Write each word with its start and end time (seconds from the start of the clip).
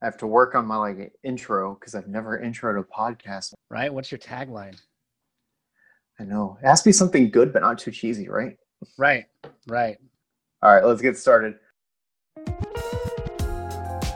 I 0.00 0.04
have 0.04 0.16
to 0.18 0.28
work 0.28 0.54
on 0.54 0.64
my 0.64 0.76
like 0.76 1.12
intro 1.24 1.74
because 1.74 1.96
I've 1.96 2.06
never 2.06 2.38
introed 2.38 2.78
a 2.78 2.84
podcast. 2.84 3.52
Right? 3.68 3.92
What's 3.92 4.12
your 4.12 4.20
tagline? 4.20 4.80
I 6.20 6.24
know. 6.24 6.56
It 6.62 6.68
has 6.68 6.82
to 6.82 6.88
be 6.88 6.92
something 6.92 7.30
good 7.30 7.52
but 7.52 7.62
not 7.62 7.78
too 7.78 7.90
cheesy, 7.90 8.28
right? 8.28 8.56
Right. 8.96 9.24
Right. 9.66 9.96
All 10.62 10.72
right, 10.72 10.84
let's 10.84 11.02
get 11.02 11.16
started. 11.16 11.56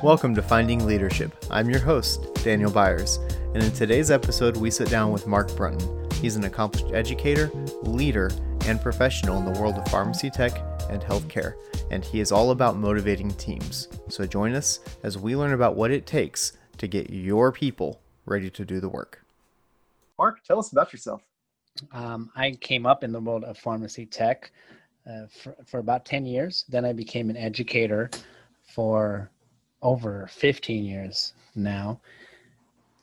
Welcome 0.04 0.37
to 0.37 0.42
Finding 0.42 0.87
Leadership. 0.87 1.45
I'm 1.50 1.68
your 1.68 1.80
host, 1.80 2.32
Daniel 2.44 2.70
Byers, 2.70 3.18
and 3.52 3.60
in 3.60 3.72
today's 3.72 4.12
episode, 4.12 4.56
we 4.58 4.70
sit 4.70 4.88
down 4.88 5.10
with 5.10 5.26
Mark 5.26 5.56
Brunton. 5.56 6.08
He's 6.12 6.36
an 6.36 6.44
accomplished 6.44 6.94
educator, 6.94 7.50
leader, 7.82 8.30
and 8.66 8.80
professional 8.80 9.36
in 9.38 9.52
the 9.52 9.60
world 9.60 9.74
of 9.74 9.88
pharmacy 9.88 10.30
tech 10.30 10.52
and 10.93 11.02
healthcare, 11.02 11.54
and 11.90 12.04
he 12.04 12.20
is 12.20 12.32
all 12.32 12.50
about 12.50 12.77
motivating 12.77 13.30
teams. 13.32 13.88
So 14.09 14.27
join 14.27 14.54
us 14.54 14.80
as 15.02 15.18
we 15.18 15.36
learn 15.36 15.52
about 15.52 15.77
what 15.77 15.91
it 15.91 16.06
takes 16.06 16.52
to 16.79 16.86
get 16.86 17.10
your 17.10 17.52
people 17.52 18.01
ready 18.27 18.51
to 18.51 18.65
do 18.65 18.80
the 18.80 18.88
work. 18.88 19.24
Mark, 20.18 20.42
tell 20.45 20.59
us 20.59 20.73
about 20.73 20.92
yourself. 20.92 21.23
Um, 21.92 22.30
I 22.37 22.52
came 22.52 22.87
up 22.87 23.02
in 23.02 23.12
the 23.12 23.20
world 23.20 23.45
of 23.45 23.59
pharmacy 23.59 24.06
tech 24.06 24.51
uh, 25.10 25.27
for, 25.30 25.56
for 25.66 25.78
about 25.78 26.05
10 26.05 26.27
years. 26.27 26.65
Then 26.68 26.84
I 26.84 26.93
became 26.93 27.30
an 27.30 27.37
educator 27.37 28.10
for 28.62 29.30
over 29.82 30.29
15 30.30 30.84
years 30.84 31.32
now 31.54 32.01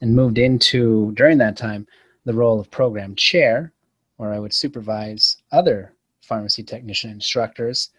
and 0.02 0.16
moved 0.16 0.38
into, 0.38 1.12
during 1.14 1.38
that 1.40 1.58
time, 1.58 1.88
the 2.26 2.34
role 2.34 2.60
of 2.60 2.72
program 2.72 3.16
chair, 3.16 3.74
where 4.18 4.32
I 4.32 4.40
would 4.40 4.54
supervise 4.54 5.38
other 5.52 5.94
pharmacy 6.30 6.64
technician 6.64 7.12
instructors. 7.12 7.90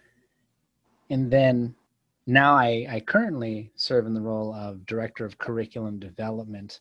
And 1.09 1.29
then 1.29 1.75
now 2.25 2.55
I, 2.55 2.87
I 2.89 2.99
currently 3.01 3.71
serve 3.75 4.05
in 4.07 4.13
the 4.13 4.21
role 4.21 4.53
of 4.55 4.85
director 4.85 5.25
of 5.25 5.37
curriculum 5.37 5.99
development 5.99 6.79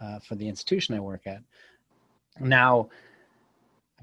uh, 0.00 0.18
for 0.20 0.34
the 0.34 0.48
institution 0.48 0.94
I 0.94 1.00
work 1.00 1.26
at. 1.26 1.42
Now, 2.40 2.88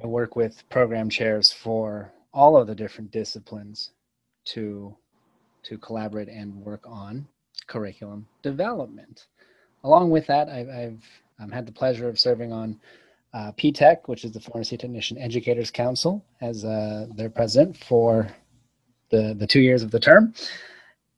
I 0.04 0.08
work 0.08 0.36
with 0.36 0.68
program 0.70 1.10
chairs 1.10 1.52
for 1.52 2.12
all 2.34 2.56
of 2.58 2.68
the 2.68 2.76
different 2.76 3.12
disciplines 3.12 3.92
to 4.46 4.96
to 5.64 5.78
collaborate 5.78 6.28
and 6.28 6.54
work 6.58 6.84
on 6.86 7.26
curriculum 7.68 8.28
development. 8.42 9.28
Along 9.86 10.10
with 10.10 10.28
that, 10.28 10.50
I've, 10.50 11.02
I've 11.40 11.52
had 11.52 11.66
the 11.66 11.72
pleasure 11.72 12.10
of 12.10 12.20
serving 12.20 12.52
on 12.52 12.80
uh, 13.34 13.52
PTEC, 13.54 14.08
which 14.08 14.24
is 14.24 14.32
the 14.32 14.40
Pharmacy 14.40 14.78
Technician 14.78 15.18
Educators 15.18 15.72
Council, 15.72 16.24
as 16.42 16.64
uh, 16.64 17.08
their 17.16 17.30
president 17.30 17.76
for 17.78 18.28
the, 19.10 19.34
the 19.38 19.48
two 19.48 19.60
years 19.60 19.84
of 19.84 19.92
the 19.92 20.00
term, 20.00 20.34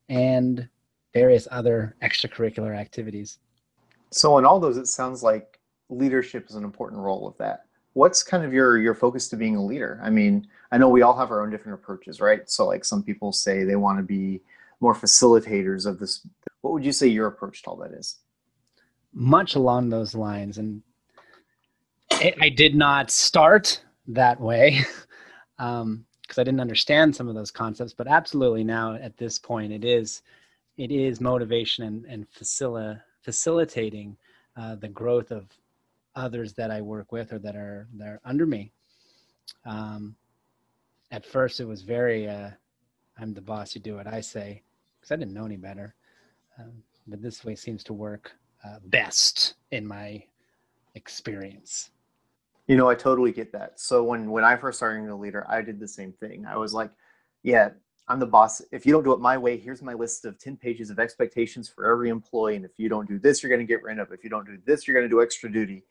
and 0.10 0.68
various 1.14 1.48
other 1.52 1.96
extracurricular 2.02 2.78
activities. 2.78 3.40
So, 4.12 4.38
in 4.38 4.46
all 4.46 4.60
those, 4.60 4.78
it 4.78 4.88
sounds 4.88 5.24
like 5.24 5.60
leadership 5.90 6.46
is 6.50 6.56
an 6.56 6.64
important 6.64 7.02
role 7.02 7.28
of 7.28 7.38
that. 7.38 7.66
What's 7.94 8.24
kind 8.24 8.44
of 8.44 8.54
your 8.54 8.78
your 8.78 8.94
focus 8.94 9.28
to 9.30 9.38
being 9.38 9.56
a 9.56 9.64
leader? 9.64 10.00
I 10.04 10.10
mean, 10.10 10.48
I 10.72 10.78
know 10.78 10.90
we 10.90 11.02
all 11.02 11.18
have 11.18 11.32
our 11.32 11.42
own 11.42 11.50
different 11.50 11.80
approaches, 11.80 12.22
right? 12.22 12.50
So, 12.50 12.66
like 12.66 12.86
some 12.86 13.04
people 13.04 13.32
say 13.32 13.64
they 13.64 13.76
want 13.76 14.00
to 14.00 14.04
be 14.04 14.42
more 14.80 14.94
facilitators 14.94 15.86
of 15.86 16.00
this. 16.00 16.26
What 16.62 16.74
would 16.74 16.86
you 16.86 16.92
say 16.92 17.08
your 17.08 17.28
approach 17.28 17.64
to 17.64 17.70
all 17.70 17.78
that 17.78 17.92
is? 17.92 18.20
Much 19.14 19.56
along 19.56 19.90
those 19.90 20.14
lines, 20.14 20.58
and 20.58 20.82
I 22.22 22.50
did 22.50 22.76
not 22.76 23.12
start 23.12 23.82
that 24.08 24.40
way 24.40 24.80
because 24.80 25.08
um, 25.60 26.06
I 26.38 26.44
didn't 26.44 26.62
understand 26.62 27.16
some 27.16 27.28
of 27.28 27.36
those 27.36 27.52
concepts. 27.52 27.94
But 27.94 28.08
absolutely 28.08 28.64
now 28.64 28.96
at 28.96 29.18
this 29.18 29.38
point, 29.38 29.74
it 29.74 29.84
is 29.84 30.22
it 30.78 30.92
is 30.92 31.22
motivation 31.22 31.86
and, 31.86 32.06
and 32.06 32.30
facil- 32.32 33.02
facilitating 33.22 34.18
uh, 34.58 34.76
the 34.76 34.88
growth 34.88 35.32
of 35.32 35.48
others 36.16 36.54
that 36.54 36.72
I 36.72 36.82
work 36.82 37.12
with 37.12 37.34
or 37.34 37.40
that 37.40 37.56
are 37.56 37.88
that 37.98 38.08
are 38.08 38.22
under 38.24 38.46
me. 38.46 38.72
Um, 39.66 40.16
at 41.12 41.26
first, 41.26 41.60
it 41.60 41.66
was 41.66 41.82
very 41.82 42.28
uh, 42.28 42.52
I'm 43.20 43.34
the 43.34 43.42
boss. 43.42 43.76
You 43.76 43.82
do 43.82 43.96
what 43.96 44.08
I 44.08 44.22
say 44.22 44.62
because 45.00 45.12
I 45.12 45.18
didn't 45.18 45.34
know 45.34 45.46
any 45.46 45.58
better. 45.58 45.96
Um, 46.58 46.84
but 47.08 47.22
this 47.22 47.44
way 47.44 47.56
seems 47.56 47.84
to 47.86 47.94
work 47.94 48.32
uh, 48.64 48.80
best 48.86 49.56
in 49.72 49.86
my 49.86 50.24
experience. 50.96 51.92
You 52.68 52.78
know, 52.78 52.90
I 52.90 52.96
totally 52.96 53.32
get 53.32 53.52
that. 53.52 53.80
So 53.80 54.04
when 54.04 54.32
when 54.32 54.44
I 54.44 54.56
first 54.56 54.80
started 54.80 55.10
a 55.10 55.16
leader, 55.16 55.46
I 55.50 55.62
did 55.62 55.80
the 55.80 55.88
same 55.88 56.14
thing. 56.14 56.46
I 56.46 56.58
was 56.58 56.74
like, 56.74 56.92
yeah, 57.44 57.70
I'm 58.08 58.20
the 58.20 58.26
boss. 58.26 58.62
If 58.72 58.86
you 58.86 58.94
don't 58.94 59.04
do 59.04 59.14
it 59.14 59.20
my 59.20 59.38
way, 59.38 59.58
here's 59.58 59.82
my 59.82 59.94
list 59.94 60.26
of 60.26 60.38
10 60.38 60.58
pages 60.58 60.90
of 60.90 61.00
expectations 61.00 61.68
for 61.68 61.92
every 61.92 62.10
employee. 62.10 62.56
And 62.56 62.66
if 62.66 62.72
you 62.78 62.88
don't 62.88 63.08
do 63.08 63.18
this, 63.18 63.42
you're 63.42 63.50
going 63.50 63.66
to 63.66 63.72
get 63.72 63.82
rid 63.82 63.98
of. 63.98 64.12
If 64.12 64.24
you 64.24 64.30
don't 64.30 64.46
do 64.46 64.58
this, 64.66 64.88
you're 64.88 64.96
going 64.96 65.10
to 65.10 65.14
do 65.14 65.24
extra 65.24 65.52
duty. 65.52 65.84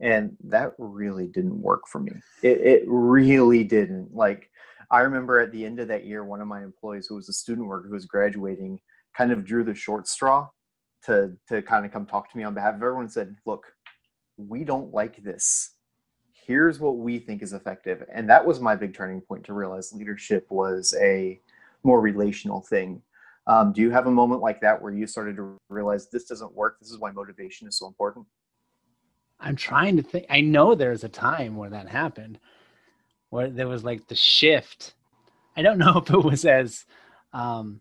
And 0.00 0.36
that 0.44 0.72
really 0.78 1.28
didn't 1.28 1.60
work 1.60 1.86
for 1.86 2.00
me. 2.00 2.12
It, 2.42 2.60
it 2.60 2.82
really 2.86 3.62
didn't. 3.62 4.14
Like, 4.14 4.50
I 4.90 5.00
remember 5.00 5.38
at 5.38 5.52
the 5.52 5.64
end 5.64 5.78
of 5.78 5.88
that 5.88 6.06
year, 6.06 6.24
one 6.24 6.40
of 6.40 6.48
my 6.48 6.62
employees 6.64 7.06
who 7.06 7.14
was 7.16 7.28
a 7.28 7.32
student 7.32 7.68
worker 7.68 7.88
who 7.88 7.94
was 7.94 8.06
graduating 8.06 8.80
kind 9.16 9.30
of 9.30 9.44
drew 9.44 9.62
the 9.62 9.74
short 9.74 10.08
straw 10.08 10.48
to, 11.04 11.36
to 11.48 11.62
kind 11.62 11.86
of 11.86 11.92
come 11.92 12.06
talk 12.06 12.30
to 12.32 12.38
me 12.38 12.44
on 12.44 12.54
behalf 12.54 12.74
of 12.74 12.82
everyone 12.82 13.04
and 13.04 13.12
said, 13.12 13.36
look, 13.46 13.66
we 14.36 14.64
don't 14.64 14.92
like 14.92 15.22
this 15.22 15.74
here's 16.50 16.80
what 16.80 16.96
we 16.96 17.20
think 17.20 17.42
is 17.42 17.52
effective. 17.52 18.02
And 18.12 18.28
that 18.28 18.44
was 18.44 18.58
my 18.58 18.74
big 18.74 18.92
turning 18.92 19.20
point 19.20 19.44
to 19.44 19.52
realize 19.52 19.92
leadership 19.92 20.46
was 20.50 20.92
a 21.00 21.40
more 21.84 22.00
relational 22.00 22.60
thing. 22.60 23.00
Um, 23.46 23.72
do 23.72 23.80
you 23.80 23.92
have 23.92 24.08
a 24.08 24.10
moment 24.10 24.40
like 24.40 24.60
that 24.62 24.82
where 24.82 24.92
you 24.92 25.06
started 25.06 25.36
to 25.36 25.56
realize 25.68 26.08
this 26.08 26.24
doesn't 26.24 26.52
work? 26.52 26.80
This 26.80 26.90
is 26.90 26.98
why 26.98 27.12
motivation 27.12 27.68
is 27.68 27.78
so 27.78 27.86
important. 27.86 28.26
I'm 29.38 29.54
trying 29.54 29.96
to 29.98 30.02
think. 30.02 30.26
I 30.28 30.40
know 30.40 30.74
there's 30.74 31.04
a 31.04 31.08
time 31.08 31.54
where 31.54 31.70
that 31.70 31.88
happened 31.88 32.40
where 33.28 33.48
there 33.48 33.68
was 33.68 33.84
like 33.84 34.08
the 34.08 34.16
shift. 34.16 34.94
I 35.56 35.62
don't 35.62 35.78
know 35.84 35.98
if 35.98 36.10
it 36.10 36.24
was 36.24 36.44
as 36.44 36.84
um, 37.32 37.80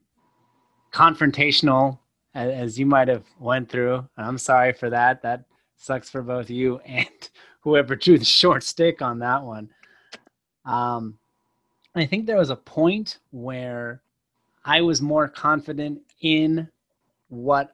confrontational 0.93 1.97
as, 2.35 2.51
as 2.51 2.79
you 2.79 2.85
might 2.85 3.07
have 3.07 3.25
went 3.39 3.67
through. 3.67 4.07
I'm 4.15 4.37
sorry 4.37 4.73
for 4.73 4.91
that. 4.91 5.23
That 5.23 5.45
sucks 5.75 6.07
for 6.07 6.21
both 6.21 6.51
you 6.51 6.77
and 6.85 7.29
whoever 7.61 7.95
drew 7.95 8.17
the 8.17 8.25
short 8.25 8.63
stick 8.63 9.01
on 9.01 9.19
that 9.19 9.43
one. 9.43 9.69
Um, 10.65 11.17
I 11.95 12.05
think 12.05 12.25
there 12.25 12.37
was 12.37 12.49
a 12.49 12.55
point 12.55 13.19
where 13.31 14.01
I 14.63 14.81
was 14.81 15.01
more 15.01 15.27
confident 15.27 16.01
in 16.21 16.69
what 17.29 17.73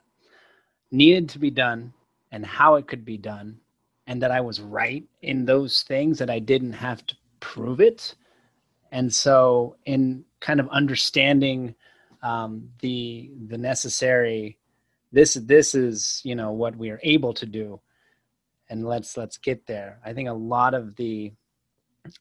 needed 0.91 1.29
to 1.29 1.40
be 1.40 1.50
done 1.50 1.94
and 2.31 2.45
how 2.45 2.75
it 2.75 2.88
could 2.88 3.06
be 3.06 3.18
done, 3.18 3.59
and 4.07 4.22
that 4.22 4.31
I 4.31 4.41
was 4.41 4.62
right 4.62 5.03
in 5.22 5.45
those 5.45 5.84
things 5.84 6.19
that 6.19 6.29
I 6.29 6.40
didn't 6.40 6.74
have 6.74 7.06
to 7.07 7.16
prove 7.40 7.81
it. 7.81 8.16
And 8.91 9.13
so, 9.13 9.75
in 9.85 10.24
kind 10.40 10.59
of 10.59 10.69
understanding 10.69 11.75
um, 12.24 12.69
the 12.79 13.31
the 13.47 13.57
necessary, 13.57 14.57
this 15.12 15.34
this 15.35 15.75
is 15.75 16.22
you 16.24 16.35
know 16.35 16.51
what 16.51 16.75
we 16.75 16.90
are 16.90 17.00
able 17.03 17.34
to 17.34 17.45
do 17.45 17.79
and 18.69 18.85
let's 18.85 19.17
let's 19.17 19.37
get 19.37 19.65
there. 19.67 19.99
I 20.05 20.13
think 20.13 20.29
a 20.29 20.33
lot 20.33 20.73
of 20.73 20.95
the 20.95 21.31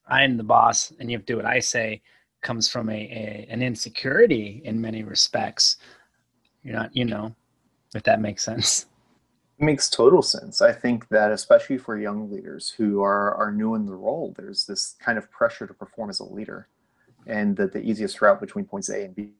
I'm 0.09 0.37
the 0.37 0.45
boss 0.45 0.93
and 0.99 1.11
you 1.11 1.17
have 1.17 1.27
to 1.27 1.33
do 1.33 1.37
what 1.37 1.47
I 1.47 1.59
say 1.59 2.03
comes 2.43 2.69
from 2.69 2.91
a, 2.91 2.95
a 2.95 3.47
an 3.51 3.63
insecurity 3.63 4.63
in 4.65 4.81
many 4.81 5.03
respects. 5.03 5.77
You're 6.63 6.75
not, 6.75 6.95
you 6.95 7.05
know, 7.05 7.35
if 7.95 8.03
that 8.05 8.21
makes 8.21 8.43
sense. 8.43 8.87
It 9.59 9.65
makes 9.65 9.89
total 9.89 10.23
sense. 10.23 10.61
I 10.61 10.73
think 10.73 11.09
that 11.09 11.31
especially 11.31 11.79
for 11.79 11.97
young 11.97 12.31
leaders 12.31 12.71
who 12.71 13.03
are 13.03 13.35
are 13.35 13.53
new 13.53 13.75
in 13.75 13.87
the 13.87 13.95
role, 13.95 14.35
there's 14.37 14.67
this 14.67 14.97
kind 15.01 15.17
of 15.17 15.31
pressure 15.31 15.67
to 15.67 15.75
perform 15.75 16.11
as 16.11 16.21
a 16.21 16.25
leader, 16.25 16.69
and 17.27 17.57
that 17.57 17.73
the 17.73 17.81
easiest 17.81 18.21
route 18.21 18.41
between 18.41 18.65
points 18.65 18.89
A 18.89 19.05
and 19.05 19.15
B, 19.15 19.31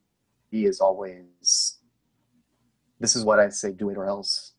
B 0.51 0.65
is 0.65 0.79
always 0.79 1.79
this 2.99 3.15
is 3.15 3.25
what 3.25 3.39
I 3.39 3.49
say, 3.49 3.71
do 3.71 3.89
it 3.89 3.97
or 3.97 4.05
else 4.05 4.53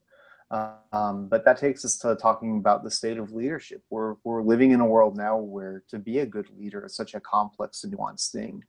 um, 0.51 1.29
but 1.29 1.45
that 1.45 1.59
takes 1.59 1.85
us 1.85 1.99
to 1.99 2.15
talking 2.15 2.59
about 2.59 2.85
the 2.85 2.91
state 2.91 3.19
of 3.19 3.33
leadership. 3.33 3.83
We're, 3.91 4.15
we're 4.23 4.43
living 4.43 4.71
in 4.71 4.81
a 4.81 4.87
world 4.87 5.17
now 5.17 5.37
where 5.37 5.83
to 5.89 5.99
be 5.99 6.21
a 6.21 6.27
good 6.27 6.49
leader 6.57 6.85
is 6.87 6.95
such 6.95 7.15
a 7.15 7.21
complex 7.21 7.83
and 7.83 7.97
nuanced 7.97 8.31
thing. 8.31 8.63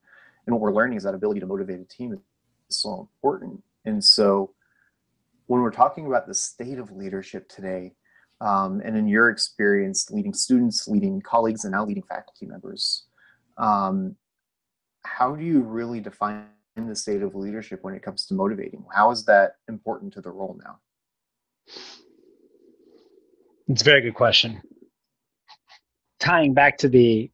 And 0.46 0.54
what 0.56 0.62
we're 0.62 0.74
learning 0.74 0.98
is 0.98 1.04
that 1.04 1.14
ability 1.14 1.40
to 1.42 1.46
motivate 1.46 1.80
a 1.80 1.86
team 1.86 2.14
is 2.14 2.20
so 2.70 3.02
important. 3.02 3.62
And 3.86 4.04
so 4.04 4.54
when 5.46 5.62
we're 5.62 5.72
talking 5.72 6.08
about 6.08 6.28
the 6.28 6.34
state 6.34 6.80
of 6.80 6.92
leadership 6.92 7.48
today, 7.48 7.94
um, 8.42 8.82
and 8.84 8.96
in 8.96 9.08
your 9.08 9.30
experience 9.30 10.12
leading 10.12 10.34
students, 10.34 10.88
leading 10.88 11.22
colleagues, 11.22 11.64
and 11.64 11.74
now 11.74 11.86
leading 11.86 12.04
faculty 12.04 12.46
members, 12.46 13.06
um, 13.58 14.16
how 15.04 15.36
do 15.36 15.44
you 15.44 15.62
really 15.62 16.00
define 16.00 16.46
the 16.76 16.96
state 16.96 17.24
of 17.24 17.34
leadership 17.34 17.84
when 17.84 17.96
it 17.96 18.04
comes 18.04 18.26
to 18.28 18.36
motivating? 18.36 18.86
How 18.94 19.10
is 19.12 19.26
that 19.26 19.56
important 19.68 20.14
to 20.14 20.22
the 20.22 20.30
role 20.30 20.60
now? 20.64 20.80
It's 23.68 23.82
a 23.82 23.86
very 23.86 24.02
good 24.02 24.16
question. 24.16 24.62
Tying 26.20 26.54
back 26.54 26.78
to 26.80 26.90
the 26.90 27.32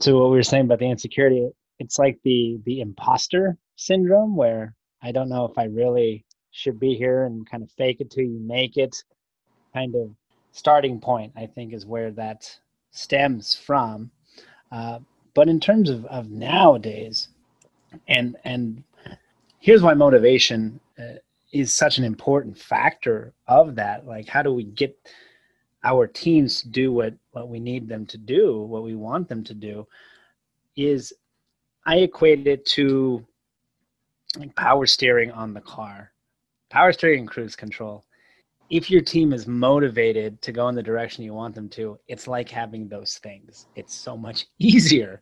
to 0.00 0.12
what 0.14 0.30
we 0.30 0.36
were 0.36 0.42
saying 0.42 0.64
about 0.64 0.78
the 0.78 0.90
insecurity, 0.90 1.48
it's 1.78 1.98
like 1.98 2.18
the 2.24 2.60
the 2.64 2.80
imposter 2.80 3.56
syndrome 3.76 4.36
where 4.36 4.74
I 5.02 5.12
don't 5.12 5.28
know 5.28 5.44
if 5.44 5.56
I 5.56 5.64
really 5.64 6.24
should 6.50 6.80
be 6.80 6.94
here 6.94 7.24
and 7.24 7.48
kind 7.48 7.62
of 7.62 7.70
fake 7.72 8.00
it 8.00 8.10
till 8.10 8.24
you 8.24 8.40
make 8.40 8.76
it 8.76 8.96
kind 9.72 9.94
of 9.94 10.10
starting 10.52 11.00
point 11.00 11.32
i 11.36 11.46
think 11.46 11.72
is 11.72 11.86
where 11.86 12.10
that 12.10 12.58
stems 12.90 13.54
from 13.54 14.10
uh, 14.72 14.98
but 15.34 15.48
in 15.48 15.60
terms 15.60 15.88
of, 15.88 16.04
of 16.06 16.30
nowadays 16.30 17.28
and 18.08 18.36
and 18.44 18.82
here's 19.60 19.82
why 19.82 19.94
motivation 19.94 20.80
uh, 20.98 21.14
is 21.52 21.72
such 21.72 21.98
an 21.98 22.04
important 22.04 22.56
factor 22.56 23.32
of 23.46 23.74
that. 23.76 24.06
Like 24.06 24.28
how 24.28 24.42
do 24.42 24.52
we 24.52 24.64
get 24.64 24.96
our 25.84 26.06
teams 26.06 26.62
to 26.62 26.68
do 26.68 26.92
what 26.92 27.14
what 27.32 27.48
we 27.48 27.60
need 27.60 27.88
them 27.88 28.04
to 28.06 28.18
do 28.18 28.62
what 28.62 28.82
we 28.82 28.94
want 28.94 29.28
them 29.28 29.44
to 29.44 29.54
do? 29.54 29.86
Is 30.76 31.12
i 31.86 31.96
equate 31.96 32.46
it 32.46 32.66
to 32.66 33.24
like 34.38 34.54
power 34.56 34.86
steering 34.86 35.30
on 35.30 35.54
the 35.54 35.60
car 35.60 36.12
power 36.70 36.92
steering 36.92 37.26
cruise 37.26 37.56
control. 37.56 38.04
If 38.68 38.90
your 38.90 39.00
team 39.00 39.32
is 39.32 39.46
motivated 39.46 40.42
to 40.42 40.52
go 40.52 40.68
in 40.68 40.74
the 40.74 40.82
direction 40.82 41.24
you 41.24 41.32
want 41.32 41.54
them 41.54 41.68
to 41.70 41.98
it's 42.08 42.28
like 42.28 42.48
having 42.50 42.88
those 42.88 43.18
things. 43.18 43.66
It's 43.74 43.94
so 43.94 44.16
much 44.16 44.46
easier. 44.58 45.20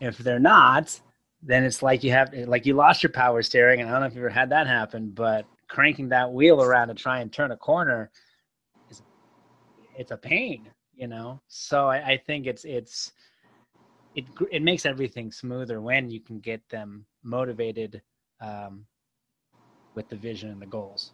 If 0.00 0.18
they're 0.18 0.38
not 0.38 1.00
then 1.42 1.64
it's 1.64 1.82
like 1.82 2.02
you 2.02 2.10
have 2.10 2.32
like 2.46 2.66
you 2.66 2.74
lost 2.74 3.02
your 3.02 3.12
power 3.12 3.42
steering 3.42 3.80
and 3.80 3.88
i 3.88 3.92
don't 3.92 4.00
know 4.00 4.06
if 4.06 4.14
you've 4.14 4.24
ever 4.24 4.28
had 4.28 4.50
that 4.50 4.66
happen 4.66 5.10
but 5.10 5.44
cranking 5.68 6.08
that 6.08 6.32
wheel 6.32 6.62
around 6.62 6.88
to 6.88 6.94
try 6.94 7.20
and 7.20 7.32
turn 7.32 7.50
a 7.50 7.56
corner 7.56 8.10
is 8.90 9.02
it's 9.96 10.10
a 10.10 10.16
pain 10.16 10.68
you 10.94 11.06
know? 11.06 11.40
So 11.48 11.88
i, 11.88 12.12
I 12.12 12.16
think 12.16 12.46
it's 12.46 12.64
it's 12.64 13.12
it, 14.16 14.24
it 14.50 14.62
makes 14.62 14.86
everything 14.86 15.30
smoother 15.30 15.80
when 15.80 16.10
you 16.10 16.20
can 16.20 16.40
get 16.40 16.66
them 16.70 17.04
motivated 17.22 18.00
um, 18.40 18.86
with 19.94 20.08
the 20.08 20.16
vision 20.16 20.50
and 20.50 20.60
the 20.60 20.66
goals. 20.66 21.12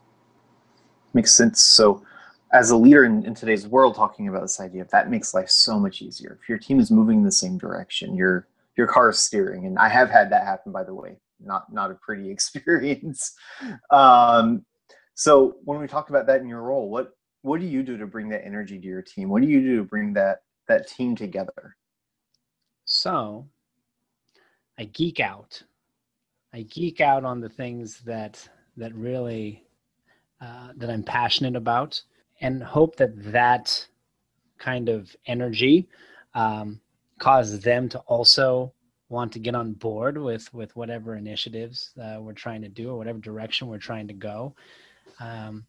Makes 1.13 1.35
sense. 1.35 1.61
So 1.61 2.05
as 2.53 2.71
a 2.71 2.77
leader 2.77 3.05
in, 3.05 3.27
in 3.27 3.35
today's 3.35 3.67
world 3.67 3.97
talking 3.97 4.29
about 4.29 4.43
this 4.43 4.61
idea 4.61 4.87
that 4.93 5.11
makes 5.11 5.35
life 5.35 5.51
so 5.51 5.81
much 5.81 6.01
easier. 6.01 6.39
If 6.41 6.49
your 6.49 6.59
team 6.59 6.79
is 6.79 6.93
moving 6.93 7.19
in 7.19 7.25
the 7.25 7.33
same 7.33 7.59
direction 7.59 8.15
you're 8.15 8.47
your 8.77 8.87
car 8.87 9.11
is 9.11 9.19
steering. 9.19 9.67
And 9.67 9.79
i 9.79 9.89
have 9.89 10.11
had 10.11 10.31
that 10.31 10.45
happen 10.45 10.73
by 10.73 10.85
the 10.85 10.95
way 10.95 11.19
not 11.41 11.73
not 11.73 11.91
a 11.91 11.95
pretty 11.95 12.31
experience. 12.37 13.35
Um, 13.91 14.65
so 15.15 15.57
when 15.65 15.81
we 15.81 15.87
talk 15.87 16.11
about 16.11 16.27
that 16.27 16.41
in 16.41 16.49
your 16.49 16.63
role 16.63 16.91
what 16.91 17.11
what 17.43 17.61
do 17.61 17.67
you 17.67 17.83
do 17.83 17.99
to 17.99 18.07
bring 18.07 18.29
that 18.29 18.45
energy 18.45 18.79
to 18.79 18.87
your 18.87 19.03
team? 19.03 19.29
What 19.29 19.43
do 19.43 19.49
you 19.49 19.61
do 19.61 19.77
to 19.79 19.85
bring 19.85 20.13
that 20.15 20.43
that 20.69 20.89
team 20.89 21.17
together? 21.17 21.77
So 22.85 23.49
i 24.79 24.85
geek 24.85 25.21
out. 25.21 25.63
I 26.55 26.63
geek 26.63 27.01
out 27.01 27.25
on 27.25 27.41
the 27.41 27.49
things 27.49 28.01
that 28.01 28.49
that 28.77 28.95
really 28.95 29.65
uh, 30.41 30.69
that 30.77 30.91
i'm 30.91 31.03
passionate 31.03 31.57
about 31.57 32.03
and 32.41 32.63
hope 32.63 32.97
that 32.97 33.33
that 33.33 33.87
kind 34.59 34.89
of 34.89 35.15
energy 35.27 35.89
um, 36.35 36.81
cause 37.23 37.61
them 37.61 37.89
to 37.89 37.99
also 38.01 38.73
want 39.09 39.33
to 39.33 39.39
get 39.39 39.55
on 39.55 39.75
board 39.75 40.19
with 40.19 40.53
with 40.53 40.75
whatever 40.75 41.15
initiatives 41.15 41.93
uh, 42.03 42.17
we're 42.21 42.33
trying 42.33 42.63
to 42.63 42.69
do 42.69 42.91
or 42.91 42.99
whatever 42.99 43.19
direction 43.19 43.69
we're 43.69 43.79
trying 43.79 44.09
to 44.09 44.15
go. 44.15 44.55
Um, 45.21 45.65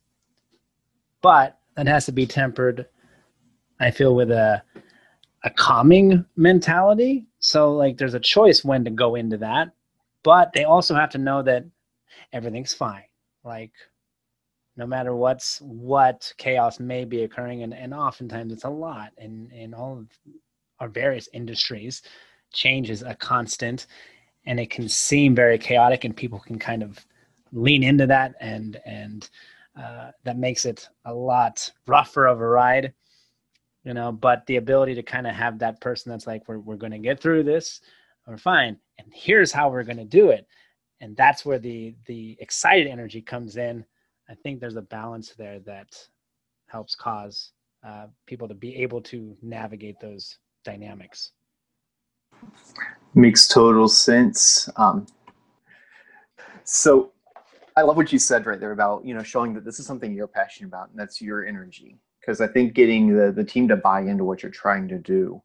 but 1.22 1.60
that 1.76 1.88
has 1.88 2.06
to 2.06 2.12
be 2.12 2.26
tempered 2.26 2.88
i 3.80 3.90
feel 3.92 4.16
with 4.16 4.32
a 4.32 4.64
a 5.46 5.50
calming 5.50 6.26
mentality. 6.38 7.26
So 7.40 7.74
like 7.74 7.98
there's 7.98 8.14
a 8.14 8.20
choice 8.20 8.64
when 8.64 8.86
to 8.86 8.92
go 8.92 9.16
into 9.16 9.38
that 9.38 9.74
but 10.24 10.54
they 10.54 10.64
also 10.64 10.96
have 10.96 11.12
to 11.12 11.18
know 11.18 11.44
that 11.44 11.66
everything's 12.32 12.74
fine. 12.74 13.04
Like 13.44 13.74
no 14.76 14.88
matter 14.88 15.14
what's 15.16 15.60
what 15.62 16.34
chaos 16.38 16.80
may 16.80 17.06
be 17.06 17.24
occurring 17.24 17.62
and, 17.62 17.74
and 17.74 17.94
oftentimes 17.94 18.52
it's 18.52 18.64
a 18.64 18.70
lot 18.70 19.12
in 19.18 19.52
in 19.52 19.74
all 19.74 20.00
of 20.00 20.08
our 20.84 20.90
various 20.90 21.28
industries 21.34 22.02
change 22.52 22.90
is 22.90 23.02
a 23.02 23.16
constant 23.16 23.88
and 24.46 24.60
it 24.60 24.70
can 24.70 24.88
seem 24.90 25.34
very 25.34 25.58
chaotic 25.58 26.04
and 26.04 26.16
people 26.16 26.40
can 26.40 26.60
kind 26.60 26.84
of 26.84 27.06
lean 27.52 27.84
into 27.84 28.06
that 28.06 28.36
and 28.40 28.80
and 28.86 29.30
uh, 29.80 30.12
that 30.24 30.38
makes 30.38 30.66
it 30.66 30.88
a 31.06 31.14
lot 31.14 31.72
rougher 31.88 32.28
of 32.28 32.40
a 32.42 32.48
ride 32.48 32.94
you 33.84 33.94
know 33.94 34.12
but 34.12 34.46
the 34.46 34.58
ability 34.58 34.94
to 34.94 35.04
kind 35.04 35.26
of 35.26 35.34
have 35.34 35.58
that 35.58 35.82
person 35.82 36.12
that's 36.12 36.28
like 36.28 36.48
we're, 36.48 36.60
we're 36.60 36.76
going 36.76 36.92
to 36.92 37.00
get 37.00 37.20
through 37.20 37.44
this 37.44 37.82
we're 38.28 38.38
fine 38.38 38.78
and 39.00 39.08
here's 39.14 39.52
how 39.52 39.70
we're 39.70 39.84
going 39.84 39.98
to 39.98 40.06
do 40.06 40.30
it 40.30 40.48
and 41.04 41.18
that's 41.18 41.46
where 41.46 41.60
the 41.60 41.94
the 42.06 42.38
excited 42.40 42.88
energy 42.88 43.22
comes 43.22 43.58
in. 43.58 43.86
I 44.30 44.36
think 44.36 44.60
there's 44.60 44.78
a 44.78 44.82
balance 44.82 45.34
there 45.38 45.60
that 45.66 45.90
helps 46.68 46.96
cause 46.96 47.52
uh, 47.86 48.08
people 48.26 48.48
to 48.48 48.54
be 48.54 48.78
able 48.78 49.02
to 49.02 49.36
navigate 49.42 50.00
those 50.00 50.38
dynamics. 50.64 51.32
Makes 53.14 53.48
total 53.48 53.88
sense. 53.88 54.70
Um, 54.76 55.06
so 56.64 57.12
I 57.76 57.82
love 57.82 57.98
what 57.98 58.12
you 58.12 58.20
said 58.20 58.46
right 58.46 58.60
there 58.60 58.72
about, 58.72 59.06
you 59.06 59.14
know, 59.14 59.24
showing 59.24 59.54
that 59.54 59.66
this 59.66 59.80
is 59.80 59.86
something 59.86 60.14
you're 60.14 60.28
passionate 60.28 60.68
about 60.68 60.90
and 60.90 61.00
that's 61.00 61.22
your 61.22 61.46
energy. 61.46 61.98
Because 62.20 62.40
I 62.40 62.48
think 62.48 62.74
getting 62.74 63.16
the, 63.16 63.32
the 63.32 63.44
team 63.44 63.68
to 63.68 63.76
buy 63.76 64.02
into 64.02 64.24
what 64.24 64.42
you're 64.42 64.52
trying 64.52 64.88
to 64.88 64.98
do 64.98 65.42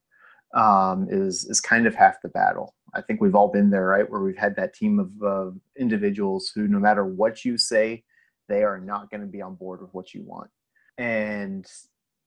um, 0.54 1.08
is, 1.10 1.44
is 1.46 1.60
kind 1.60 1.86
of 1.86 1.94
half 1.94 2.22
the 2.22 2.28
battle. 2.28 2.74
I 2.94 3.02
think 3.02 3.20
we've 3.20 3.34
all 3.34 3.48
been 3.48 3.70
there, 3.70 3.86
right? 3.86 4.08
Where 4.08 4.22
we've 4.22 4.36
had 4.36 4.56
that 4.56 4.74
team 4.74 4.98
of 4.98 5.22
uh, 5.22 5.50
individuals 5.78 6.50
who, 6.54 6.68
no 6.68 6.78
matter 6.78 7.04
what 7.04 7.44
you 7.44 7.58
say, 7.58 8.04
they 8.48 8.62
are 8.62 8.78
not 8.78 9.10
going 9.10 9.20
to 9.20 9.26
be 9.26 9.42
on 9.42 9.56
board 9.56 9.82
with 9.82 9.92
what 9.92 10.14
you 10.14 10.22
want. 10.22 10.50
And 10.96 11.66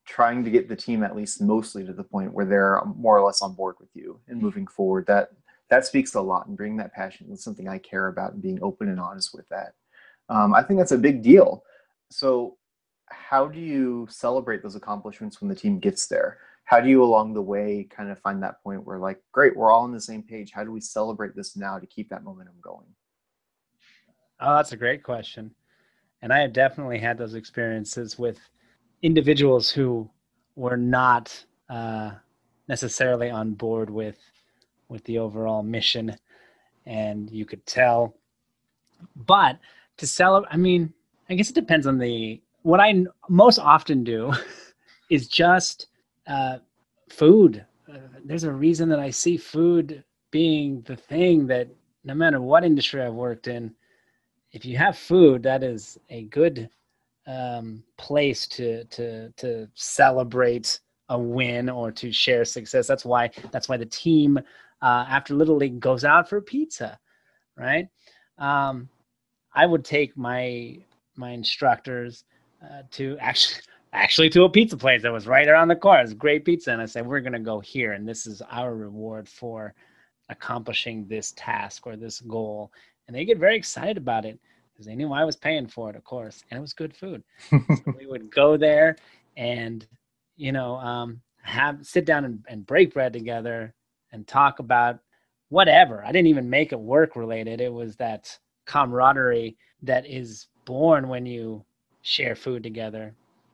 trying 0.05 0.43
to 0.43 0.49
get 0.49 0.67
the 0.67 0.75
team 0.75 1.03
at 1.03 1.15
least 1.15 1.41
mostly 1.41 1.85
to 1.85 1.93
the 1.93 2.03
point 2.03 2.33
where 2.33 2.45
they're 2.45 2.81
more 2.95 3.17
or 3.17 3.25
less 3.25 3.41
on 3.41 3.53
board 3.53 3.75
with 3.79 3.89
you 3.93 4.19
and 4.27 4.41
moving 4.41 4.67
forward. 4.67 5.05
That 5.07 5.29
that 5.69 5.85
speaks 5.85 6.15
a 6.15 6.21
lot 6.21 6.47
and 6.47 6.57
bringing 6.57 6.77
that 6.77 6.93
passion 6.93 7.31
is 7.31 7.43
something 7.43 7.69
i 7.69 7.77
care 7.77 8.07
about 8.07 8.33
and 8.33 8.41
being 8.41 8.59
open 8.61 8.89
and 8.89 8.99
honest 8.99 9.33
with 9.33 9.47
that. 9.49 9.73
Um, 10.29 10.53
i 10.53 10.61
think 10.63 10.79
that's 10.79 10.91
a 10.91 10.97
big 10.97 11.21
deal. 11.21 11.63
So 12.09 12.57
how 13.09 13.47
do 13.47 13.59
you 13.59 14.07
celebrate 14.09 14.63
those 14.63 14.75
accomplishments 14.75 15.39
when 15.39 15.49
the 15.49 15.55
team 15.55 15.79
gets 15.79 16.07
there? 16.07 16.39
How 16.65 16.79
do 16.79 16.89
you 16.89 17.03
along 17.03 17.33
the 17.33 17.41
way 17.41 17.87
kind 17.89 18.09
of 18.09 18.19
find 18.19 18.41
that 18.43 18.61
point 18.63 18.85
where 18.85 18.97
like 18.97 19.21
great 19.31 19.55
we're 19.55 19.71
all 19.71 19.83
on 19.83 19.91
the 19.91 20.01
same 20.01 20.23
page. 20.23 20.51
How 20.51 20.63
do 20.63 20.71
we 20.71 20.81
celebrate 20.81 21.35
this 21.35 21.55
now 21.55 21.79
to 21.79 21.85
keep 21.85 22.09
that 22.09 22.23
momentum 22.23 22.55
going? 22.61 22.87
Oh 24.39 24.55
that's 24.55 24.71
a 24.71 24.77
great 24.77 25.03
question. 25.03 25.53
And 26.21 26.33
i 26.33 26.39
have 26.39 26.53
definitely 26.53 26.99
had 26.99 27.17
those 27.17 27.35
experiences 27.35 28.17
with 28.17 28.39
individuals 29.01 29.69
who 29.69 30.09
were 30.55 30.77
not 30.77 31.45
uh, 31.69 32.11
necessarily 32.67 33.29
on 33.29 33.53
board 33.53 33.89
with 33.89 34.17
with 34.89 35.03
the 35.05 35.17
overall 35.17 35.63
mission, 35.63 36.15
and 36.85 37.29
you 37.31 37.45
could 37.45 37.65
tell. 37.65 38.13
But 39.15 39.57
to 39.97 40.05
celebrate, 40.05 40.53
I 40.53 40.57
mean, 40.57 40.93
I 41.29 41.35
guess 41.35 41.49
it 41.49 41.55
depends 41.55 41.87
on 41.87 41.97
the. 41.97 42.41
What 42.63 42.79
I 42.79 43.05
most 43.29 43.57
often 43.57 44.03
do 44.03 44.33
is 45.09 45.27
just 45.27 45.87
uh, 46.27 46.57
food. 47.09 47.65
Uh, 47.91 47.97
there's 48.23 48.43
a 48.43 48.51
reason 48.51 48.89
that 48.89 48.99
I 48.99 49.09
see 49.09 49.37
food 49.37 50.03
being 50.29 50.81
the 50.81 50.95
thing 50.95 51.47
that 51.47 51.67
no 52.03 52.13
matter 52.13 52.39
what 52.39 52.63
industry 52.63 53.01
I've 53.01 53.13
worked 53.13 53.47
in, 53.47 53.73
if 54.51 54.65
you 54.65 54.77
have 54.77 54.97
food, 54.97 55.43
that 55.43 55.63
is 55.63 55.97
a 56.09 56.23
good 56.23 56.69
um, 57.27 57.83
place 57.97 58.47
to 58.47 58.85
to 58.85 59.31
to 59.37 59.67
celebrate 59.75 60.79
a 61.09 61.19
win 61.19 61.69
or 61.69 61.91
to 61.91 62.11
share 62.11 62.45
success. 62.45 62.87
That's 62.87 63.05
why 63.05 63.29
that's 63.51 63.69
why 63.69 63.77
the 63.77 63.85
team 63.85 64.39
uh, 64.81 65.05
after 65.07 65.33
Little 65.33 65.57
League 65.57 65.79
goes 65.79 66.03
out 66.03 66.29
for 66.29 66.41
pizza, 66.41 66.97
right? 67.57 67.87
Um, 68.37 68.89
I 69.53 69.65
would 69.65 69.85
take 69.85 70.17
my 70.17 70.77
my 71.15 71.31
instructors 71.31 72.23
uh, 72.63 72.83
to 72.91 73.17
actually 73.21 73.61
actually 73.93 74.29
to 74.29 74.43
a 74.43 74.49
pizza 74.49 74.77
place 74.77 75.01
that 75.01 75.11
was 75.11 75.27
right 75.27 75.47
around 75.47 75.67
the 75.67 75.75
corner. 75.75 76.01
It's 76.01 76.13
great 76.13 76.45
pizza, 76.45 76.71
and 76.71 76.81
I 76.81 76.85
said 76.85 77.05
we're 77.05 77.19
gonna 77.19 77.39
go 77.39 77.59
here, 77.59 77.91
and 77.93 78.07
this 78.07 78.25
is 78.25 78.41
our 78.49 78.73
reward 78.75 79.27
for 79.27 79.73
accomplishing 80.29 81.05
this 81.07 81.33
task 81.35 81.85
or 81.85 81.97
this 81.97 82.21
goal. 82.21 82.71
And 83.07 83.15
they 83.15 83.25
get 83.25 83.37
very 83.37 83.57
excited 83.57 83.97
about 83.97 84.25
it 84.25 84.39
because 84.81 84.87
they 84.87 84.95
knew 84.95 85.13
I 85.13 85.25
was 85.25 85.35
paying 85.35 85.67
for 85.67 85.91
it, 85.91 85.95
of 85.95 86.03
course, 86.03 86.43
and 86.49 86.57
it 86.57 86.61
was 86.61 86.73
good 86.73 86.95
food. 86.95 87.23
so 87.51 87.59
we 87.99 88.07
would 88.07 88.33
go 88.33 88.57
there 88.57 88.95
and, 89.37 89.85
you 90.37 90.51
know, 90.51 90.77
um, 90.77 91.21
have 91.43 91.85
sit 91.85 92.03
down 92.03 92.25
and, 92.25 92.43
and 92.47 92.65
break 92.65 92.93
bread 92.93 93.13
together 93.13 93.75
and 94.11 94.27
talk 94.27 94.57
about 94.57 94.99
whatever. 95.49 96.03
I 96.03 96.11
didn't 96.11 96.27
even 96.27 96.49
make 96.49 96.71
it 96.71 96.79
work 96.79 97.15
related. 97.15 97.61
It 97.61 97.71
was 97.71 97.95
that 97.97 98.35
camaraderie 98.65 99.55
that 99.83 100.07
is 100.07 100.47
born 100.65 101.07
when 101.07 101.27
you 101.27 101.63
share 102.01 102.35
food 102.35 102.63
together. 102.63 103.13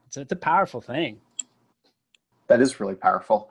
So 0.10 0.22
it's 0.22 0.32
a 0.32 0.38
powerful 0.38 0.80
thing. 0.80 1.20
That 2.48 2.62
is 2.62 2.80
really 2.80 2.96
powerful. 2.96 3.50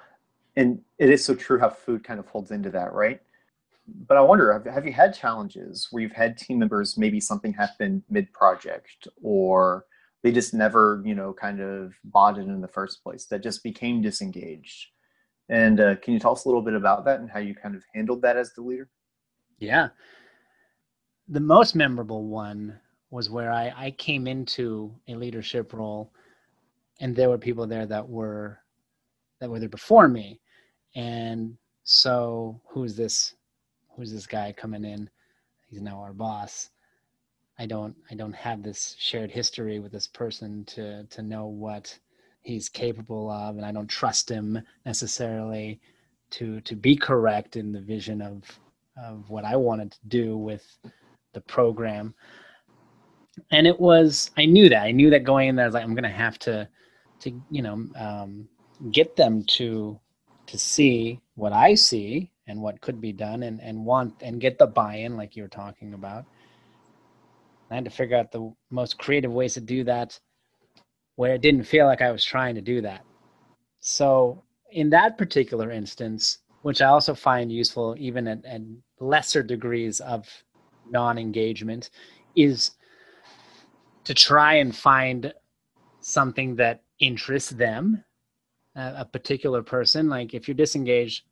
And 0.57 0.81
it 0.97 1.11
is 1.11 1.23
so 1.23 1.35
true 1.35 1.59
how 1.59 1.69
food 1.69 2.03
kind 2.03 2.19
of 2.19 2.27
folds 2.27 2.51
into 2.51 2.71
that, 2.71 2.95
right? 2.95 3.21
But 3.89 4.17
I 4.17 4.21
wonder, 4.21 4.53
have, 4.53 4.65
have 4.67 4.87
you 4.87 4.93
had 4.93 5.15
challenges 5.15 5.89
where 5.91 6.03
you've 6.03 6.13
had 6.13 6.37
team 6.37 6.59
members, 6.59 6.99
maybe 6.99 7.21
something 7.21 7.53
happened 7.53 8.03
mid-project, 8.11 9.09
or 9.23 9.85
they 10.23 10.33
just 10.33 10.55
never, 10.55 11.03
you 11.05 11.15
know, 11.15 11.33
kind 11.33 11.61
of 11.61 11.93
bought 12.05 12.39
it 12.39 12.43
in 12.43 12.61
the 12.61 12.69
first 12.69 13.03
place, 13.03 13.27
that 13.27 13.43
just 13.43 13.63
became 13.63 14.03
disengaged? 14.03 14.89
And 15.49 15.81
uh, 15.81 15.97
can 15.97 16.13
you 16.13 16.19
tell 16.19 16.33
us 16.33 16.45
a 16.45 16.49
little 16.49 16.63
bit 16.63 16.75
about 16.75 17.05
that 17.05 17.21
and 17.21 17.31
how 17.31 17.39
you 17.39 17.55
kind 17.55 17.77
of 17.77 17.85
handled 17.95 18.23
that 18.23 18.37
as 18.37 18.53
the 18.53 18.63
leader? 18.63 18.89
Yeah. 19.59 19.89
The 21.29 21.41
most 21.41 21.75
memorable 21.75 22.25
one 22.25 22.79
was 23.11 23.31
where 23.31 23.53
I, 23.53 23.73
I 23.77 23.91
came 23.93 24.27
into 24.27 24.93
a 25.09 25.15
leadership 25.15 25.73
role 25.73 26.13
and 27.01 27.15
there 27.15 27.29
were 27.29 27.39
people 27.39 27.67
there 27.67 27.87
that 27.87 28.09
were 28.09 28.59
that 29.41 29.51
were 29.51 29.61
there 29.61 29.69
before 29.69 30.09
me. 30.09 30.41
And 30.95 31.57
so 31.85 32.61
who's 32.69 32.97
this 32.97 33.35
who's 33.97 34.13
this 34.13 34.27
guy 34.27 34.53
coming 34.57 34.85
in? 34.85 35.09
He's 35.69 35.81
now 35.81 36.01
our 36.01 36.13
boss. 36.13 36.71
I 37.59 37.67
don't 37.67 37.97
I 38.11 38.15
don't 38.15 38.35
have 38.35 38.63
this 38.63 38.95
shared 38.99 39.31
history 39.31 39.79
with 39.79 39.93
this 39.93 40.07
person 40.07 40.65
to 40.67 41.05
to 41.05 41.23
know 41.23 41.47
what 41.47 41.99
he's 42.43 42.69
capable 42.69 43.31
of 43.31 43.57
and 43.57 43.65
I 43.65 43.73
don't 43.73 43.89
trust 43.89 44.31
him 44.31 44.61
necessarily 44.85 45.81
to 46.33 46.61
to 46.63 46.77
be 46.77 46.97
correct 46.97 47.57
in 47.57 47.73
the 47.73 47.81
vision 47.81 48.21
of 48.21 48.43
of 49.03 49.29
what 49.31 49.45
I 49.45 49.57
wanted 49.57 49.93
to 49.93 49.99
do 50.09 50.37
with 50.37 50.65
the 51.33 51.41
program. 51.41 52.15
And 53.51 53.67
it 53.67 53.79
was 53.81 54.31
I 54.37 54.45
knew 54.47 54.69
that. 54.69 54.83
I 54.83 54.93
knew 54.93 55.11
that 55.11 55.25
going 55.25 55.49
in 55.49 55.57
there 55.57 55.65
I 55.65 55.69
was 55.69 55.75
like 55.75 55.85
I'm 55.85 55.95
going 55.95 56.05
to 56.05 56.11
have 56.11 56.39
to 56.41 56.69
to 57.21 57.41
you 57.51 57.63
know 57.63 57.87
um, 57.97 58.49
get 58.91 59.17
them 59.17 59.45
to 59.45 59.99
to 60.47 60.59
see 60.59 61.21
what 61.35 61.53
I 61.53 61.75
see 61.75 62.31
and 62.47 62.61
what 62.61 62.81
could 62.81 63.01
be 63.01 63.13
done 63.13 63.43
and, 63.43 63.61
and 63.61 63.85
want 63.85 64.15
and 64.23 64.41
get 64.41 64.59
the 64.59 64.67
buy-in 64.67 65.17
like 65.17 65.37
you 65.37 65.43
were 65.43 65.49
talking 65.49 65.95
about. 65.95 66.25
I 67.71 67.75
had 67.75 67.85
to 67.85 67.91
figure 67.91 68.17
out 68.17 68.31
the 68.31 68.53
most 68.71 68.99
creative 68.99 69.33
ways 69.33 69.55
to 69.55 69.61
do 69.61 69.83
that 69.85 70.19
where 71.17 71.35
it 71.35 71.41
didn't 71.41 71.65
feel 71.65 71.87
like 71.87 72.03
I 72.03 72.13
was 72.13 72.25
trying 72.25 72.55
to 72.55 72.61
do 72.61 72.81
that. 72.83 73.05
So 73.81 74.43
in 74.71 74.91
that 74.91 75.19
particular 75.19 75.71
instance, 75.71 76.39
which 76.63 76.83
I 76.83 76.87
also 76.87 77.15
find 77.15 77.51
useful 77.51 77.97
even 77.99 78.29
at, 78.29 78.45
at 78.45 78.61
lesser 79.01 79.43
degrees 79.43 80.01
of 80.01 80.29
non-engagement, 80.91 81.91
is 82.37 82.73
to 84.05 84.15
try 84.15 84.55
and 84.55 84.75
find 84.75 85.33
something 86.01 86.55
that 86.57 86.83
interests 87.01 87.51
them, 87.51 88.05
a 88.77 89.05
particular 89.05 89.63
person. 89.63 90.09
Like 90.09 90.35
if 90.35 90.47
you're 90.47 90.55
disengaged, 90.55 91.25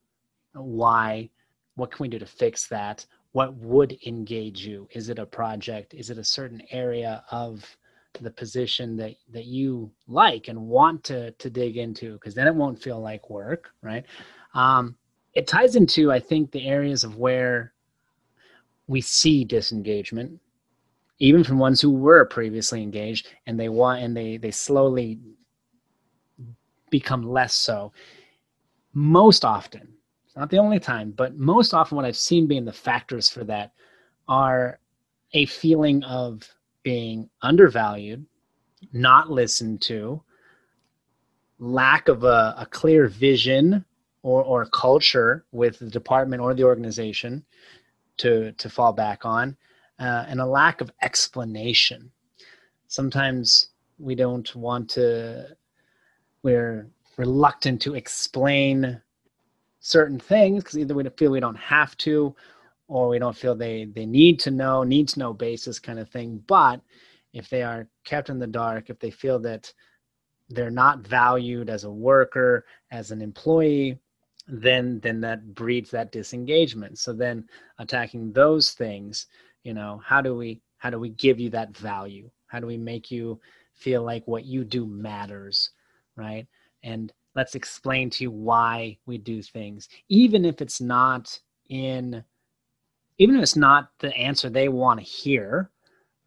why? 0.54 1.30
What 1.76 1.90
can 1.90 2.02
we 2.02 2.08
do 2.08 2.18
to 2.18 2.26
fix 2.26 2.66
that? 2.68 3.04
What 3.32 3.54
would 3.56 3.98
engage 4.06 4.64
you? 4.64 4.88
Is 4.92 5.08
it 5.08 5.18
a 5.18 5.26
project? 5.26 5.94
Is 5.94 6.10
it 6.10 6.18
a 6.18 6.24
certain 6.24 6.62
area 6.70 7.24
of 7.30 7.76
the 8.22 8.30
position 8.30 8.96
that 8.96 9.16
that 9.32 9.46
you 9.46 9.90
like 10.06 10.48
and 10.48 10.68
want 10.68 11.02
to 11.04 11.32
to 11.32 11.50
dig 11.50 11.76
into 11.76 12.12
because 12.14 12.34
then 12.34 12.46
it 12.46 12.54
won't 12.54 12.80
feel 12.80 13.00
like 13.00 13.28
work 13.28 13.70
right 13.82 14.04
um, 14.54 14.94
it 15.34 15.46
ties 15.46 15.74
into 15.74 16.12
i 16.12 16.20
think 16.20 16.50
the 16.50 16.66
areas 16.66 17.02
of 17.02 17.16
where 17.16 17.72
we 18.86 19.00
see 19.00 19.44
disengagement 19.44 20.38
even 21.18 21.42
from 21.42 21.58
ones 21.58 21.80
who 21.80 21.90
were 21.90 22.24
previously 22.24 22.82
engaged 22.82 23.28
and 23.46 23.58
they 23.58 23.68
want 23.68 24.02
and 24.02 24.16
they 24.16 24.36
they 24.36 24.50
slowly 24.50 25.18
become 26.90 27.22
less 27.22 27.54
so 27.54 27.92
most 28.92 29.44
often 29.44 29.88
it's 30.34 30.40
not 30.40 30.50
the 30.50 30.58
only 30.58 30.80
time 30.80 31.12
but 31.12 31.36
most 31.36 31.72
often 31.72 31.96
what 31.96 32.04
i've 32.04 32.16
seen 32.16 32.46
being 32.46 32.64
the 32.64 32.72
factors 32.72 33.28
for 33.28 33.44
that 33.44 33.72
are 34.28 34.78
a 35.34 35.46
feeling 35.46 36.02
of 36.04 36.48
being 36.82 37.28
undervalued, 37.42 38.24
not 38.92 39.30
listened 39.30 39.82
to, 39.82 40.22
lack 41.58 42.08
of 42.08 42.24
a, 42.24 42.54
a 42.58 42.66
clear 42.70 43.08
vision 43.08 43.84
or, 44.22 44.42
or 44.44 44.66
culture 44.66 45.44
with 45.52 45.78
the 45.80 45.90
department 45.90 46.40
or 46.40 46.54
the 46.54 46.62
organization 46.62 47.44
to, 48.16 48.52
to 48.52 48.70
fall 48.70 48.92
back 48.92 49.24
on, 49.24 49.56
uh, 49.98 50.24
and 50.28 50.40
a 50.40 50.46
lack 50.46 50.80
of 50.80 50.90
explanation. 51.02 52.10
Sometimes 52.86 53.68
we 53.98 54.14
don't 54.14 54.54
want 54.54 54.88
to, 54.90 55.48
we're 56.42 56.86
reluctant 57.16 57.80
to 57.82 57.94
explain 57.94 59.00
certain 59.84 60.18
things 60.18 60.64
because 60.64 60.78
either 60.78 60.94
we 60.94 61.04
feel 61.10 61.30
we 61.30 61.40
don't 61.40 61.58
have 61.58 61.94
to 61.98 62.34
or 62.88 63.06
we 63.06 63.18
don't 63.18 63.36
feel 63.36 63.54
they 63.54 63.84
they 63.94 64.06
need 64.06 64.40
to 64.40 64.50
know 64.50 64.82
need 64.82 65.06
to 65.06 65.18
know 65.18 65.34
basis 65.34 65.78
kind 65.78 65.98
of 65.98 66.08
thing. 66.08 66.42
But 66.46 66.80
if 67.34 67.50
they 67.50 67.62
are 67.62 67.86
kept 68.02 68.30
in 68.30 68.38
the 68.38 68.46
dark 68.46 68.88
if 68.88 68.98
they 68.98 69.10
feel 69.10 69.38
that 69.40 69.70
they're 70.48 70.70
not 70.70 71.00
valued 71.00 71.68
as 71.68 71.84
a 71.84 71.90
worker 71.90 72.64
as 72.92 73.10
an 73.10 73.20
employee 73.20 73.98
then 74.48 75.00
then 75.00 75.20
that 75.20 75.54
breeds 75.54 75.90
that 75.90 76.12
disengagement. 76.12 76.98
So 76.98 77.12
then 77.12 77.46
attacking 77.78 78.32
those 78.32 78.70
things 78.70 79.26
you 79.64 79.74
know 79.74 80.00
how 80.02 80.22
do 80.22 80.34
we 80.34 80.62
how 80.78 80.88
do 80.88 80.98
we 80.98 81.10
give 81.10 81.38
you 81.38 81.50
that 81.50 81.76
value? 81.76 82.30
How 82.46 82.58
do 82.58 82.66
we 82.66 82.78
make 82.78 83.10
you 83.10 83.38
feel 83.74 84.02
like 84.02 84.26
what 84.26 84.46
you 84.46 84.64
do 84.64 84.86
matters 84.86 85.72
right? 86.16 86.46
And 86.82 87.12
let's 87.34 87.54
explain 87.54 88.10
to 88.10 88.24
you 88.24 88.30
why 88.30 88.96
we 89.06 89.18
do 89.18 89.42
things 89.42 89.88
even 90.08 90.44
if 90.44 90.60
it's 90.60 90.80
not 90.80 91.38
in 91.68 92.24
even 93.18 93.36
if 93.36 93.42
it's 93.42 93.56
not 93.56 93.90
the 94.00 94.14
answer 94.16 94.50
they 94.50 94.68
want 94.68 95.00
to 95.00 95.06
hear, 95.06 95.70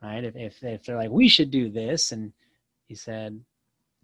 right? 0.01 0.23
If, 0.23 0.35
if, 0.35 0.63
if 0.63 0.83
they're 0.83 0.95
like, 0.95 1.09
we 1.09 1.27
should 1.27 1.51
do 1.51 1.69
this. 1.69 2.11
And 2.11 2.31
he 2.85 2.95
said, 2.95 3.39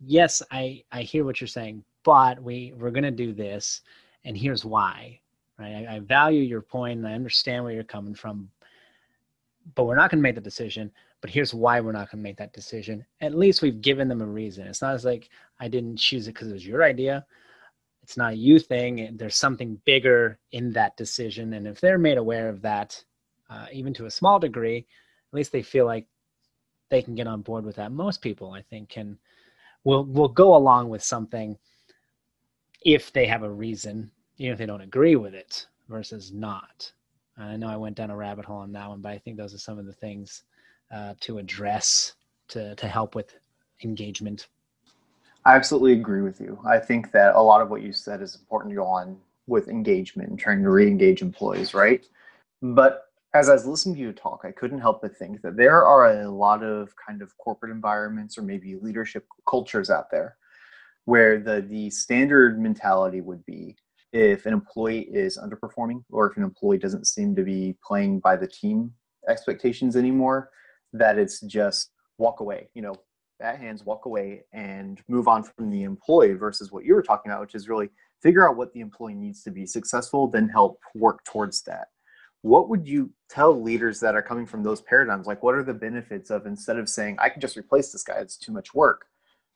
yes, 0.06 0.42
I, 0.52 0.84
I 0.92 1.04
hear 1.04 1.24
what 1.24 1.40
you're 1.40 1.48
saying, 1.48 1.84
but 2.04 2.42
we, 2.42 2.74
we're 2.76 2.92
going 2.92 3.04
to 3.04 3.12
do 3.12 3.34
this. 3.34 3.82
And 4.26 4.38
here's 4.38 4.66
why, 4.66 5.20
right? 5.58 5.86
I, 5.88 5.96
I 5.96 6.00
value 6.00 6.42
your 6.42 6.62
point 6.62 7.00
and 7.00 7.08
I 7.08 7.14
understand 7.14 7.64
where 7.64 7.74
you're 7.74 7.84
coming 7.84 8.16
from, 8.16 8.50
but 9.76 9.86
we're 9.86 9.96
not 9.96 10.12
going 10.12 10.20
to 10.20 10.24
make 10.24 10.36
the 10.36 10.42
decision. 10.42 10.92
But 11.24 11.32
here's 11.32 11.56
why 11.56 11.80
we're 11.80 11.94
not 11.94 12.12
going 12.12 12.20
to 12.22 12.30
make 12.30 12.38
that 12.38 12.54
decision. 12.54 13.04
At 13.22 13.34
least 13.34 13.64
we've 13.64 13.82
given 13.82 14.08
them 14.08 14.22
a 14.22 14.28
reason. 14.28 14.68
It's 14.68 14.84
not 14.84 14.94
as 14.94 15.06
like 15.06 15.30
I 15.60 15.68
didn't 15.68 15.98
choose 15.98 16.28
it 16.28 16.36
because 16.36 16.50
it 16.50 16.54
was 16.54 16.68
your 16.68 16.84
idea 16.84 17.26
it's 18.04 18.18
not 18.18 18.34
a 18.34 18.36
you 18.36 18.60
thing 18.60 19.16
there's 19.18 19.38
something 19.38 19.82
bigger 19.86 20.38
in 20.52 20.72
that 20.74 20.96
decision 20.98 21.54
and 21.54 21.66
if 21.66 21.80
they're 21.80 21.98
made 21.98 22.18
aware 22.18 22.50
of 22.50 22.62
that 22.62 23.02
uh, 23.50 23.66
even 23.72 23.94
to 23.94 24.06
a 24.06 24.12
small 24.12 24.38
degree 24.38 24.78
at 24.80 25.36
least 25.36 25.52
they 25.52 25.64
feel 25.64 25.86
like 25.86 26.06
they 26.90 27.02
can 27.02 27.16
get 27.16 27.28
on 27.28 27.42
board 27.42 27.66
with 27.66 27.78
that 27.78 27.92
most 27.92 28.22
people 28.22 28.52
i 28.52 28.62
think 28.62 28.90
can 28.90 29.18
will 29.86 30.06
will 30.06 30.28
go 30.28 30.56
along 30.56 30.90
with 30.90 31.02
something 31.02 31.58
if 32.82 33.12
they 33.14 33.26
have 33.26 33.44
a 33.44 33.50
reason 33.50 34.12
even 34.38 34.52
if 34.52 34.60
they 34.60 34.66
don't 34.66 34.82
agree 34.82 35.16
with 35.16 35.34
it 35.34 35.66
versus 35.88 36.32
not 36.34 36.92
i 37.38 37.56
know 37.56 37.70
i 37.70 37.78
went 37.78 37.96
down 37.96 38.12
a 38.12 38.16
rabbit 38.16 38.46
hole 38.46 38.58
on 38.58 38.74
that 38.74 38.90
one 38.90 39.02
but 39.02 39.14
i 39.14 39.18
think 39.18 39.38
those 39.38 39.54
are 39.54 39.60
some 39.60 39.80
of 39.80 39.86
the 39.86 39.94
things 39.94 40.44
uh, 40.94 41.14
to 41.22 41.38
address 41.38 42.14
to 42.50 42.76
to 42.76 42.88
help 42.88 43.16
with 43.16 43.36
engagement 43.84 44.48
I 45.46 45.56
absolutely 45.56 45.94
agree 45.94 46.22
with 46.22 46.40
you. 46.40 46.58
I 46.66 46.80
think 46.80 47.12
that 47.12 47.36
a 47.36 47.42
lot 47.42 47.62
of 47.62 47.70
what 47.70 47.82
you 47.82 47.92
said 47.92 48.22
is 48.22 48.36
important 48.36 48.72
to 48.72 48.76
go 48.78 48.86
on 48.86 49.18
with 49.46 49.68
engagement 49.68 50.30
and 50.30 50.40
trying 50.40 50.64
to 50.64 50.70
re-engage 50.70 51.22
employees, 51.22 51.74
right? 51.74 52.06
But 52.62 53.08
as 53.34 53.50
I 53.50 53.54
was 53.54 53.66
listening 53.66 53.96
to 53.96 54.02
you 54.02 54.14
talk, 54.14 54.44
I 54.46 54.52
couldn't 54.52 54.80
help 54.80 55.02
but 55.02 55.18
think 55.18 55.42
that 55.42 55.58
there 55.58 55.84
are 55.84 56.22
a 56.22 56.30
lot 56.30 56.64
of 56.64 56.94
kind 56.96 57.22
of 57.22 57.38
corporate 57.38 57.72
environments 57.72 58.38
or 58.38 58.42
maybe 58.44 58.76
leadership 58.76 59.26
cultures 59.50 59.90
out 59.90 60.10
there 60.12 60.38
where 61.06 61.40
the 61.40 61.66
the 61.70 61.90
standard 61.90 62.62
mentality 62.62 63.20
would 63.20 63.46
be 63.46 63.76
if 64.14 64.46
an 64.46 64.54
employee 64.54 65.10
is 65.12 65.38
underperforming 65.38 66.04
or 66.10 66.30
if 66.30 66.38
an 66.38 66.44
employee 66.44 66.78
doesn't 66.78 67.08
seem 67.08 67.36
to 67.36 67.44
be 67.44 67.76
playing 67.86 68.20
by 68.20 68.38
the 68.38 68.48
team 68.48 68.94
expectations 69.28 69.98
anymore, 69.98 70.52
that 70.94 71.18
it's 71.18 71.42
just 71.42 71.92
walk 72.18 72.40
away. 72.40 72.70
You 72.74 72.84
know, 72.84 72.96
bat 73.40 73.60
hands, 73.60 73.86
walk 73.86 74.06
away, 74.06 74.44
and 74.54 75.02
move 75.08 75.28
on 75.28 75.44
from 75.44 75.70
the 75.70 75.84
employee 75.84 76.34
versus 76.34 76.72
what 76.72 76.86
you 76.86 76.96
were 76.96 77.04
talking 77.04 77.32
about, 77.32 77.42
which 77.42 77.56
is 77.56 77.68
really 77.68 77.90
figure 78.22 78.48
out 78.48 78.56
what 78.56 78.72
the 78.74 78.80
employee 78.80 79.16
needs 79.16 79.44
to 79.44 79.52
be 79.52 79.66
successful, 79.66 80.28
then 80.28 80.48
help 80.48 80.80
work 80.96 81.24
towards 81.26 81.62
that. 81.64 81.88
What 82.42 82.70
would 82.70 82.88
you 82.88 83.12
tell 83.30 83.62
leaders 83.62 84.00
that 84.00 84.16
are 84.16 84.22
coming 84.22 84.46
from 84.46 84.64
those 84.64 84.82
paradigms? 84.82 85.28
Like, 85.28 85.44
what 85.44 85.56
are 85.56 85.64
the 85.64 85.74
benefits 85.74 86.30
of 86.30 86.46
instead 86.46 86.78
of 86.78 86.90
saying, 86.90 87.18
I 87.20 87.30
can 87.30 87.42
just 87.42 87.58
replace 87.58 87.92
this 87.92 88.04
guy, 88.04 88.16
it's 88.16 88.38
too 88.38 88.52
much 88.52 88.74
work? 88.74 89.06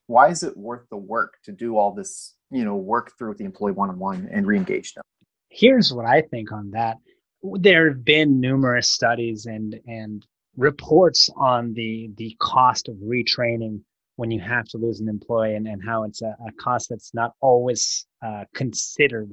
Why 0.08 0.30
is 0.30 0.44
it 0.44 0.56
worth 0.56 0.88
the 0.90 0.98
work 0.98 1.36
to 1.44 1.52
do 1.52 1.78
all 1.78 1.94
this, 1.94 2.36
you 2.50 2.64
know, 2.64 2.76
work 2.76 3.12
through 3.18 3.30
with 3.30 3.38
the 3.38 3.46
employee 3.46 3.74
one 3.74 3.90
on 3.90 4.00
one 4.00 4.30
and 4.32 4.48
re 4.48 4.58
engage 4.58 4.94
them? 4.94 5.04
Here's 5.50 5.94
what 5.94 6.06
I 6.06 6.22
think 6.22 6.52
on 6.52 6.72
that. 6.72 6.98
There 7.44 7.90
have 7.90 8.06
been 8.06 8.40
numerous 8.40 8.90
studies 8.90 9.46
and, 9.46 9.80
and 9.86 10.26
reports 10.58 11.30
on 11.38 11.74
the 11.74 12.10
the 12.18 12.36
cost 12.40 12.90
of 12.90 12.96
retraining 12.96 13.80
when 14.18 14.32
you 14.32 14.40
have 14.42 14.66
to 14.66 14.78
lose 14.78 15.00
an 15.00 15.08
employee 15.08 15.56
and, 15.56 15.68
and 15.68 15.82
how 15.86 16.04
it's 16.04 16.22
a, 16.24 16.36
a 16.48 16.52
cost 16.60 16.90
that's 16.90 17.14
not 17.14 17.34
always 17.40 18.06
uh, 18.26 18.44
considered 18.54 19.30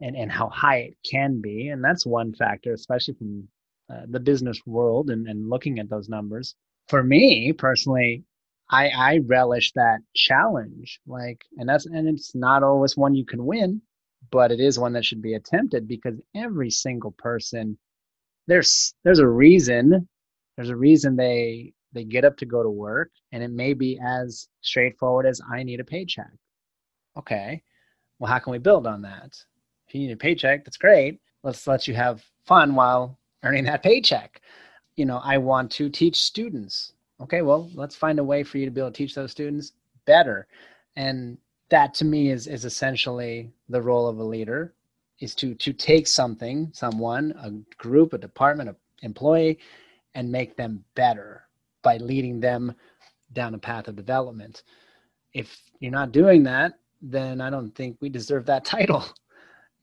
and, 0.00 0.16
and 0.16 0.30
how 0.30 0.48
high 0.48 0.78
it 0.78 0.96
can 1.04 1.40
be. 1.40 1.68
And 1.68 1.82
that's 1.84 2.06
one 2.06 2.32
factor, 2.32 2.72
especially 2.72 3.14
from 3.14 3.48
uh, 3.92 4.02
the 4.08 4.20
business 4.20 4.60
world 4.64 5.10
and, 5.10 5.26
and 5.26 5.50
looking 5.50 5.80
at 5.80 5.90
those 5.90 6.08
numbers. 6.08 6.54
For 6.88 7.02
me 7.02 7.52
personally, 7.52 8.22
I, 8.70 8.88
I 8.88 9.20
relish 9.26 9.72
that 9.72 9.98
challenge. 10.14 11.00
Like, 11.06 11.42
and 11.58 11.68
that's, 11.68 11.86
and 11.86 12.08
it's 12.08 12.34
not 12.34 12.62
always 12.62 12.96
one 12.96 13.16
you 13.16 13.26
can 13.26 13.44
win, 13.44 13.82
but 14.30 14.52
it 14.52 14.60
is 14.60 14.78
one 14.78 14.92
that 14.92 15.04
should 15.04 15.20
be 15.20 15.34
attempted 15.34 15.88
because 15.88 16.20
every 16.34 16.70
single 16.70 17.12
person, 17.18 17.76
there's, 18.46 18.94
there's 19.02 19.18
a 19.18 19.26
reason, 19.26 20.08
there's 20.56 20.70
a 20.70 20.76
reason 20.76 21.16
they, 21.16 21.72
they 21.92 22.04
get 22.04 22.24
up 22.24 22.36
to 22.38 22.46
go 22.46 22.62
to 22.62 22.70
work 22.70 23.10
and 23.32 23.42
it 23.42 23.50
may 23.50 23.74
be 23.74 23.98
as 24.04 24.48
straightforward 24.60 25.26
as 25.26 25.40
I 25.50 25.62
need 25.62 25.80
a 25.80 25.84
paycheck. 25.84 26.32
Okay. 27.16 27.62
Well, 28.18 28.30
how 28.30 28.38
can 28.38 28.52
we 28.52 28.58
build 28.58 28.86
on 28.86 29.02
that? 29.02 29.36
If 29.86 29.94
you 29.94 30.06
need 30.06 30.12
a 30.12 30.16
paycheck, 30.16 30.64
that's 30.64 30.76
great. 30.76 31.20
Let's 31.42 31.66
let 31.66 31.86
you 31.88 31.94
have 31.94 32.24
fun 32.46 32.74
while 32.74 33.18
earning 33.42 33.64
that 33.64 33.82
paycheck. 33.82 34.40
You 34.96 35.06
know, 35.06 35.20
I 35.24 35.38
want 35.38 35.70
to 35.72 35.88
teach 35.88 36.20
students. 36.20 36.92
Okay, 37.20 37.42
well, 37.42 37.70
let's 37.74 37.96
find 37.96 38.18
a 38.18 38.24
way 38.24 38.42
for 38.42 38.58
you 38.58 38.64
to 38.64 38.70
be 38.70 38.80
able 38.80 38.90
to 38.90 38.96
teach 38.96 39.14
those 39.14 39.30
students 39.30 39.72
better. 40.06 40.46
And 40.96 41.38
that 41.70 41.94
to 41.94 42.04
me 42.04 42.30
is 42.30 42.46
is 42.46 42.64
essentially 42.64 43.50
the 43.68 43.80
role 43.80 44.06
of 44.06 44.18
a 44.18 44.24
leader 44.24 44.74
is 45.20 45.34
to 45.36 45.54
to 45.54 45.72
take 45.72 46.06
something, 46.06 46.70
someone, 46.72 47.32
a 47.42 47.50
group, 47.76 48.12
a 48.12 48.18
department, 48.18 48.68
an 48.68 48.76
employee, 49.02 49.58
and 50.14 50.30
make 50.30 50.56
them 50.56 50.84
better 50.94 51.42
by 51.82 51.96
leading 51.96 52.40
them 52.40 52.74
down 53.32 53.54
a 53.54 53.58
path 53.58 53.88
of 53.88 53.96
development. 53.96 54.62
If 55.32 55.60
you're 55.80 55.90
not 55.90 56.12
doing 56.12 56.42
that, 56.44 56.74
then 57.00 57.40
I 57.40 57.50
don't 57.50 57.74
think 57.74 57.96
we 58.00 58.08
deserve 58.08 58.46
that 58.46 58.64
title 58.66 59.04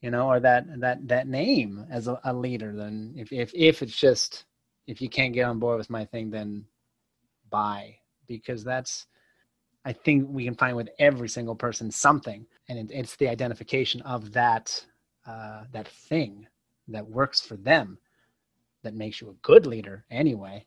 you 0.02 0.12
know, 0.12 0.30
or 0.30 0.40
that 0.40 0.66
that 0.80 1.08
that 1.08 1.28
name 1.28 1.86
as 1.90 2.08
a, 2.08 2.20
a 2.24 2.34
leader. 2.34 2.74
Then 2.76 3.14
if 3.18 3.32
if 3.32 3.52
if 3.54 3.82
it's 3.82 3.98
just 3.98 4.46
if 4.88 5.02
you 5.02 5.10
can't 5.10 5.34
get 5.34 5.44
on 5.44 5.60
board 5.60 5.78
with 5.78 5.90
my 5.90 6.06
thing, 6.06 6.30
then 6.30 6.66
bye, 7.50 7.96
because 8.28 8.64
that's 8.64 9.08
I 9.86 9.94
think 9.94 10.28
we 10.30 10.46
can 10.46 10.56
find 10.56 10.76
with 10.76 10.90
every 11.00 11.30
single 11.30 11.56
person 11.56 11.92
something, 11.92 12.46
and 12.70 12.80
it, 12.80 12.92
it's 12.94 13.16
the 13.18 13.28
identification 13.28 14.02
of 14.02 14.32
that 14.34 14.86
uh, 15.28 15.64
that 15.74 15.88
thing 15.88 16.48
that 16.88 17.08
works 17.08 17.42
for 17.42 17.58
them 17.58 17.98
that 18.84 18.94
makes 18.94 19.22
you 19.22 19.30
a 19.30 19.34
good 19.42 19.66
leader 19.66 20.06
anyway. 20.10 20.64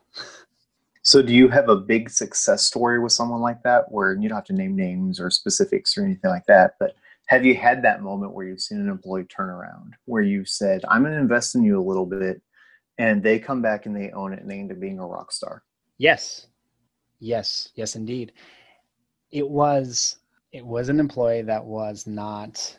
So, 1.03 1.21
do 1.21 1.35
you 1.35 1.49
have 1.49 1.69
a 1.69 1.77
big 1.77 2.11
success 2.11 2.65
story 2.65 3.01
with 3.01 3.13
someone 3.13 3.41
like 3.41 3.63
that, 3.65 3.91
where 3.91 4.15
you 4.15 4.29
don't 4.29 4.37
have 4.37 4.45
to 4.45 4.53
name 4.53 4.77
names 4.77 5.19
or 5.19 5.31
specifics 5.31 5.99
or 5.99 6.05
anything 6.05 6.31
like 6.31 6.47
that, 6.47 6.75
but 6.79 6.95
have 7.27 7.45
you 7.45 7.55
had 7.55 7.83
that 7.83 8.03
moment 8.03 8.35
where 8.35 8.47
you've 8.47 8.61
seen 8.61 8.79
an 8.79 8.89
employee 8.89 9.25
turn 9.25 9.49
around 9.49 9.95
where 10.05 10.23
you 10.23 10.45
said 10.45 10.85
i'm 10.89 11.03
going 11.03 11.15
to 11.15 11.19
invest 11.19 11.55
in 11.55 11.63
you 11.63 11.81
a 11.81 11.83
little 11.83 12.05
bit 12.05 12.43
and 12.99 13.23
they 13.23 13.39
come 13.39 13.63
back 13.63 13.87
and 13.87 13.97
they 13.97 14.11
own 14.11 14.33
it 14.33 14.41
and 14.41 14.51
they 14.51 14.59
end 14.59 14.71
up 14.71 14.81
being 14.81 14.99
a 14.99 15.07
rock 15.07 15.33
star? 15.33 15.63
Yes. 15.99 16.47
Yes. 17.19 17.69
Yes 17.75 17.97
indeed. 17.97 18.33
It 19.31 19.49
was 19.49 20.19
it 20.53 20.65
was 20.65 20.89
an 20.89 21.01
employee 21.01 21.43
that 21.43 21.65
was 21.65 22.07
not 22.07 22.79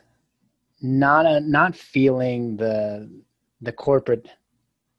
not 0.80 1.26
a, 1.26 1.40
not 1.40 1.74
feeling 1.74 2.56
the 2.56 3.10
the 3.60 3.72
corporate 3.72 4.28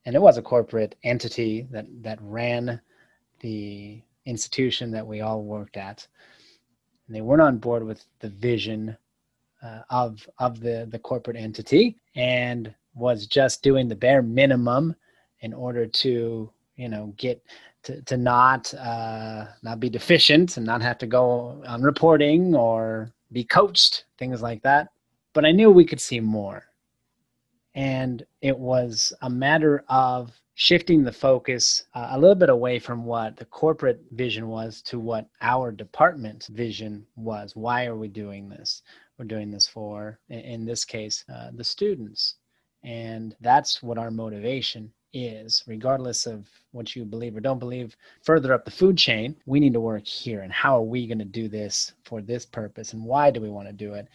and 0.06 0.16
it 0.16 0.22
was 0.22 0.38
a 0.38 0.42
corporate 0.42 0.96
entity 1.04 1.68
that 1.72 1.86
that 2.04 2.20
ran 2.22 2.80
the 3.40 4.02
institution 4.26 4.92
that 4.92 5.06
we 5.06 5.22
all 5.22 5.44
worked 5.44 5.78
at. 5.78 6.08
And 7.08 7.16
they 7.16 7.22
weren't 7.22 7.42
on 7.42 7.58
board 7.58 7.84
with 7.84 8.06
the 8.20 8.30
vision 8.30 8.96
uh, 9.64 9.82
of 9.90 10.28
of 10.40 10.60
the 10.60 10.88
the 10.92 11.00
corporate 11.00 11.38
entity 11.38 11.98
and 12.16 12.74
was 12.94 13.28
just 13.28 13.62
doing 13.62 13.88
the 13.88 13.96
bare 13.96 14.22
minimum 14.22 14.96
in 15.42 15.54
order 15.54 15.86
to 15.86 16.52
you 16.76 16.90
know 16.90 17.14
get 17.18 17.44
to, 17.84 18.02
to 18.04 18.18
not 18.18 18.74
uh, 18.76 19.46
not 19.64 19.80
be 19.80 19.90
deficient 19.90 20.58
and 20.58 20.66
not 20.66 20.82
have 20.82 20.98
to 21.00 21.08
go 21.08 21.64
on 21.68 21.82
reporting 21.82 22.56
or 22.56 23.12
be 23.32 23.44
coached 23.44 24.06
things 24.18 24.42
like 24.42 24.62
that. 24.64 24.90
But 25.34 25.46
i 25.46 25.52
knew 25.52 25.70
we 25.70 25.86
could 25.86 26.00
see 26.00 26.20
more 26.20 26.64
and 27.76 28.26
it 28.42 28.58
was 28.58 29.14
a 29.22 29.30
matter 29.30 29.84
of 29.90 30.32
shifting 30.56 31.04
the 31.04 31.12
focus 31.12 31.84
uh, 31.94 32.08
a 32.12 32.20
little 32.20 32.36
bit 32.36 32.50
away 32.50 32.80
from 32.80 33.06
what 33.06 33.38
the 33.38 33.46
corporate 33.46 34.02
vision 34.12 34.48
was 34.48 34.82
to 34.82 34.98
what 34.98 35.28
our 35.42 35.72
department 35.72 36.48
vision 36.52 37.06
was 37.16 37.56
why 37.56 37.86
are 37.86 37.98
we 37.98 38.08
doing 38.08 38.50
this 38.50 38.82
we're 39.18 39.26
doing 39.26 39.52
this 39.52 39.68
for, 39.68 40.20
in 40.30 40.66
this 40.66 40.84
case, 40.84 41.24
uh, 41.34 41.52
the 41.54 41.64
students. 41.64 42.36
And 42.84 43.36
that's 43.40 43.82
what 43.82 43.98
our 43.98 44.12
motivation 44.12 44.92
is, 45.14 45.64
regardless 45.66 46.26
of 46.26 46.50
what 46.72 46.96
you 46.96 47.06
believe 47.06 47.36
or 47.36 47.40
don't 47.40 47.60
believe. 47.60 47.96
Further 48.24 48.54
up 48.54 48.66
the 48.66 48.72
food 48.72 48.98
chain, 48.98 49.38
we 49.46 49.60
need 49.60 49.74
to 49.74 49.80
work 49.80 50.06
here. 50.06 50.42
And 50.42 50.52
how 50.52 50.78
are 50.78 50.84
we 50.84 51.08
going 51.08 51.20
to 51.20 51.26
do 51.26 51.48
this 51.48 51.94
for 52.04 52.22
this 52.22 52.46
purpose? 52.46 52.94
And 52.94 53.06
why 53.06 53.32
do 53.32 53.40
we 53.40 53.50
want 53.50 53.68
to 53.68 53.74
do 53.74 53.94
it? 53.94 54.08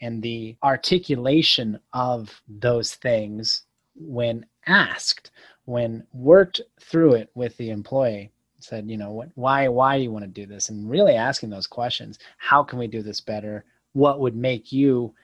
And 0.00 0.22
the 0.22 0.56
articulation 0.62 1.78
of 1.92 2.42
those 2.48 2.94
things 2.94 3.62
when 3.94 4.44
asked, 4.66 5.30
when 5.64 6.06
worked 6.12 6.60
through 6.80 7.14
it 7.14 7.30
with 7.34 7.56
the 7.56 7.70
employee, 7.70 8.30
said, 8.58 8.90
you 8.90 8.96
know, 8.96 9.12
what, 9.12 9.28
why, 9.34 9.68
why 9.68 9.96
do 9.96 10.02
you 10.02 10.10
want 10.10 10.24
to 10.24 10.30
do 10.30 10.46
this? 10.46 10.70
And 10.70 10.88
really 10.88 11.14
asking 11.14 11.50
those 11.50 11.66
questions. 11.66 12.18
How 12.38 12.62
can 12.62 12.78
we 12.78 12.86
do 12.86 13.02
this 13.02 13.20
better? 13.20 13.64
what 13.94 14.20
would 14.20 14.36
make 14.36 14.70
you 14.70 15.14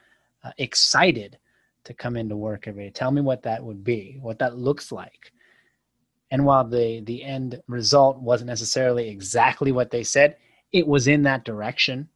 uh, 0.43 0.51
excited 0.57 1.37
to 1.83 1.93
come 1.93 2.17
into 2.17 2.35
work 2.35 2.67
every 2.67 2.85
day. 2.85 2.89
Tell 2.89 3.11
me 3.11 3.21
what 3.21 3.43
that 3.43 3.63
would 3.63 3.83
be, 3.83 4.17
what 4.21 4.39
that 4.39 4.57
looks 4.57 4.91
like. 4.91 5.31
And 6.31 6.45
while 6.45 6.63
the 6.63 7.01
the 7.01 7.23
end 7.23 7.61
result 7.67 8.19
wasn't 8.19 8.47
necessarily 8.47 9.09
exactly 9.09 9.71
what 9.71 9.91
they 9.91 10.03
said, 10.03 10.37
it 10.71 10.87
was 10.87 11.07
in 11.07 11.23
that 11.23 11.43
direction. 11.43 12.07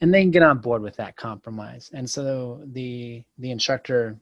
And 0.00 0.12
they 0.12 0.22
can 0.22 0.30
get 0.30 0.42
on 0.42 0.58
board 0.58 0.82
with 0.82 0.96
that 0.96 1.16
compromise. 1.16 1.90
And 1.94 2.08
so 2.08 2.62
the 2.66 3.24
the 3.38 3.50
instructor 3.50 4.18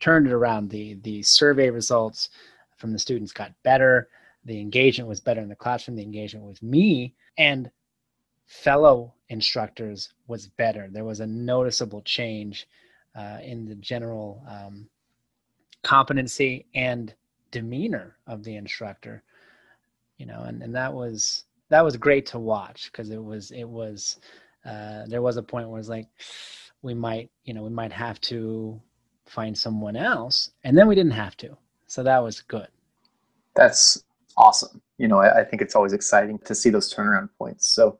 turned 0.00 0.26
it 0.26 0.32
around. 0.32 0.70
The 0.70 0.94
the 1.02 1.22
survey 1.22 1.70
results 1.70 2.30
from 2.76 2.92
the 2.92 2.98
students 2.98 3.32
got 3.32 3.52
better. 3.62 4.08
The 4.44 4.60
engagement 4.60 5.08
was 5.08 5.20
better 5.20 5.40
in 5.40 5.48
the 5.48 5.56
classroom. 5.56 5.96
The 5.96 6.02
engagement 6.02 6.46
with 6.46 6.62
me 6.62 7.14
and 7.36 7.70
fellow 8.46 9.14
instructors 9.28 10.14
was 10.26 10.46
better. 10.46 10.88
There 10.90 11.04
was 11.04 11.20
a 11.20 11.26
noticeable 11.26 12.00
change 12.02 12.66
uh, 13.14 13.38
in 13.42 13.66
the 13.66 13.74
general 13.74 14.42
um, 14.48 14.88
competency 15.82 16.66
and 16.74 17.14
demeanor 17.50 18.16
of 18.26 18.44
the 18.44 18.56
instructor. 18.56 19.22
You 20.16 20.26
know, 20.26 20.42
and, 20.44 20.62
and 20.62 20.74
that 20.74 20.92
was 20.92 21.44
that 21.68 21.84
was 21.84 21.96
great 21.96 22.26
to 22.26 22.38
watch 22.38 22.90
because 22.90 23.10
it 23.10 23.22
was 23.22 23.50
it 23.50 23.68
was 23.68 24.18
uh, 24.68 25.06
there 25.06 25.22
was 25.22 25.36
a 25.36 25.42
point 25.42 25.68
where 25.68 25.80
it's 25.80 25.88
like 25.88 26.08
we 26.82 26.94
might 26.94 27.30
you 27.44 27.54
know 27.54 27.62
we 27.62 27.70
might 27.70 27.92
have 27.92 28.20
to 28.22 28.80
find 29.26 29.56
someone 29.56 29.96
else, 29.96 30.50
and 30.64 30.76
then 30.76 30.88
we 30.88 30.94
didn't 30.94 31.12
have 31.12 31.36
to. 31.38 31.56
So 31.86 32.02
that 32.02 32.22
was 32.22 32.40
good. 32.40 32.68
That's 33.54 34.04
awesome. 34.36 34.80
You 34.98 35.08
know, 35.08 35.18
I, 35.18 35.40
I 35.40 35.44
think 35.44 35.62
it's 35.62 35.74
always 35.74 35.92
exciting 35.92 36.38
to 36.44 36.54
see 36.54 36.70
those 36.70 36.92
turnaround 36.92 37.28
points. 37.38 37.68
So 37.68 37.98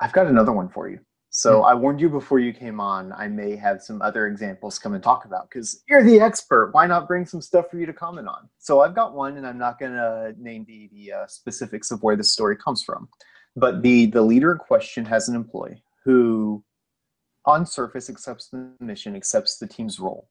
I've 0.00 0.12
got 0.12 0.26
another 0.26 0.52
one 0.52 0.68
for 0.68 0.88
you. 0.88 1.00
So 1.30 1.60
hmm. 1.60 1.64
I 1.64 1.74
warned 1.74 2.00
you 2.00 2.08
before 2.08 2.38
you 2.38 2.52
came 2.52 2.80
on, 2.80 3.12
I 3.12 3.28
may 3.28 3.56
have 3.56 3.82
some 3.82 4.02
other 4.02 4.26
examples 4.26 4.78
come 4.78 4.94
and 4.94 5.02
talk 5.02 5.24
about 5.24 5.48
because 5.48 5.82
you're 5.88 6.04
the 6.04 6.20
expert. 6.20 6.70
Why 6.72 6.86
not 6.86 7.08
bring 7.08 7.24
some 7.24 7.40
stuff 7.40 7.70
for 7.70 7.78
you 7.78 7.86
to 7.86 7.92
comment 7.92 8.28
on? 8.28 8.48
So 8.58 8.80
I've 8.80 8.94
got 8.94 9.14
one, 9.14 9.36
and 9.36 9.46
I'm 9.46 9.58
not 9.58 9.78
going 9.78 9.92
to 9.92 10.34
name 10.38 10.64
the, 10.66 10.90
the 10.92 11.12
uh, 11.12 11.26
specifics 11.26 11.90
of 11.90 12.02
where 12.02 12.16
this 12.16 12.32
story 12.32 12.56
comes 12.56 12.82
from. 12.82 13.08
But 13.56 13.82
the, 13.82 14.06
the 14.06 14.22
leader 14.22 14.52
in 14.52 14.58
question 14.58 15.04
has 15.06 15.28
an 15.28 15.34
employee 15.34 15.82
who, 16.04 16.64
on 17.44 17.66
surface, 17.66 18.08
accepts 18.10 18.48
the 18.48 18.72
mission, 18.80 19.16
accepts 19.16 19.58
the 19.58 19.66
team's 19.66 19.98
role. 19.98 20.28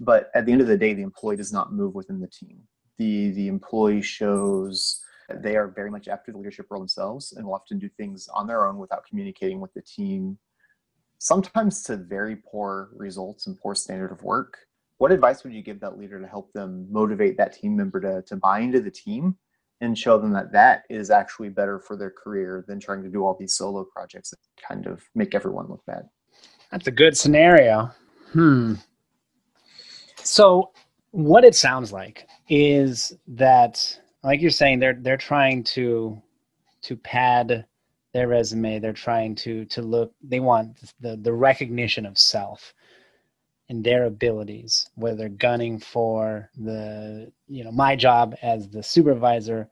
But 0.00 0.30
at 0.34 0.46
the 0.46 0.52
end 0.52 0.60
of 0.60 0.66
the 0.66 0.76
day, 0.76 0.94
the 0.94 1.02
employee 1.02 1.36
does 1.36 1.52
not 1.52 1.72
move 1.72 1.94
within 1.94 2.20
the 2.20 2.28
team. 2.28 2.58
The, 2.98 3.30
the 3.30 3.48
employee 3.48 4.02
shows 4.02 5.00
they 5.28 5.56
are 5.56 5.68
very 5.68 5.90
much 5.90 6.08
after 6.08 6.32
the 6.32 6.38
leadership 6.38 6.66
role 6.70 6.80
themselves 6.80 7.32
and 7.32 7.46
will 7.46 7.54
often 7.54 7.78
do 7.78 7.88
things 7.88 8.28
on 8.28 8.46
their 8.46 8.66
own 8.66 8.78
without 8.78 9.06
communicating 9.06 9.60
with 9.60 9.72
the 9.74 9.82
team, 9.82 10.38
sometimes 11.18 11.82
to 11.84 11.96
very 11.96 12.36
poor 12.36 12.90
results 12.94 13.46
and 13.46 13.58
poor 13.58 13.74
standard 13.74 14.12
of 14.12 14.22
work. 14.22 14.58
What 14.98 15.12
advice 15.12 15.42
would 15.42 15.52
you 15.52 15.62
give 15.62 15.80
that 15.80 15.98
leader 15.98 16.20
to 16.20 16.26
help 16.26 16.52
them 16.52 16.86
motivate 16.90 17.36
that 17.38 17.54
team 17.54 17.76
member 17.76 18.00
to, 18.00 18.22
to 18.22 18.36
buy 18.36 18.60
into 18.60 18.80
the 18.80 18.90
team 18.90 19.36
and 19.80 19.98
show 19.98 20.18
them 20.18 20.32
that 20.32 20.52
that 20.52 20.84
is 20.88 21.10
actually 21.10 21.48
better 21.48 21.78
for 21.78 21.96
their 21.96 22.10
career 22.10 22.64
than 22.66 22.80
trying 22.80 23.02
to 23.02 23.08
do 23.08 23.24
all 23.24 23.36
these 23.38 23.54
solo 23.54 23.84
projects 23.84 24.30
that 24.30 24.38
kind 24.66 24.86
of 24.86 25.02
make 25.14 25.34
everyone 25.34 25.68
look 25.68 25.84
bad? 25.86 26.08
That's 26.70 26.86
a 26.86 26.92
good 26.92 27.16
scenario. 27.16 27.90
Hmm. 28.32 28.74
So, 30.16 30.70
what 31.10 31.44
it 31.44 31.54
sounds 31.54 31.92
like 31.92 32.26
is 32.48 33.12
that 33.28 34.00
like 34.24 34.40
you're 34.40 34.50
saying 34.50 34.80
they're 34.80 34.98
they're 35.00 35.16
trying 35.16 35.62
to 35.62 36.20
to 36.82 36.96
pad 36.96 37.64
their 38.12 38.26
resume 38.26 38.78
they're 38.78 38.92
trying 38.92 39.34
to 39.34 39.64
to 39.66 39.82
look 39.82 40.12
they 40.22 40.40
want 40.40 40.92
the 41.00 41.16
the 41.16 41.32
recognition 41.32 42.04
of 42.06 42.18
self 42.18 42.74
in 43.68 43.82
their 43.82 44.04
abilities, 44.04 44.88
whether 44.94 45.28
gunning 45.28 45.78
for 45.78 46.50
the, 46.56 47.32
you 47.48 47.64
know, 47.64 47.72
my 47.72 47.96
job 47.96 48.34
as 48.42 48.68
the 48.68 48.82
supervisor 48.82 49.68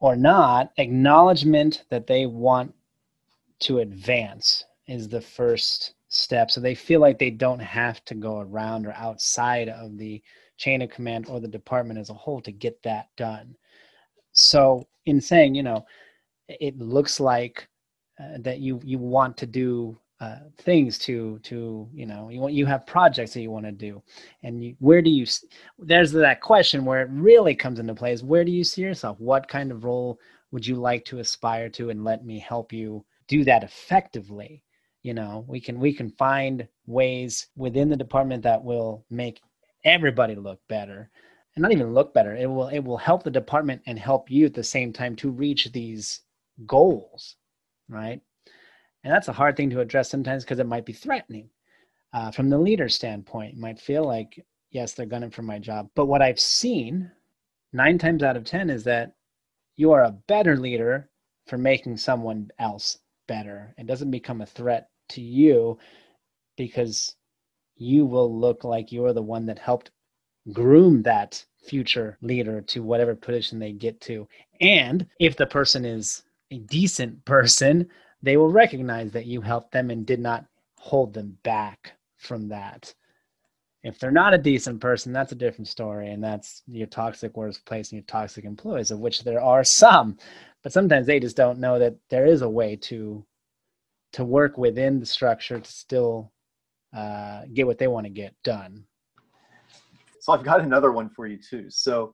or 0.00 0.16
not, 0.16 0.72
acknowledgement 0.78 1.84
that 1.90 2.06
they 2.06 2.26
want 2.26 2.74
to 3.60 3.78
advance 3.78 4.64
is 4.86 5.08
the 5.08 5.20
first 5.20 5.94
step. 6.08 6.50
So 6.50 6.60
they 6.60 6.74
feel 6.74 7.00
like 7.00 7.18
they 7.18 7.30
don't 7.30 7.60
have 7.60 8.04
to 8.06 8.14
go 8.14 8.40
around 8.40 8.86
or 8.86 8.92
outside 8.92 9.68
of 9.68 9.96
the 9.96 10.22
chain 10.56 10.82
of 10.82 10.90
command 10.90 11.26
or 11.28 11.40
the 11.40 11.48
department 11.48 11.98
as 11.98 12.10
a 12.10 12.14
whole 12.14 12.40
to 12.42 12.52
get 12.52 12.82
that 12.82 13.08
done. 13.16 13.56
So 14.32 14.86
in 15.06 15.20
saying, 15.20 15.54
you 15.54 15.62
know, 15.62 15.86
it 16.48 16.78
looks 16.78 17.20
like 17.20 17.68
uh, 18.20 18.38
that 18.40 18.60
you 18.60 18.80
you 18.84 18.98
want 18.98 19.36
to 19.38 19.46
do 19.46 19.98
uh, 20.18 20.38
things 20.58 20.98
to 20.98 21.38
to 21.40 21.86
you 21.92 22.06
know 22.06 22.30
you 22.30 22.40
want 22.40 22.54
you 22.54 22.64
have 22.64 22.86
projects 22.86 23.34
that 23.34 23.42
you 23.42 23.50
want 23.50 23.66
to 23.66 23.72
do. 23.72 24.02
And 24.42 24.64
you, 24.64 24.76
where 24.78 25.02
do 25.02 25.10
you 25.10 25.26
there's 25.78 26.12
that 26.12 26.40
question 26.40 26.84
where 26.84 27.02
it 27.02 27.10
really 27.10 27.54
comes 27.54 27.78
into 27.78 27.94
play 27.94 28.12
is 28.12 28.24
where 28.24 28.44
do 28.44 28.50
you 28.50 28.64
see 28.64 28.82
yourself? 28.82 29.20
What 29.20 29.48
kind 29.48 29.70
of 29.70 29.84
role 29.84 30.18
would 30.52 30.66
you 30.66 30.76
like 30.76 31.04
to 31.06 31.18
aspire 31.18 31.68
to 31.70 31.90
and 31.90 32.02
let 32.02 32.24
me 32.24 32.38
help 32.38 32.72
you 32.72 33.04
do 33.28 33.44
that 33.44 33.62
effectively? 33.62 34.62
You 35.02 35.12
know 35.12 35.44
we 35.46 35.60
can 35.60 35.78
we 35.78 35.92
can 35.92 36.10
find 36.12 36.66
ways 36.86 37.48
within 37.54 37.90
the 37.90 37.96
department 37.96 38.42
that 38.44 38.64
will 38.64 39.04
make 39.10 39.42
everybody 39.84 40.34
look 40.34 40.60
better. 40.68 41.10
And 41.54 41.62
not 41.62 41.72
even 41.72 41.94
look 41.94 42.14
better 42.14 42.34
it 42.34 42.46
will 42.46 42.68
it 42.68 42.80
will 42.80 42.98
help 42.98 43.22
the 43.22 43.30
department 43.30 43.82
and 43.86 43.98
help 43.98 44.30
you 44.30 44.46
at 44.46 44.54
the 44.54 44.64
same 44.64 44.92
time 44.92 45.14
to 45.16 45.30
reach 45.30 45.72
these 45.72 46.20
goals 46.66 47.36
right 47.88 48.20
and 49.06 49.14
that's 49.14 49.28
a 49.28 49.32
hard 49.32 49.56
thing 49.56 49.70
to 49.70 49.78
address 49.78 50.10
sometimes 50.10 50.42
because 50.42 50.58
it 50.58 50.66
might 50.66 50.84
be 50.84 50.92
threatening. 50.92 51.48
Uh, 52.12 52.32
from 52.32 52.50
the 52.50 52.58
leader 52.58 52.88
standpoint, 52.88 53.54
you 53.54 53.60
might 53.60 53.78
feel 53.78 54.02
like, 54.04 54.44
yes, 54.72 54.94
they're 54.94 55.06
gunning 55.06 55.30
for 55.30 55.42
my 55.42 55.60
job. 55.60 55.88
But 55.94 56.06
what 56.06 56.22
I've 56.22 56.40
seen 56.40 57.12
nine 57.72 57.98
times 57.98 58.24
out 58.24 58.36
of 58.36 58.42
10 58.42 58.68
is 58.68 58.82
that 58.82 59.12
you 59.76 59.92
are 59.92 60.02
a 60.02 60.18
better 60.26 60.56
leader 60.56 61.08
for 61.46 61.56
making 61.56 61.98
someone 61.98 62.50
else 62.58 62.98
better. 63.28 63.72
It 63.78 63.86
doesn't 63.86 64.10
become 64.10 64.40
a 64.40 64.46
threat 64.46 64.88
to 65.10 65.20
you 65.20 65.78
because 66.56 67.14
you 67.76 68.06
will 68.06 68.36
look 68.36 68.64
like 68.64 68.90
you're 68.90 69.12
the 69.12 69.22
one 69.22 69.46
that 69.46 69.60
helped 69.60 69.92
groom 70.52 71.02
that 71.02 71.46
future 71.64 72.18
leader 72.22 72.60
to 72.62 72.82
whatever 72.82 73.14
position 73.14 73.60
they 73.60 73.70
get 73.70 74.00
to. 74.00 74.26
And 74.60 75.06
if 75.20 75.36
the 75.36 75.46
person 75.46 75.84
is 75.84 76.24
a 76.50 76.58
decent 76.58 77.24
person, 77.24 77.88
they 78.26 78.36
will 78.36 78.50
recognize 78.50 79.12
that 79.12 79.26
you 79.26 79.40
helped 79.40 79.70
them 79.70 79.88
and 79.88 80.04
did 80.04 80.18
not 80.18 80.44
hold 80.80 81.14
them 81.14 81.38
back 81.44 81.92
from 82.16 82.48
that. 82.48 82.92
If 83.84 84.00
they're 84.00 84.10
not 84.10 84.34
a 84.34 84.38
decent 84.38 84.80
person, 84.80 85.12
that's 85.12 85.30
a 85.30 85.36
different 85.36 85.68
story, 85.68 86.10
and 86.10 86.22
that's 86.24 86.64
your 86.66 86.88
toxic 86.88 87.36
workplace 87.36 87.92
and 87.92 87.98
your 87.98 88.06
toxic 88.06 88.44
employees, 88.44 88.90
of 88.90 88.98
which 88.98 89.22
there 89.22 89.40
are 89.40 89.62
some. 89.62 90.16
But 90.64 90.72
sometimes 90.72 91.06
they 91.06 91.20
just 91.20 91.36
don't 91.36 91.60
know 91.60 91.78
that 91.78 91.94
there 92.10 92.26
is 92.26 92.42
a 92.42 92.48
way 92.48 92.74
to 92.90 93.24
to 94.14 94.24
work 94.24 94.58
within 94.58 94.98
the 94.98 95.06
structure 95.06 95.60
to 95.60 95.72
still 95.72 96.32
uh, 96.96 97.42
get 97.54 97.66
what 97.66 97.78
they 97.78 97.86
want 97.86 98.06
to 98.06 98.10
get 98.10 98.34
done. 98.42 98.84
So 100.20 100.32
I've 100.32 100.42
got 100.42 100.60
another 100.62 100.90
one 100.90 101.10
for 101.10 101.28
you 101.28 101.38
too. 101.38 101.66
So, 101.70 102.12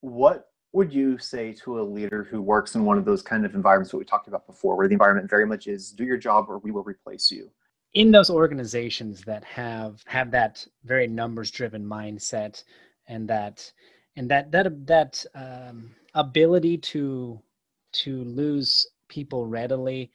what 0.00 0.46
would 0.72 0.92
you 0.92 1.18
say 1.18 1.52
to 1.52 1.80
a 1.80 1.82
leader 1.82 2.24
who 2.24 2.42
works 2.42 2.74
in 2.74 2.84
one 2.84 2.98
of 2.98 3.04
those 3.04 3.22
kind 3.22 3.44
of 3.44 3.54
environments 3.54 3.90
that 3.90 3.96
we 3.96 4.04
talked 4.04 4.28
about 4.28 4.46
before, 4.46 4.76
where 4.76 4.88
the 4.88 4.92
environment 4.92 5.30
very 5.30 5.46
much 5.46 5.66
is 5.66 5.92
do 5.92 6.04
your 6.04 6.18
job 6.18 6.46
or 6.48 6.58
we 6.58 6.70
will 6.70 6.84
replace 6.84 7.30
you? 7.30 7.50
In 7.94 8.10
those 8.10 8.28
organizations 8.28 9.22
that 9.22 9.44
have 9.44 10.02
have 10.06 10.30
that 10.32 10.66
very 10.84 11.06
numbers 11.06 11.50
driven 11.50 11.84
mindset 11.84 12.62
and 13.06 13.26
that 13.28 13.72
and 14.16 14.30
that 14.30 14.52
that 14.52 14.86
that 14.86 15.24
um, 15.34 15.94
ability 16.14 16.76
to 16.78 17.40
to 17.92 18.24
lose 18.24 18.86
people 19.08 19.46
readily 19.46 20.10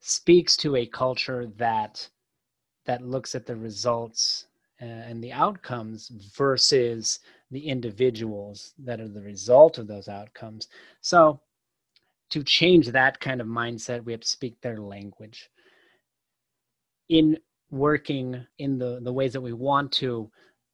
speaks 0.00 0.56
to 0.58 0.76
a 0.76 0.84
culture 0.84 1.46
that 1.56 2.06
that 2.84 3.02
looks 3.02 3.34
at 3.34 3.46
the 3.46 3.56
results 3.56 4.46
uh, 4.82 4.84
and 4.84 5.24
the 5.24 5.32
outcomes 5.32 6.08
versus 6.36 7.20
the 7.54 7.68
individuals 7.68 8.74
that 8.82 9.00
are 9.00 9.08
the 9.08 9.22
result 9.22 9.78
of 9.78 9.86
those 9.86 10.08
outcomes. 10.08 10.66
So, 11.00 11.40
to 12.30 12.42
change 12.42 12.88
that 12.88 13.20
kind 13.20 13.40
of 13.40 13.46
mindset, 13.46 14.04
we 14.04 14.10
have 14.10 14.22
to 14.22 14.28
speak 14.28 14.60
their 14.60 14.78
language. 14.78 15.48
In 17.08 17.38
working 17.70 18.44
in 18.58 18.76
the, 18.76 18.98
the 19.00 19.12
ways 19.12 19.32
that 19.34 19.40
we 19.40 19.52
want 19.52 19.92
to, 19.92 20.28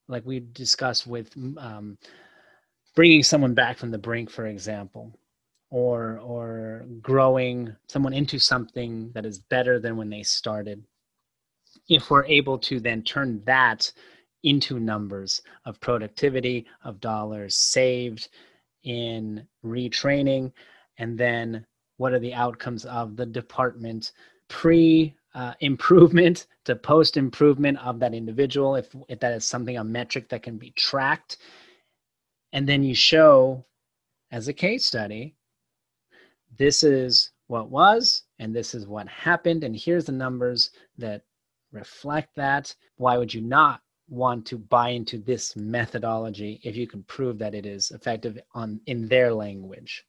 like 0.08 0.24
we 0.24 0.40
discussed 0.40 1.06
with 1.06 1.30
um, 1.58 1.98
bringing 2.96 3.22
someone 3.22 3.52
back 3.52 3.76
from 3.76 3.90
the 3.90 3.98
brink, 3.98 4.30
for 4.30 4.46
example, 4.46 5.12
or 5.70 6.18
or 6.20 6.86
growing 7.02 7.76
someone 7.88 8.14
into 8.14 8.38
something 8.38 9.10
that 9.12 9.26
is 9.26 9.38
better 9.38 9.78
than 9.78 9.98
when 9.98 10.08
they 10.08 10.22
started. 10.22 10.82
If 11.90 12.08
we're 12.08 12.24
able 12.24 12.58
to 12.60 12.80
then 12.80 13.02
turn 13.02 13.42
that 13.44 13.92
into 14.42 14.80
numbers 14.80 15.42
of 15.64 15.80
productivity, 15.80 16.66
of 16.84 17.00
dollars 17.00 17.54
saved 17.56 18.28
in 18.84 19.46
retraining, 19.64 20.52
and 20.98 21.18
then 21.18 21.66
what 21.96 22.12
are 22.12 22.18
the 22.18 22.34
outcomes 22.34 22.84
of 22.86 23.16
the 23.16 23.26
department 23.26 24.12
pre 24.48 25.14
uh, 25.34 25.54
improvement 25.60 26.46
to 26.64 26.74
post 26.74 27.16
improvement 27.16 27.78
of 27.78 27.98
that 28.00 28.14
individual, 28.14 28.76
if, 28.76 28.88
if 29.08 29.20
that 29.20 29.32
is 29.32 29.44
something, 29.44 29.76
a 29.76 29.84
metric 29.84 30.28
that 30.28 30.42
can 30.42 30.56
be 30.56 30.70
tracked. 30.72 31.38
And 32.52 32.68
then 32.68 32.82
you 32.82 32.94
show 32.94 33.64
as 34.32 34.48
a 34.48 34.52
case 34.52 34.84
study, 34.84 35.34
this 36.56 36.82
is 36.82 37.32
what 37.46 37.70
was, 37.70 38.24
and 38.38 38.54
this 38.54 38.74
is 38.74 38.86
what 38.86 39.08
happened, 39.08 39.64
and 39.64 39.76
here's 39.76 40.04
the 40.04 40.12
numbers 40.12 40.70
that 40.98 41.22
reflect 41.72 42.34
that. 42.36 42.74
Why 42.96 43.18
would 43.18 43.32
you 43.32 43.40
not 43.40 43.80
want 44.10 44.44
to 44.46 44.58
buy 44.58 44.90
into 44.90 45.18
this 45.18 45.56
methodology 45.56 46.60
if 46.62 46.76
you 46.76 46.86
can 46.86 47.02
prove 47.04 47.38
that 47.38 47.54
it 47.54 47.64
is 47.64 47.90
effective 47.92 48.38
on 48.54 48.80
in 48.86 49.08
their 49.08 49.32
language. 49.32 50.04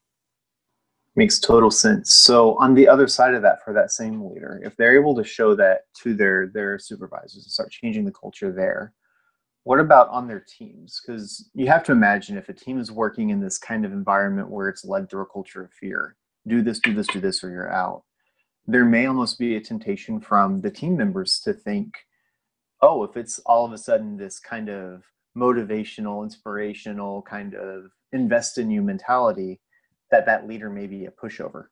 Makes 1.16 1.40
total 1.40 1.72
sense. 1.72 2.16
So 2.16 2.58
on 2.58 2.74
the 2.74 2.88
other 2.88 3.08
side 3.08 3.34
of 3.34 3.42
that 3.44 3.64
for 3.64 3.74
that 3.74 3.92
same 3.92 4.24
leader 4.26 4.62
if 4.64 4.76
they're 4.76 5.00
able 5.00 5.16
to 5.16 5.24
show 5.24 5.56
that 5.56 5.82
to 6.04 6.14
their 6.14 6.48
their 6.48 6.80
supervisors 6.80 7.44
and 7.44 7.52
start 7.52 7.72
changing 7.72 8.06
the 8.06 8.12
culture 8.12 8.52
there 8.52 8.94
what 9.64 9.80
about 9.80 10.10
on 10.10 10.28
their 10.28 10.40
teams? 10.40 11.00
Because 11.00 11.52
you 11.54 11.68
have 11.68 11.84
to 11.84 11.92
imagine 11.92 12.36
if 12.36 12.50
a 12.50 12.54
team 12.54 12.80
is 12.80 12.92
working 12.92 13.30
in 13.30 13.40
this 13.40 13.60
kind 13.60 13.86
of 13.86 13.94
environment 13.94 14.50
where 14.50 14.68
it's 14.68 14.84
led 14.84 15.08
through 15.08 15.22
a 15.22 15.28
culture 15.28 15.64
of 15.64 15.72
fear 15.72 16.16
do 16.48 16.62
this 16.62 16.80
do 16.80 16.94
this 16.94 17.08
do 17.08 17.20
this 17.20 17.44
or 17.44 17.52
you're 17.52 17.72
out 17.72 18.04
there 18.68 18.86
may 18.86 19.06
almost 19.06 19.40
be 19.40 19.56
a 19.56 19.62
temptation 19.62 20.20
from 20.20 20.62
the 20.62 20.72
team 20.72 20.96
members 20.96 21.40
to 21.44 21.54
think 21.54 21.94
oh, 22.82 23.04
if 23.04 23.18
it's 23.18 23.40
all 23.40 23.66
of 23.66 23.74
a 23.74 23.78
sudden 23.78 24.18
this 24.18 24.40
kind 24.40 24.70
of 24.70 25.04
motivational, 25.38 26.24
inspirational 26.24 27.22
kind 27.22 27.56
of 27.56 27.92
invest 28.12 28.58
in 28.58 28.70
you 28.70 28.82
mentality, 28.82 29.60
that 30.10 30.26
that 30.26 30.48
leader 30.48 30.70
may 30.70 30.88
be 30.88 31.06
a 31.06 31.12
pushover. 31.12 31.66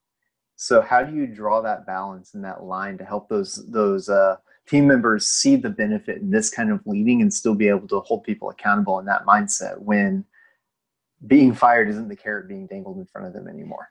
So 0.55 0.81
how 0.81 1.03
do 1.03 1.15
you 1.15 1.25
draw 1.25 1.61
that 1.61 1.85
balance 1.85 2.33
and 2.33 2.43
that 2.43 2.63
line 2.63 2.97
to 2.97 3.05
help 3.05 3.29
those 3.29 3.65
those 3.69 4.09
uh, 4.09 4.37
team 4.67 4.87
members 4.87 5.27
see 5.27 5.55
the 5.55 5.69
benefit 5.69 6.17
in 6.17 6.29
this 6.29 6.49
kind 6.49 6.71
of 6.71 6.81
leading 6.85 7.21
and 7.21 7.33
still 7.33 7.55
be 7.55 7.69
able 7.69 7.87
to 7.87 8.01
hold 8.01 8.23
people 8.23 8.49
accountable 8.49 8.99
in 8.99 9.05
that 9.05 9.25
mindset 9.25 9.77
when 9.79 10.25
being 11.27 11.53
fired 11.53 11.89
isn't 11.89 12.07
the 12.07 12.15
carrot 12.15 12.47
being 12.47 12.67
dangled 12.67 12.97
in 12.97 13.05
front 13.05 13.27
of 13.27 13.33
them 13.33 13.47
anymore? 13.47 13.89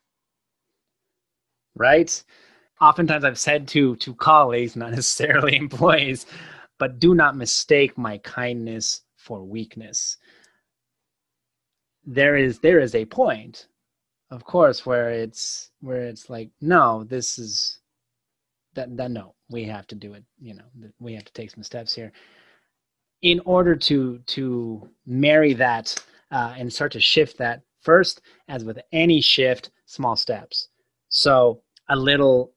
Right. 1.74 2.22
Oftentimes, 2.80 3.24
I've 3.24 3.38
said 3.38 3.66
to 3.68 3.96
to 3.96 4.14
colleagues, 4.14 4.76
not 4.76 4.90
necessarily 4.92 5.56
employees, 5.56 6.26
but 6.78 6.98
do 6.98 7.14
not 7.14 7.36
mistake 7.36 7.98
my 7.98 8.18
kindness 8.18 9.02
for 9.16 9.42
weakness. 9.42 10.16
There 12.04 12.36
is 12.36 12.60
there 12.60 12.80
is 12.80 12.94
a 12.94 13.04
point 13.04 13.66
of 14.30 14.44
course 14.44 14.86
where 14.86 15.10
it's 15.10 15.70
where 15.80 16.02
it's 16.02 16.30
like 16.30 16.50
no 16.60 17.04
this 17.04 17.38
is 17.38 17.80
that 18.74 18.96
that 18.96 19.10
no 19.10 19.34
we 19.50 19.64
have 19.64 19.86
to 19.86 19.94
do 19.94 20.14
it 20.14 20.24
you 20.38 20.54
know 20.54 20.64
we 21.00 21.14
have 21.14 21.24
to 21.24 21.32
take 21.32 21.50
some 21.50 21.62
steps 21.62 21.94
here. 21.94 22.12
In 23.22 23.40
order 23.44 23.74
to 23.74 24.18
to 24.18 24.88
marry 25.06 25.52
that 25.54 25.94
uh, 26.30 26.54
and 26.56 26.72
start 26.72 26.92
to 26.92 27.00
shift 27.00 27.38
that 27.38 27.62
first 27.80 28.20
as 28.48 28.64
with 28.64 28.78
any 28.92 29.20
shift 29.20 29.70
small 29.86 30.16
steps. 30.16 30.68
So 31.08 31.62
a 31.88 31.96
little 31.96 32.52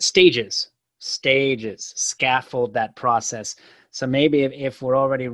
stages 0.00 0.70
stages, 1.06 1.92
scaffold 1.96 2.74
that 2.74 2.96
process. 2.96 3.56
So 3.90 4.06
maybe 4.06 4.42
if, 4.42 4.52
if 4.52 4.82
we're 4.82 4.96
already 4.96 5.28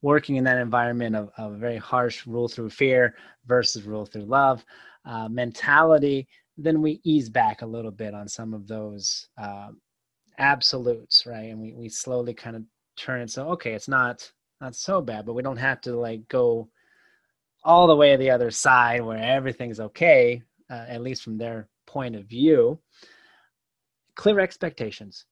working 0.00 0.36
in 0.36 0.44
that 0.44 0.58
environment 0.58 1.14
of, 1.14 1.30
of 1.36 1.58
very 1.58 1.76
harsh 1.76 2.26
rule 2.26 2.48
through 2.48 2.70
fear 2.70 3.14
versus 3.46 3.84
rule 3.84 4.06
through 4.06 4.24
love 4.24 4.64
uh, 5.04 5.28
mentality, 5.28 6.26
then 6.56 6.82
we 6.82 7.00
ease 7.04 7.28
back 7.28 7.62
a 7.62 7.66
little 7.66 7.90
bit 7.90 8.14
on 8.14 8.28
some 8.28 8.54
of 8.54 8.66
those 8.66 9.28
uh, 9.38 9.68
absolutes, 10.38 11.24
right? 11.26 11.50
And 11.50 11.60
we, 11.60 11.72
we 11.74 11.88
slowly 11.88 12.34
kind 12.34 12.56
of 12.56 12.62
turn 12.96 13.20
it 13.20 13.30
so 13.30 13.48
okay 13.48 13.72
it's 13.72 13.88
not 13.88 14.30
not 14.60 14.74
so 14.74 15.00
bad 15.00 15.24
but 15.24 15.34
we 15.34 15.42
don't 15.42 15.56
have 15.56 15.80
to 15.80 15.96
like 15.96 16.26
go 16.28 16.68
all 17.64 17.86
the 17.86 17.96
way 17.96 18.12
to 18.12 18.18
the 18.18 18.30
other 18.30 18.50
side 18.50 19.00
where 19.00 19.18
everything's 19.18 19.80
okay 19.80 20.42
uh, 20.70 20.84
at 20.88 21.02
least 21.02 21.22
from 21.22 21.38
their 21.38 21.68
point 21.86 22.14
of 22.14 22.24
view 22.26 22.78
clear 24.14 24.40
expectations. 24.40 25.26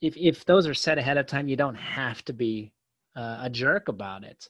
If 0.00 0.16
if 0.16 0.44
those 0.44 0.66
are 0.66 0.74
set 0.74 0.98
ahead 0.98 1.18
of 1.18 1.26
time 1.26 1.48
you 1.48 1.56
don't 1.56 1.74
have 1.74 2.24
to 2.26 2.32
be 2.32 2.72
uh, 3.16 3.40
a 3.42 3.50
jerk 3.50 3.88
about 3.88 4.24
it. 4.24 4.48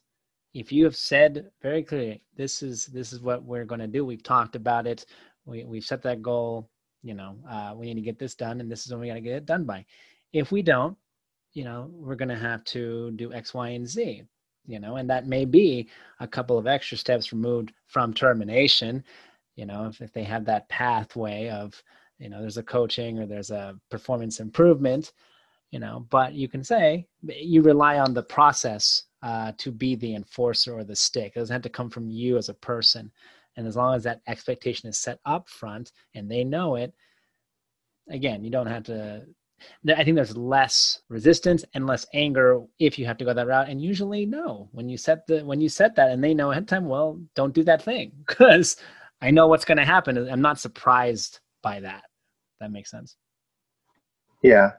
If 0.55 0.73
you 0.73 0.85
have 0.85 0.97
said 0.97 1.51
very 1.63 1.83
clearly 1.83 2.23
this 2.37 2.63
is 2.63 2.87
this 2.87 3.13
is 3.13 3.21
what 3.21 3.43
we're 3.45 3.65
going 3.65 3.81
to 3.81 3.87
do 3.87 4.05
we've 4.05 4.23
talked 4.23 4.57
about 4.57 4.87
it 4.87 5.07
we, 5.47 5.65
we've 5.65 5.85
set 5.85 6.03
that 6.03 6.23
goal 6.23 6.69
you 7.03 7.15
know 7.15 7.37
uh, 7.49 7.73
we 7.77 7.87
need 7.87 7.95
to 7.95 8.01
get 8.01 8.19
this 8.19 8.35
done 8.35 8.61
and 8.61 8.71
this 8.71 8.85
is 8.85 8.93
when 8.93 9.01
we 9.01 9.09
got 9.09 9.15
to 9.15 9.21
get 9.21 9.37
it 9.37 9.47
done 9.47 9.65
by. 9.65 9.85
If 10.33 10.53
we 10.53 10.63
don't 10.63 10.97
you 11.55 11.65
know 11.65 11.91
we're 11.93 12.15
going 12.15 12.29
to 12.29 12.37
have 12.37 12.63
to 12.65 13.11
do 13.13 13.33
x 13.33 13.55
y 13.55 13.71
and 13.71 13.89
z 13.89 14.23
you 14.67 14.79
know 14.79 14.97
and 14.97 15.09
that 15.09 15.27
may 15.27 15.45
be 15.45 15.89
a 16.21 16.29
couple 16.29 16.59
of 16.59 16.67
extra 16.67 16.97
steps 16.97 17.33
removed 17.33 17.73
from 17.87 18.13
termination 18.13 19.03
you 19.57 19.67
know 19.67 19.87
if, 19.87 20.01
if 20.01 20.13
they 20.13 20.25
have 20.25 20.45
that 20.45 20.69
pathway 20.69 21.49
of 21.49 21.83
you 22.19 22.29
know 22.29 22.41
there's 22.41 22.57
a 22.57 22.63
coaching 22.63 23.19
or 23.19 23.27
there's 23.27 23.51
a 23.51 23.77
performance 23.91 24.41
improvement 24.41 25.13
you 25.71 25.79
know 25.79 26.07
but 26.11 26.35
you 26.35 26.49
can 26.49 26.63
say 26.63 27.07
you 27.23 27.63
rely 27.63 27.99
on 27.99 28.15
the 28.15 28.23
process 28.23 29.05
uh, 29.23 29.51
to 29.59 29.73
be 29.73 29.97
the 29.97 30.15
enforcer 30.15 30.73
or 30.73 30.85
the 30.85 30.95
stick 30.95 31.33
it 31.35 31.39
doesn't 31.41 31.53
have 31.53 31.63
to 31.63 31.69
come 31.69 31.91
from 31.91 32.09
you 32.09 32.37
as 32.37 32.49
a 32.49 32.55
person 32.55 33.11
and 33.57 33.67
as 33.67 33.77
long 33.77 33.95
as 33.95 34.05
that 34.05 34.21
expectation 34.29 34.89
is 34.89 34.99
set 34.99 35.19
up 35.25 35.49
front 35.49 35.93
and 36.15 36.31
they 36.31 36.45
know 36.45 36.77
it 36.77 36.95
again 38.11 38.45
you 38.45 38.51
don't 38.51 38.67
have 38.67 38.85
to 38.85 39.25
I 39.89 40.05
think 40.05 40.15
there's 40.15 40.37
less 40.37 41.01
resistance 41.09 41.65
and 41.75 41.87
less 41.87 42.07
anger 42.15 42.63
if 42.79 42.99
you 42.99 43.07
have 43.07 43.19
to 43.19 43.25
go 43.25 43.35
that 43.35 43.47
route. 43.47 43.69
And 43.69 43.83
usually, 43.83 44.25
no. 44.27 44.69
When 44.73 44.89
you 44.89 44.97
set 44.97 45.27
the 45.27 45.45
when 45.45 45.61
you 45.61 45.69
set 45.69 45.97
that 45.97 46.11
and 46.11 46.23
they 46.23 46.35
know 46.35 46.51
ahead 46.51 46.65
of 46.65 46.69
time, 46.69 46.87
well, 46.87 47.21
don't 47.35 47.55
do 47.55 47.65
that 47.65 47.83
thing 47.83 48.13
because 48.27 48.77
I 49.21 49.31
know 49.31 49.49
what's 49.49 49.65
going 49.65 49.79
to 49.79 49.85
happen. 49.85 50.17
I'm 50.17 50.43
not 50.43 50.61
surprised 50.61 51.41
by 51.63 51.81
that. 51.81 52.05
That 52.61 52.73
makes 52.73 52.91
sense. 52.91 53.17
Yeah. 54.43 54.73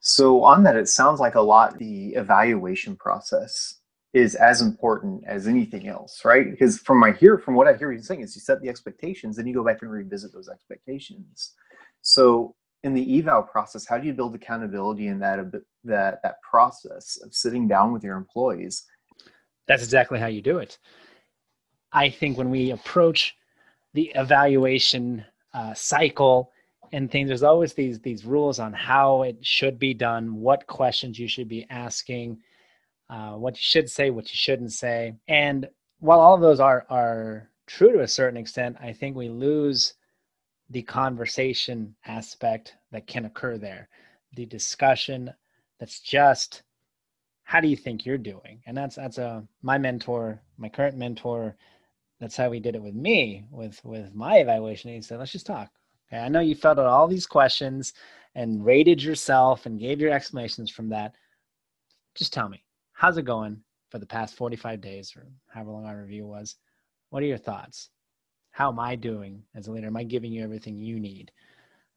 So 0.00 0.44
on 0.44 0.62
that, 0.64 0.76
it 0.76 0.88
sounds 0.88 1.20
like 1.20 1.34
a 1.34 1.40
lot 1.40 1.78
the 1.78 2.14
evaluation 2.14 2.96
process 2.96 3.78
is 4.14 4.34
as 4.34 4.62
important 4.62 5.22
as 5.26 5.46
anything 5.46 5.86
else, 5.88 6.24
right? 6.24 6.50
Because 6.50 6.78
from 6.78 6.98
my 6.98 7.12
hear 7.12 7.38
from 7.38 7.54
what 7.54 7.68
I 7.68 7.74
hear 7.74 7.92
you 7.92 8.00
saying 8.00 8.22
is 8.22 8.34
you 8.34 8.40
set 8.40 8.60
the 8.62 8.68
expectations, 8.68 9.36
then 9.36 9.46
you 9.46 9.54
go 9.54 9.64
back 9.64 9.82
and 9.82 9.90
revisit 9.90 10.32
those 10.32 10.48
expectations. 10.48 11.54
So 12.00 12.54
in 12.84 12.94
the 12.94 13.18
eval 13.18 13.42
process, 13.42 13.86
how 13.86 13.98
do 13.98 14.06
you 14.06 14.14
build 14.14 14.34
accountability 14.34 15.08
in 15.08 15.18
that 15.18 15.52
that 15.84 16.22
that 16.22 16.40
process 16.42 17.18
of 17.22 17.34
sitting 17.34 17.68
down 17.68 17.92
with 17.92 18.02
your 18.02 18.16
employees? 18.16 18.86
That's 19.66 19.82
exactly 19.82 20.18
how 20.18 20.26
you 20.26 20.40
do 20.40 20.58
it. 20.58 20.78
I 21.92 22.08
think 22.08 22.38
when 22.38 22.50
we 22.50 22.70
approach 22.70 23.36
the 23.94 24.12
evaluation 24.14 25.24
uh, 25.52 25.74
cycle 25.74 26.50
and 26.92 27.10
things, 27.10 27.28
there's 27.28 27.42
always 27.42 27.74
these 27.74 28.00
these 28.00 28.24
rules 28.24 28.58
on 28.58 28.72
how 28.72 29.22
it 29.22 29.44
should 29.44 29.78
be 29.78 29.94
done, 29.94 30.36
what 30.36 30.66
questions 30.66 31.18
you 31.18 31.28
should 31.28 31.48
be 31.48 31.66
asking, 31.70 32.38
uh, 33.10 33.32
what 33.32 33.54
you 33.54 33.62
should 33.62 33.90
say, 33.90 34.10
what 34.10 34.30
you 34.30 34.36
shouldn't 34.36 34.72
say, 34.72 35.14
and 35.28 35.68
while 36.00 36.20
all 36.20 36.34
of 36.34 36.40
those 36.40 36.60
are 36.60 36.86
are 36.90 37.50
true 37.66 37.92
to 37.92 38.00
a 38.00 38.08
certain 38.08 38.38
extent, 38.38 38.76
I 38.80 38.92
think 38.92 39.16
we 39.16 39.28
lose 39.28 39.94
the 40.70 40.82
conversation 40.82 41.94
aspect 42.06 42.74
that 42.92 43.06
can 43.06 43.24
occur 43.24 43.58
there, 43.58 43.88
the 44.34 44.46
discussion 44.46 45.32
that's 45.78 46.00
just 46.00 46.62
how 47.44 47.60
do 47.60 47.68
you 47.68 47.76
think 47.76 48.04
you're 48.04 48.18
doing? 48.18 48.62
And 48.66 48.76
that's 48.76 48.96
that's 48.96 49.18
a 49.18 49.42
my 49.62 49.78
mentor, 49.78 50.42
my 50.58 50.68
current 50.68 50.96
mentor, 50.96 51.56
that's 52.20 52.36
how 52.36 52.50
he 52.50 52.60
did 52.60 52.74
it 52.74 52.82
with 52.82 52.94
me 52.94 53.46
with 53.50 53.82
with 53.84 54.14
my 54.14 54.36
evaluation. 54.36 54.92
He 54.92 55.00
said, 55.00 55.18
let's 55.18 55.32
just 55.32 55.46
talk. 55.46 55.70
Okay, 56.10 56.22
I 56.22 56.28
know 56.28 56.40
you 56.40 56.54
filled 56.54 56.78
out 56.78 56.86
all 56.86 57.08
these 57.08 57.26
questions 57.26 57.92
and 58.34 58.64
rated 58.64 59.02
yourself 59.02 59.66
and 59.66 59.80
gave 59.80 60.00
your 60.00 60.12
explanations 60.12 60.70
from 60.70 60.88
that. 60.90 61.14
Just 62.14 62.32
tell 62.32 62.48
me, 62.48 62.64
how's 62.92 63.18
it 63.18 63.24
going 63.24 63.62
for 63.90 63.98
the 63.98 64.06
past 64.06 64.34
45 64.34 64.80
days 64.80 65.14
or 65.16 65.26
however 65.48 65.72
long 65.72 65.86
our 65.86 66.00
review 66.00 66.26
was? 66.26 66.56
What 67.10 67.22
are 67.22 67.26
your 67.26 67.38
thoughts? 67.38 67.90
how 68.58 68.72
am 68.72 68.80
I 68.80 68.96
doing 68.96 69.40
as 69.54 69.68
a 69.68 69.72
leader? 69.72 69.86
Am 69.86 69.96
I 69.96 70.02
giving 70.02 70.32
you 70.32 70.42
everything 70.42 70.76
you 70.76 70.98
need? 70.98 71.30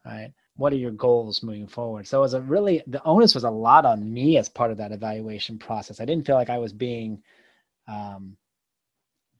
Right? 0.05 0.31
What 0.57 0.71
are 0.71 0.77
your 0.77 0.91
goals 0.91 1.41
moving 1.41 1.65
forward? 1.65 2.07
So 2.07 2.19
it 2.19 2.21
was 2.21 2.35
a 2.35 2.41
really 2.41 2.83
the 2.85 3.03
onus 3.03 3.33
was 3.33 3.45
a 3.45 3.49
lot 3.49 3.83
on 3.83 4.13
me 4.13 4.37
as 4.37 4.47
part 4.47 4.69
of 4.69 4.77
that 4.77 4.91
evaluation 4.91 5.57
process. 5.57 5.99
I 5.99 6.05
didn't 6.05 6.27
feel 6.27 6.35
like 6.35 6.51
I 6.51 6.59
was 6.59 6.71
being 6.71 7.23
um, 7.87 8.37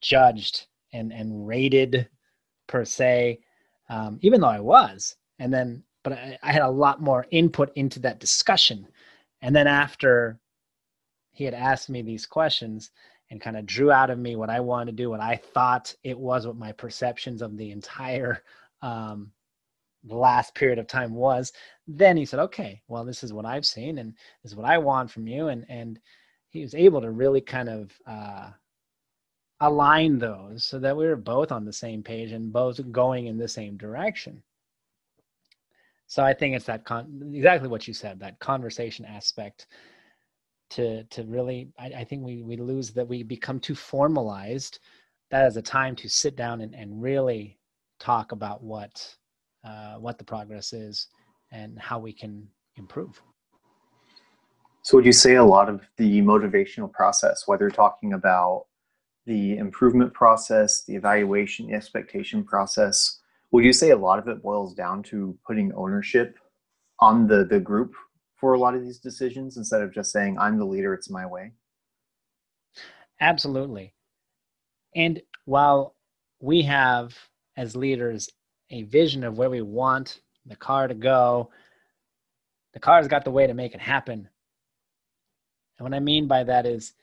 judged 0.00 0.66
and 0.92 1.12
and 1.12 1.46
rated 1.46 2.08
per 2.66 2.84
se, 2.84 3.38
um, 3.92 4.18
even 4.22 4.40
though 4.40 4.48
I 4.48 4.60
was. 4.60 5.16
And 5.38 5.52
then, 5.52 5.84
but 6.02 6.14
I, 6.14 6.38
I 6.42 6.52
had 6.52 6.62
a 6.62 6.68
lot 6.68 7.00
more 7.00 7.26
input 7.30 7.72
into 7.74 8.00
that 8.00 8.20
discussion. 8.20 8.86
And 9.42 9.54
then 9.54 9.66
after 9.66 10.38
he 11.32 11.44
had 11.44 11.54
asked 11.54 11.90
me 11.90 12.02
these 12.02 12.26
questions, 12.26 12.90
and 13.30 13.40
kind 13.40 13.56
of 13.56 13.64
drew 13.64 13.90
out 13.90 14.10
of 14.10 14.18
me 14.18 14.36
what 14.36 14.50
I 14.50 14.60
wanted 14.60 14.90
to 14.90 15.02
do, 15.02 15.08
what 15.08 15.20
I 15.20 15.36
thought 15.36 15.94
it 16.04 16.18
was, 16.18 16.46
what 16.46 16.56
my 16.56 16.70
perceptions 16.70 17.40
of 17.40 17.56
the 17.56 17.70
entire 17.70 18.42
um, 18.82 19.32
last 20.04 20.54
period 20.54 20.78
of 20.78 20.86
time 20.86 21.14
was. 21.14 21.50
Then 21.88 22.18
he 22.18 22.26
said, 22.26 22.40
"Okay, 22.40 22.82
well, 22.88 23.06
this 23.06 23.24
is 23.24 23.32
what 23.32 23.46
I've 23.46 23.64
seen, 23.64 23.96
and 23.98 24.12
this 24.42 24.52
is 24.52 24.56
what 24.56 24.66
I 24.66 24.76
want 24.76 25.10
from 25.10 25.26
you." 25.26 25.48
And 25.48 25.64
and 25.70 25.98
he 26.50 26.60
was 26.60 26.74
able 26.74 27.00
to 27.00 27.10
really 27.10 27.40
kind 27.40 27.70
of 27.70 27.90
uh, 28.06 28.50
align 29.62 30.18
those 30.18 30.64
so 30.64 30.78
that 30.78 30.96
we 30.96 31.06
were 31.06 31.16
both 31.16 31.52
on 31.52 31.64
the 31.64 31.72
same 31.72 32.02
page 32.02 32.32
and 32.32 32.52
both 32.52 32.80
going 32.90 33.26
in 33.26 33.38
the 33.38 33.48
same 33.48 33.76
direction. 33.76 34.42
So 36.06 36.22
I 36.22 36.34
think 36.34 36.54
it's 36.56 36.66
that 36.66 36.84
con- 36.84 37.32
exactly 37.32 37.68
what 37.68 37.88
you 37.88 37.94
said, 37.94 38.20
that 38.20 38.38
conversation 38.38 39.04
aspect 39.04 39.66
to 40.72 41.04
to 41.04 41.22
really 41.24 41.68
I, 41.78 41.86
I, 41.98 42.04
think 42.04 42.24
we 42.24 42.42
we 42.42 42.56
lose 42.56 42.90
that 42.90 43.06
we 43.06 43.22
become 43.22 43.60
too 43.60 43.74
formalized 43.74 44.78
that 45.30 45.46
is 45.46 45.56
a 45.56 45.62
time 45.62 45.94
to 45.96 46.08
sit 46.08 46.34
down 46.34 46.62
and, 46.62 46.74
and 46.74 47.02
really 47.02 47.58
talk 48.00 48.32
about 48.32 48.62
what 48.62 49.14
uh, 49.64 49.94
what 49.94 50.18
the 50.18 50.24
progress 50.24 50.72
is 50.72 51.08
and 51.50 51.78
how 51.78 51.98
we 51.98 52.12
can 52.12 52.48
improve 52.76 53.22
so 54.80 54.96
would 54.96 55.04
you 55.04 55.12
say 55.12 55.34
a 55.34 55.44
lot 55.44 55.68
of 55.68 55.82
the 55.98 56.22
motivational 56.22 56.90
process 56.90 57.46
whether 57.46 57.68
talking 57.68 58.14
about 58.14 58.64
the 59.26 59.56
improvement 59.56 60.12
process 60.12 60.84
the 60.84 60.94
evaluation 60.94 61.66
the 61.68 61.74
expectation 61.74 62.44
process 62.44 63.20
would 63.52 63.64
you 63.64 63.72
say 63.72 63.90
a 63.90 63.96
lot 63.96 64.18
of 64.18 64.28
it 64.28 64.42
boils 64.42 64.74
down 64.74 65.02
to 65.02 65.36
putting 65.46 65.72
ownership 65.74 66.38
on 67.00 67.26
the 67.26 67.44
the 67.44 67.60
group 67.60 67.94
for 68.36 68.54
a 68.54 68.58
lot 68.58 68.74
of 68.74 68.82
these 68.82 68.98
decisions 68.98 69.56
instead 69.56 69.82
of 69.82 69.92
just 69.92 70.10
saying 70.12 70.36
i'm 70.38 70.58
the 70.58 70.64
leader 70.64 70.94
it's 70.94 71.10
my 71.10 71.26
way 71.26 71.52
absolutely. 73.20 73.94
And 74.94 75.22
while 75.44 75.94
we 76.40 76.62
have 76.62 77.16
as 77.56 77.76
leaders 77.76 78.28
a 78.70 78.82
vision 78.84 79.24
of 79.24 79.38
where 79.38 79.50
we 79.50 79.62
want 79.62 80.20
the 80.46 80.56
car 80.56 80.88
to 80.88 80.94
go 80.94 81.50
the 82.72 82.80
car's 82.80 83.06
got 83.06 83.24
the 83.24 83.30
way 83.30 83.46
to 83.46 83.54
make 83.54 83.74
it 83.74 83.80
happen. 83.80 84.28
And 85.78 85.84
what 85.84 85.94
i 85.94 86.00
mean 86.00 86.26
by 86.26 86.44
that 86.44 86.66
is 86.66 86.94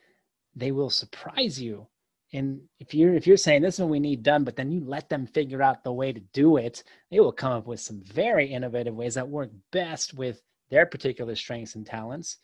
they 0.56 0.72
will 0.72 0.90
surprise 0.90 1.62
you 1.62 1.88
and 2.34 2.62
if 2.80 2.94
you're 2.94 3.14
if 3.14 3.26
you're 3.26 3.38
saying 3.38 3.62
this 3.62 3.76
is 3.76 3.80
what 3.82 3.90
we 3.90 4.00
need 4.00 4.24
done 4.24 4.44
but 4.44 4.56
then 4.56 4.72
you 4.72 4.82
let 4.82 5.10
them 5.10 5.26
figure 5.26 5.62
out 5.62 5.84
the 5.84 5.92
way 5.92 6.14
to 6.14 6.20
do 6.34 6.58
it 6.58 6.84
they 7.10 7.20
will 7.20 7.32
come 7.32 7.52
up 7.52 7.66
with 7.66 7.80
some 7.80 8.02
very 8.04 8.48
innovative 8.48 8.96
ways 8.96 9.16
that 9.16 9.28
work 9.28 9.50
best 9.72 10.14
with 10.14 10.42
their 10.70 10.86
particular 10.86 11.36
strengths 11.36 11.76
and 11.76 11.86
talents 11.86 12.38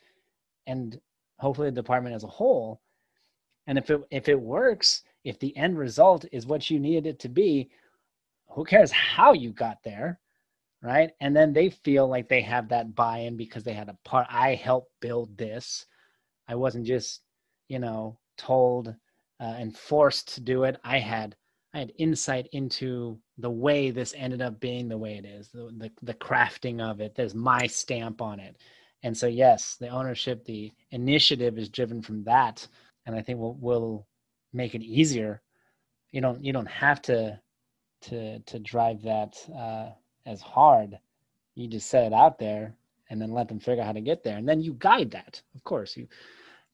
and 0.67 0.99
hopefully 1.39 1.69
the 1.69 1.75
department 1.75 2.15
as 2.15 2.23
a 2.23 2.27
whole. 2.27 2.81
And 3.67 3.77
if 3.77 3.89
it 3.89 4.01
if 4.11 4.29
it 4.29 4.39
works 4.39 5.03
if 5.23 5.39
the 5.39 5.55
end 5.57 5.77
result 5.77 6.25
is 6.31 6.45
what 6.45 6.69
you 6.69 6.79
needed 6.79 7.07
it 7.07 7.19
to 7.19 7.29
be 7.29 7.69
who 8.49 8.63
cares 8.63 8.91
how 8.91 9.33
you 9.33 9.51
got 9.51 9.77
there 9.83 10.19
right? 10.81 11.11
And 11.19 11.35
then 11.35 11.51
they 11.51 11.71
feel 11.71 12.07
like 12.07 12.29
they 12.29 12.41
have 12.41 12.69
that 12.69 12.93
buy-in 12.93 13.37
because 13.37 13.63
they 13.63 13.73
had 13.73 13.89
a 13.89 13.97
part 14.03 14.27
i 14.29 14.53
helped 14.53 14.91
build 15.01 15.35
this. 15.35 15.85
I 16.47 16.55
wasn't 16.55 16.85
just 16.85 17.21
you 17.69 17.79
know 17.79 18.19
told 18.37 18.95
uh, 19.39 19.55
and 19.57 19.77
forced 19.77 20.33
to 20.35 20.41
do 20.41 20.63
it 20.63 20.77
i 20.83 20.99
had 20.99 21.35
i 21.73 21.79
had 21.79 21.91
insight 21.97 22.47
into 22.51 23.19
the 23.37 23.49
way 23.49 23.91
this 23.91 24.13
ended 24.17 24.41
up 24.41 24.59
being 24.59 24.87
the 24.87 24.97
way 24.97 25.15
it 25.15 25.25
is, 25.25 25.49
the, 25.49 25.69
the, 25.77 25.91
the 26.03 26.13
crafting 26.13 26.81
of 26.81 27.01
it. 27.01 27.15
There's 27.15 27.35
my 27.35 27.67
stamp 27.67 28.21
on 28.21 28.39
it. 28.39 28.55
And 29.03 29.15
so, 29.15 29.27
yes, 29.27 29.75
the 29.79 29.89
ownership, 29.89 30.45
the 30.45 30.71
initiative 30.91 31.57
is 31.57 31.69
driven 31.69 32.01
from 32.01 32.23
that. 32.23 32.65
And 33.05 33.15
I 33.15 33.21
think 33.21 33.39
we'll, 33.39 33.57
we'll 33.59 34.07
make 34.53 34.73
it 34.73 34.81
easier. 34.83 35.41
You 36.11 36.21
don't, 36.21 36.43
you 36.43 36.53
don't 36.53 36.67
have 36.67 37.01
to, 37.03 37.39
to, 38.03 38.39
to 38.39 38.59
drive 38.59 39.01
that 39.03 39.37
uh, 39.57 39.89
as 40.25 40.41
hard. 40.41 40.97
You 41.55 41.67
just 41.67 41.89
set 41.89 42.05
it 42.05 42.13
out 42.13 42.39
there. 42.39 42.75
and 43.09 43.21
then 43.21 43.31
let 43.31 43.47
them 43.47 43.59
figure 43.59 43.81
out 43.81 43.87
how 43.87 43.93
to 43.93 44.01
get 44.01 44.23
there 44.23 44.37
and 44.37 44.47
then 44.47 44.61
you 44.61 44.73
guide 44.79 45.11
that 45.11 45.41
of 45.55 45.63
course 45.63 45.95
you, 45.97 46.07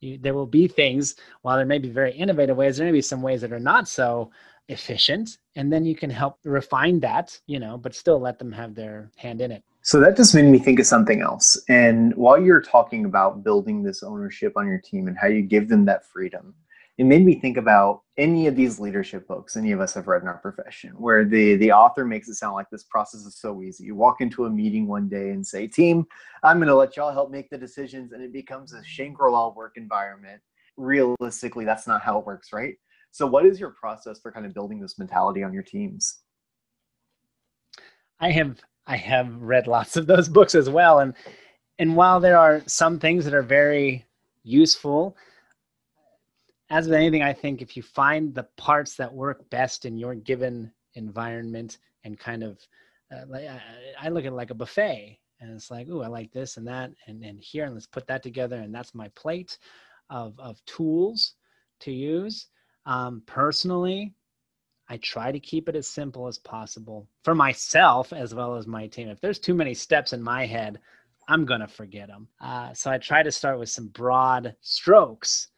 you 0.01 0.17
there 0.17 0.33
will 0.33 0.45
be 0.45 0.67
things 0.67 1.15
while 1.41 1.57
there 1.57 1.65
may 1.65 1.79
be 1.79 1.89
very 1.89 2.11
innovative 2.13 2.57
ways 2.57 2.77
there 2.77 2.85
may 2.85 2.91
be 2.91 3.01
some 3.01 3.21
ways 3.21 3.41
that 3.41 3.53
are 3.53 3.59
not 3.59 3.87
so 3.87 4.29
efficient 4.67 5.37
and 5.55 5.71
then 5.71 5.85
you 5.85 5.95
can 5.95 6.09
help 6.09 6.37
refine 6.43 6.99
that 6.99 7.37
you 7.47 7.59
know 7.59 7.77
but 7.77 7.95
still 7.95 8.19
let 8.19 8.37
them 8.39 8.51
have 8.51 8.75
their 8.75 9.11
hand 9.15 9.41
in 9.41 9.51
it. 9.51 9.63
So 9.83 9.99
that 9.99 10.15
just 10.15 10.35
made 10.35 10.45
me 10.45 10.59
think 10.59 10.79
of 10.79 10.85
something 10.85 11.21
else. 11.21 11.59
And 11.67 12.15
while 12.15 12.39
you're 12.39 12.61
talking 12.61 13.05
about 13.05 13.43
building 13.43 13.81
this 13.81 14.03
ownership 14.03 14.53
on 14.55 14.67
your 14.67 14.77
team 14.77 15.07
and 15.07 15.17
how 15.17 15.27
you 15.27 15.41
give 15.41 15.69
them 15.69 15.85
that 15.85 16.05
freedom 16.05 16.53
it 17.01 17.05
made 17.05 17.25
me 17.25 17.33
think 17.33 17.57
about 17.57 18.03
any 18.19 18.45
of 18.45 18.55
these 18.55 18.79
leadership 18.79 19.27
books 19.27 19.57
any 19.57 19.71
of 19.71 19.81
us 19.81 19.95
have 19.95 20.07
read 20.07 20.21
in 20.21 20.27
our 20.27 20.37
profession 20.37 20.91
where 20.91 21.25
the 21.25 21.55
the 21.55 21.71
author 21.71 22.05
makes 22.05 22.29
it 22.29 22.35
sound 22.35 22.53
like 22.53 22.69
this 22.69 22.83
process 22.83 23.21
is 23.21 23.39
so 23.39 23.63
easy. 23.63 23.85
You 23.85 23.95
walk 23.95 24.21
into 24.21 24.45
a 24.45 24.49
meeting 24.51 24.85
one 24.85 25.09
day 25.09 25.31
and 25.31 25.45
say 25.45 25.65
team 25.65 26.05
i'm 26.43 26.57
going 26.57 26.67
to 26.67 26.75
let 26.75 26.95
y'all 26.95 27.11
help 27.11 27.31
make 27.31 27.49
the 27.49 27.57
decisions 27.57 28.11
and 28.11 28.21
it 28.21 28.31
becomes 28.31 28.73
a 28.73 28.83
shangri-la 28.83 29.51
work 29.55 29.77
environment. 29.77 30.39
Realistically 30.77 31.65
that's 31.65 31.87
not 31.87 32.03
how 32.03 32.19
it 32.19 32.25
works 32.27 32.53
right? 32.53 32.75
So 33.09 33.25
what 33.25 33.47
is 33.47 33.59
your 33.59 33.71
process 33.71 34.19
for 34.19 34.31
kind 34.31 34.45
of 34.45 34.53
building 34.53 34.79
this 34.79 34.99
mentality 34.99 35.41
on 35.41 35.53
your 35.53 35.63
teams? 35.63 36.19
I 38.19 38.29
have 38.29 38.59
i 38.85 38.95
have 38.95 39.41
read 39.41 39.65
lots 39.65 39.97
of 39.97 40.05
those 40.05 40.29
books 40.29 40.53
as 40.53 40.69
well 40.69 40.99
and 40.99 41.15
and 41.79 41.95
while 41.95 42.19
there 42.19 42.37
are 42.37 42.61
some 42.67 42.99
things 42.99 43.25
that 43.25 43.33
are 43.33 43.41
very 43.41 44.05
useful 44.43 45.17
as 46.71 46.87
with 46.87 46.95
anything, 46.95 47.21
I 47.21 47.33
think 47.33 47.61
if 47.61 47.75
you 47.75 47.83
find 47.83 48.33
the 48.33 48.47
parts 48.55 48.95
that 48.95 49.13
work 49.13 49.47
best 49.49 49.85
in 49.85 49.97
your 49.97 50.15
given 50.15 50.71
environment 50.93 51.79
and 52.05 52.17
kind 52.17 52.43
of, 52.43 52.65
uh, 53.13 53.25
like, 53.27 53.45
I, 53.45 53.61
I 54.01 54.09
look 54.09 54.23
at 54.23 54.31
it 54.31 54.35
like 54.35 54.51
a 54.51 54.55
buffet 54.55 55.19
and 55.41 55.51
it's 55.51 55.69
like, 55.69 55.87
oh, 55.91 56.01
I 56.01 56.07
like 56.07 56.31
this 56.31 56.55
and 56.55 56.65
that 56.67 56.91
and, 57.07 57.23
and 57.25 57.41
here, 57.41 57.65
and 57.65 57.73
let's 57.73 57.87
put 57.87 58.07
that 58.07 58.23
together. 58.23 58.55
And 58.55 58.73
that's 58.73 58.95
my 58.95 59.09
plate 59.09 59.57
of, 60.09 60.39
of 60.39 60.63
tools 60.65 61.33
to 61.81 61.91
use. 61.91 62.47
Um, 62.85 63.21
personally, 63.25 64.13
I 64.87 64.95
try 64.97 65.29
to 65.33 65.41
keep 65.41 65.67
it 65.67 65.75
as 65.75 65.87
simple 65.89 66.25
as 66.27 66.37
possible 66.37 67.05
for 67.25 67.35
myself 67.35 68.13
as 68.13 68.33
well 68.33 68.55
as 68.55 68.65
my 68.65 68.87
team. 68.87 69.09
If 69.09 69.19
there's 69.19 69.39
too 69.39 69.53
many 69.53 69.73
steps 69.73 70.13
in 70.13 70.23
my 70.23 70.45
head, 70.45 70.79
I'm 71.27 71.45
to 71.61 71.67
forget 71.67 72.07
them. 72.07 72.29
Uh, 72.39 72.73
so 72.73 72.89
I 72.89 72.97
try 72.97 73.23
to 73.23 73.31
start 73.31 73.59
with 73.59 73.69
some 73.69 73.87
broad 73.87 74.55
strokes 74.61 75.49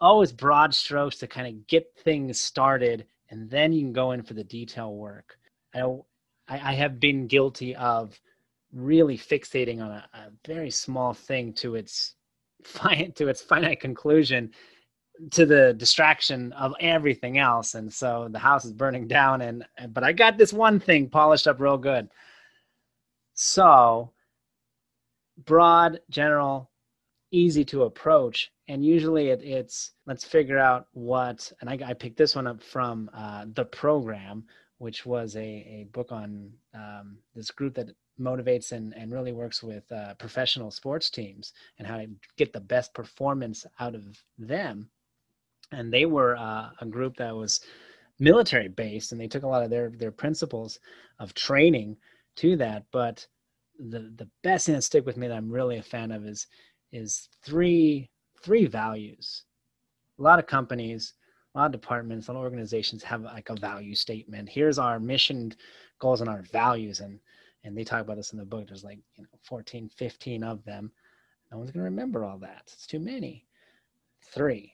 always 0.00 0.32
broad 0.32 0.74
strokes 0.74 1.16
to 1.18 1.26
kind 1.26 1.46
of 1.46 1.66
get 1.66 1.92
things 2.04 2.40
started 2.40 3.06
and 3.30 3.50
then 3.50 3.72
you 3.72 3.82
can 3.82 3.92
go 3.92 4.12
in 4.12 4.22
for 4.22 4.34
the 4.34 4.44
detail 4.44 4.94
work. 4.94 5.38
I 5.74 5.82
i 6.48 6.72
have 6.72 6.98
been 6.98 7.26
guilty 7.26 7.76
of 7.76 8.18
really 8.72 9.18
fixating 9.18 9.82
on 9.82 9.90
a, 9.90 10.08
a 10.14 10.30
very 10.46 10.70
small 10.70 11.12
thing 11.12 11.52
to 11.54 11.74
its 11.74 12.14
fine 12.64 13.12
to 13.12 13.28
its 13.28 13.42
finite 13.42 13.80
conclusion 13.80 14.50
to 15.30 15.44
the 15.46 15.74
distraction 15.74 16.52
of 16.52 16.74
everything 16.80 17.38
else 17.38 17.74
and 17.74 17.92
so 17.92 18.28
the 18.30 18.38
house 18.38 18.64
is 18.64 18.72
burning 18.72 19.08
down 19.08 19.42
and 19.42 19.64
but 19.88 20.04
i 20.04 20.12
got 20.12 20.38
this 20.38 20.52
one 20.52 20.78
thing 20.80 21.08
polished 21.08 21.46
up 21.46 21.60
real 21.60 21.78
good. 21.78 22.08
So 23.34 24.12
broad 25.44 26.00
general 26.10 26.70
easy 27.30 27.64
to 27.66 27.84
approach 27.84 28.50
and 28.68 28.84
usually 28.84 29.28
it, 29.28 29.42
it's 29.42 29.92
let's 30.06 30.24
figure 30.24 30.58
out 30.58 30.86
what 30.92 31.50
and 31.60 31.70
i, 31.70 31.78
I 31.90 31.94
picked 31.94 32.16
this 32.16 32.36
one 32.36 32.46
up 32.46 32.62
from 32.62 33.10
uh, 33.14 33.46
the 33.54 33.64
program 33.64 34.44
which 34.78 35.04
was 35.04 35.34
a, 35.36 35.40
a 35.40 35.86
book 35.92 36.12
on 36.12 36.50
um, 36.72 37.18
this 37.34 37.50
group 37.50 37.74
that 37.74 37.88
motivates 38.20 38.72
and, 38.72 38.94
and 38.96 39.12
really 39.12 39.32
works 39.32 39.62
with 39.62 39.90
uh, 39.92 40.14
professional 40.14 40.70
sports 40.70 41.10
teams 41.10 41.52
and 41.78 41.86
how 41.86 41.96
to 41.96 42.06
get 42.36 42.52
the 42.52 42.60
best 42.60 42.94
performance 42.94 43.66
out 43.80 43.94
of 43.94 44.04
them. 44.38 44.88
And 45.72 45.92
they 45.92 46.06
were 46.06 46.36
uh, 46.36 46.70
a 46.80 46.86
group 46.86 47.16
that 47.16 47.34
was 47.34 47.60
military 48.20 48.68
based 48.68 49.12
and 49.12 49.20
they 49.20 49.28
took 49.28 49.42
a 49.42 49.48
lot 49.48 49.62
of 49.62 49.70
their 49.70 49.90
their 49.90 50.10
principles 50.10 50.80
of 51.20 51.34
training 51.34 51.96
to 52.36 52.56
that. 52.56 52.84
But 52.92 53.26
the 53.78 54.12
the 54.16 54.28
best 54.42 54.66
thing 54.66 54.74
that 54.74 54.82
stick 54.82 55.06
with 55.06 55.16
me 55.16 55.28
that 55.28 55.36
i'm 55.36 55.48
really 55.48 55.78
a 55.78 55.82
fan 55.82 56.10
of 56.10 56.26
is 56.26 56.48
is 56.90 57.28
three 57.44 58.10
three 58.48 58.64
values. 58.64 59.44
A 60.18 60.22
lot 60.22 60.38
of 60.38 60.46
companies, 60.46 61.12
a 61.54 61.58
lot 61.58 61.66
of 61.66 61.72
departments, 61.72 62.28
a 62.28 62.32
lot 62.32 62.38
of 62.38 62.44
organizations 62.44 63.02
have 63.02 63.20
like 63.20 63.50
a 63.50 63.54
value 63.56 63.94
statement. 63.94 64.48
Here's 64.48 64.78
our 64.78 64.98
mission, 64.98 65.52
goals, 65.98 66.22
and 66.22 66.30
our 66.30 66.40
values, 66.50 67.00
and 67.00 67.20
and 67.62 67.76
they 67.76 67.84
talk 67.84 68.00
about 68.00 68.16
this 68.16 68.32
in 68.32 68.38
the 68.38 68.46
book. 68.46 68.66
There's 68.66 68.84
like 68.84 69.00
you 69.16 69.24
know 69.24 69.28
14, 69.42 69.90
15 69.90 70.42
of 70.42 70.64
them. 70.64 70.90
No 71.52 71.58
one's 71.58 71.70
gonna 71.72 71.84
remember 71.84 72.24
all 72.24 72.38
that. 72.38 72.62
It's 72.72 72.86
too 72.86 72.98
many. 72.98 73.44
Three. 74.22 74.72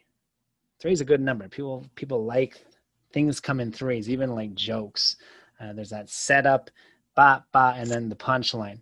Three 0.78 0.92
is 0.92 1.00
a 1.00 1.04
good 1.04 1.20
number. 1.20 1.48
People 1.48 1.84
people 1.96 2.24
like 2.24 2.64
things 3.12 3.40
come 3.40 3.58
in 3.58 3.72
threes, 3.72 4.08
even 4.08 4.36
like 4.36 4.54
jokes. 4.54 5.16
Uh, 5.60 5.72
there's 5.72 5.90
that 5.90 6.08
setup, 6.08 6.70
ba 7.16 7.44
ba, 7.50 7.74
and 7.76 7.90
then 7.90 8.08
the 8.08 8.14
punchline 8.14 8.78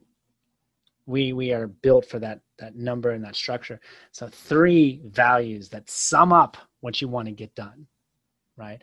we 1.07 1.33
we 1.33 1.53
are 1.53 1.67
built 1.67 2.07
for 2.07 2.19
that 2.19 2.41
that 2.59 2.77
number 2.77 3.11
and 3.11 3.25
that 3.25 3.37
structure. 3.37 3.81
So 4.13 4.29
three 4.29 5.01
values 5.05 5.69
that 5.71 5.89
sum 5.91 6.33
up 6.33 6.57
what 6.81 7.01
you 7.01 7.09
want 7.09 7.27
to 7.27 7.33
get 7.33 7.55
done 7.55 7.87
right? 8.57 8.81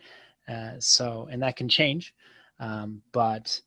Uh, 0.48 0.72
so 0.78 1.28
and 1.30 1.42
that 1.42 1.56
can 1.56 1.68
change 1.68 2.14
um, 2.58 3.00
but 3.12 3.60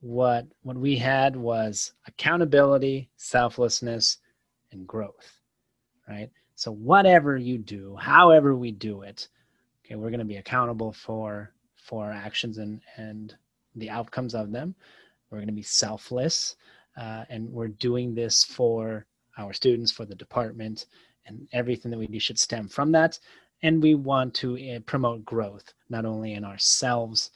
what 0.00 0.46
what 0.62 0.76
we 0.76 0.96
had 0.96 1.36
was 1.36 1.92
accountability 2.06 3.10
selflessness 3.16 4.18
and 4.72 4.86
growth 4.86 5.40
right? 6.08 6.30
So 6.54 6.72
whatever 6.72 7.36
you 7.36 7.58
do 7.58 7.96
however 8.00 8.54
we 8.54 8.70
do 8.72 9.02
it 9.02 9.28
okay 9.84 9.96
we're 9.96 10.10
going 10.10 10.18
to 10.18 10.24
be 10.24 10.36
accountable 10.36 10.92
for 10.92 11.52
for 11.76 12.06
our 12.06 12.12
actions 12.12 12.58
and 12.58 12.80
and 12.96 13.34
the 13.76 13.90
outcomes 13.90 14.34
of 14.34 14.52
them. 14.52 14.74
We're 15.30 15.38
going 15.38 15.48
to 15.48 15.52
be 15.52 15.62
selfless 15.62 16.56
uh, 16.96 17.24
and 17.28 17.50
we're 17.50 17.68
doing 17.68 18.14
this 18.14 18.44
for 18.44 19.06
our 19.38 19.52
students, 19.52 19.90
for 19.90 20.04
the 20.04 20.14
department, 20.14 20.86
and 21.26 21.48
everything 21.52 21.90
that 21.90 21.98
we 21.98 22.06
do 22.06 22.20
should 22.20 22.38
stem 22.38 22.68
from 22.68 22.92
that. 22.92 23.18
And 23.62 23.82
we 23.82 23.94
want 23.94 24.34
to 24.34 24.76
uh, 24.76 24.80
promote 24.80 25.24
growth, 25.24 25.72
not 25.88 26.04
only 26.04 26.34
in 26.34 26.44
ourselves 26.44 27.30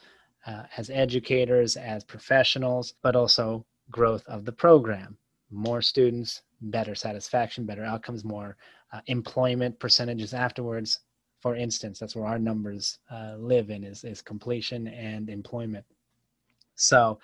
uh, 0.47 0.65
as 0.77 0.91
educators, 0.91 1.77
as 1.77 2.05
professionals, 2.05 2.95
but 3.03 3.17
also 3.17 3.65
growth 3.91 4.27
of 4.27 4.45
the 4.45 4.53
program. 4.53 5.17
More 5.51 5.81
students, 5.81 6.43
better 6.61 6.95
satisfaction, 6.95 7.65
better 7.65 7.85
outcomes, 7.85 8.25
more 8.25 8.57
uh, 8.93 9.01
employment 9.07 9.79
percentages 9.79 10.35
afterwards. 10.35 11.01
For 11.41 11.57
instance, 11.57 11.99
that's 11.99 12.17
where 12.17 12.27
our 12.27 12.39
numbers 12.39 12.99
uh, 13.11 13.37
live 13.39 13.71
in 13.71 13.85
is, 13.85 14.05
is 14.05 14.21
completion 14.21 14.89
and 14.89 15.31
employment. 15.31 15.85
So 16.75 17.19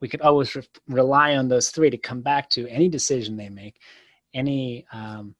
we 0.00 0.08
could 0.08 0.20
always 0.20 0.54
re- 0.54 0.62
rely 0.88 1.36
on 1.36 1.48
those 1.48 1.70
three 1.70 1.90
to 1.90 1.98
come 1.98 2.20
back 2.20 2.48
to 2.50 2.68
any 2.68 2.88
decision 2.88 3.36
they 3.36 3.48
make, 3.48 3.80
any 4.34 4.86
um, 4.92 5.34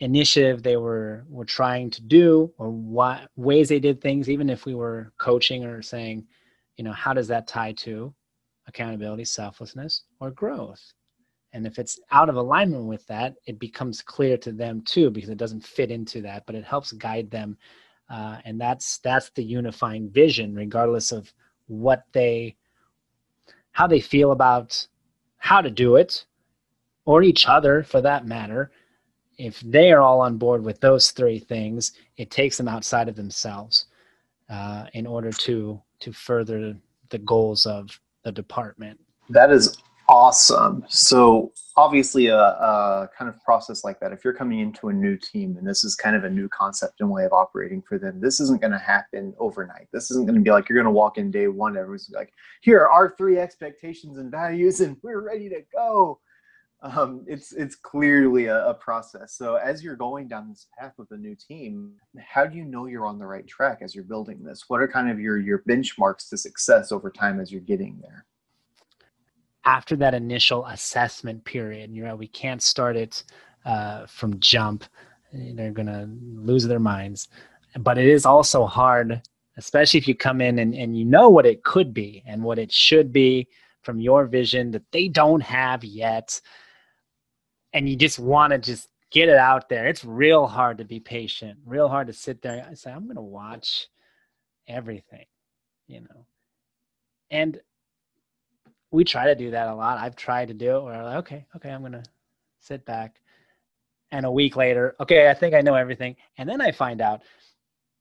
initiative 0.00 0.62
they 0.62 0.76
were 0.76 1.24
were 1.28 1.44
trying 1.44 1.90
to 1.90 2.02
do, 2.02 2.52
or 2.58 2.70
what 2.70 3.30
ways 3.36 3.68
they 3.68 3.80
did 3.80 4.00
things. 4.00 4.28
Even 4.28 4.50
if 4.50 4.66
we 4.66 4.74
were 4.74 5.12
coaching 5.18 5.64
or 5.64 5.82
saying, 5.82 6.26
you 6.76 6.84
know, 6.84 6.92
how 6.92 7.12
does 7.12 7.28
that 7.28 7.46
tie 7.46 7.72
to 7.72 8.14
accountability, 8.66 9.24
selflessness, 9.24 10.04
or 10.20 10.30
growth? 10.30 10.92
And 11.52 11.66
if 11.66 11.78
it's 11.78 12.00
out 12.10 12.28
of 12.28 12.34
alignment 12.34 12.86
with 12.86 13.06
that, 13.06 13.36
it 13.46 13.60
becomes 13.60 14.02
clear 14.02 14.36
to 14.38 14.50
them 14.50 14.82
too 14.82 15.10
because 15.10 15.30
it 15.30 15.38
doesn't 15.38 15.64
fit 15.64 15.92
into 15.92 16.20
that, 16.22 16.44
but 16.46 16.56
it 16.56 16.64
helps 16.64 16.90
guide 16.92 17.30
them. 17.30 17.56
Uh, 18.10 18.38
and 18.44 18.60
that's 18.60 18.98
that's 18.98 19.30
the 19.30 19.44
unifying 19.44 20.10
vision, 20.10 20.54
regardless 20.54 21.12
of 21.12 21.32
what 21.68 22.02
they 22.12 22.56
how 23.74 23.86
they 23.86 24.00
feel 24.00 24.32
about 24.32 24.86
how 25.36 25.60
to 25.60 25.70
do 25.70 25.96
it, 25.96 26.24
or 27.04 27.22
each 27.22 27.46
other 27.46 27.82
for 27.82 28.00
that 28.00 28.26
matter, 28.26 28.70
if 29.36 29.60
they 29.60 29.92
are 29.92 30.00
all 30.00 30.20
on 30.20 30.38
board 30.38 30.64
with 30.64 30.80
those 30.80 31.10
three 31.10 31.38
things, 31.38 31.92
it 32.16 32.30
takes 32.30 32.56
them 32.56 32.68
outside 32.68 33.08
of 33.08 33.16
themselves 33.16 33.86
uh, 34.48 34.86
in 34.94 35.06
order 35.06 35.30
to 35.30 35.80
to 36.00 36.12
further 36.12 36.76
the 37.10 37.18
goals 37.18 37.66
of 37.66 38.00
the 38.22 38.32
department. 38.32 38.98
That 39.28 39.50
is 39.50 39.76
awesome. 40.08 40.84
So 40.88 41.52
obviously, 41.76 42.26
a, 42.26 42.38
a, 42.38 43.10
kind 43.16 43.28
of 43.28 43.40
process 43.42 43.84
like 43.84 44.00
that, 44.00 44.12
if 44.12 44.24
you're 44.24 44.34
coming 44.34 44.60
into 44.60 44.88
a 44.88 44.92
new 44.92 45.16
team 45.16 45.56
and 45.56 45.66
this 45.66 45.84
is 45.84 45.94
kind 45.94 46.16
of 46.16 46.24
a 46.24 46.30
new 46.30 46.48
concept 46.48 47.00
and 47.00 47.10
way 47.10 47.24
of 47.24 47.32
operating 47.32 47.82
for 47.82 47.98
them, 47.98 48.20
this 48.20 48.40
isn't 48.40 48.60
going 48.60 48.72
to 48.72 48.78
happen 48.78 49.34
overnight. 49.38 49.88
This 49.92 50.10
isn't 50.10 50.26
going 50.26 50.36
to 50.36 50.40
be 50.40 50.50
like 50.50 50.68
you're 50.68 50.76
going 50.76 50.84
to 50.84 50.90
walk 50.90 51.18
in 51.18 51.30
day 51.30 51.48
one, 51.48 51.76
everyone's 51.76 52.10
like, 52.14 52.32
here 52.62 52.80
are 52.80 52.90
our 52.90 53.14
three 53.16 53.38
expectations 53.38 54.18
and 54.18 54.30
values, 54.30 54.80
and 54.80 54.96
we're 55.02 55.20
ready 55.20 55.48
to 55.48 55.62
go. 55.72 56.20
Um, 56.82 57.24
it's 57.26 57.52
it's 57.52 57.76
clearly 57.76 58.46
a, 58.46 58.66
a 58.66 58.74
process. 58.74 59.32
So 59.32 59.54
as 59.54 59.82
you're 59.82 59.96
going 59.96 60.28
down 60.28 60.50
this 60.50 60.66
path 60.78 60.92
with 60.98 61.10
a 61.12 61.16
new 61.16 61.34
team, 61.34 61.92
how 62.18 62.44
do 62.44 62.58
you 62.58 62.64
know 62.64 62.84
you're 62.84 63.06
on 63.06 63.18
the 63.18 63.26
right 63.26 63.46
track 63.46 63.78
as 63.80 63.94
you're 63.94 64.04
building 64.04 64.42
this? 64.42 64.64
What 64.68 64.82
are 64.82 64.88
kind 64.88 65.10
of 65.10 65.18
your 65.18 65.38
your 65.38 65.60
benchmarks 65.66 66.28
to 66.28 66.36
success 66.36 66.92
over 66.92 67.10
time 67.10 67.40
as 67.40 67.50
you're 67.50 67.62
getting 67.62 67.98
there? 68.02 68.26
After 69.64 69.96
that 69.96 70.14
initial 70.14 70.66
assessment 70.66 71.44
period, 71.44 71.94
you 71.94 72.04
know, 72.04 72.16
we 72.16 72.28
can't 72.28 72.62
start 72.62 72.96
it 72.96 73.24
uh, 73.64 74.06
from 74.06 74.38
jump. 74.40 74.84
They're 75.32 75.72
going 75.72 75.86
to 75.86 76.08
lose 76.10 76.64
their 76.64 76.80
minds. 76.80 77.28
But 77.78 77.98
it 77.98 78.06
is 78.06 78.24
also 78.24 78.66
hard, 78.66 79.20
especially 79.56 79.98
if 79.98 80.06
you 80.06 80.14
come 80.14 80.40
in 80.40 80.58
and, 80.58 80.74
and 80.74 80.96
you 80.96 81.04
know 81.04 81.28
what 81.28 81.46
it 81.46 81.64
could 81.64 81.92
be 81.92 82.22
and 82.26 82.42
what 82.42 82.58
it 82.58 82.70
should 82.70 83.12
be 83.12 83.48
from 83.82 84.00
your 84.00 84.26
vision 84.26 84.70
that 84.70 84.90
they 84.92 85.08
don't 85.08 85.42
have 85.42 85.82
yet. 85.82 86.40
And 87.72 87.88
you 87.88 87.96
just 87.96 88.18
want 88.18 88.52
to 88.52 88.58
just 88.58 88.88
get 89.10 89.28
it 89.28 89.36
out 89.36 89.68
there. 89.68 89.86
It's 89.86 90.04
real 90.04 90.46
hard 90.46 90.78
to 90.78 90.84
be 90.84 91.00
patient, 91.00 91.58
real 91.64 91.88
hard 91.88 92.06
to 92.06 92.12
sit 92.12 92.42
there 92.42 92.64
and 92.66 92.78
say, 92.78 92.92
I'm 92.92 93.04
going 93.04 93.16
to 93.16 93.22
watch 93.22 93.88
everything, 94.68 95.24
you 95.86 96.00
know. 96.00 96.26
And 97.30 97.60
we 98.94 99.02
try 99.02 99.26
to 99.26 99.34
do 99.34 99.50
that 99.50 99.68
a 99.68 99.74
lot. 99.74 99.98
I've 99.98 100.14
tried 100.14 100.48
to 100.48 100.54
do 100.54 100.76
it 100.76 100.84
where 100.84 100.94
I'm 100.94 101.04
like, 101.04 101.16
okay, 101.16 101.46
okay, 101.56 101.70
I'm 101.70 101.82
to 101.90 102.04
sit 102.60 102.84
back. 102.86 103.20
And 104.12 104.24
a 104.24 104.30
week 104.30 104.54
later, 104.54 104.94
okay, 105.00 105.28
I 105.28 105.34
think 105.34 105.52
I 105.52 105.62
know 105.62 105.74
everything. 105.74 106.14
And 106.38 106.48
then 106.48 106.60
I 106.60 106.70
find 106.70 107.00
out, 107.00 107.22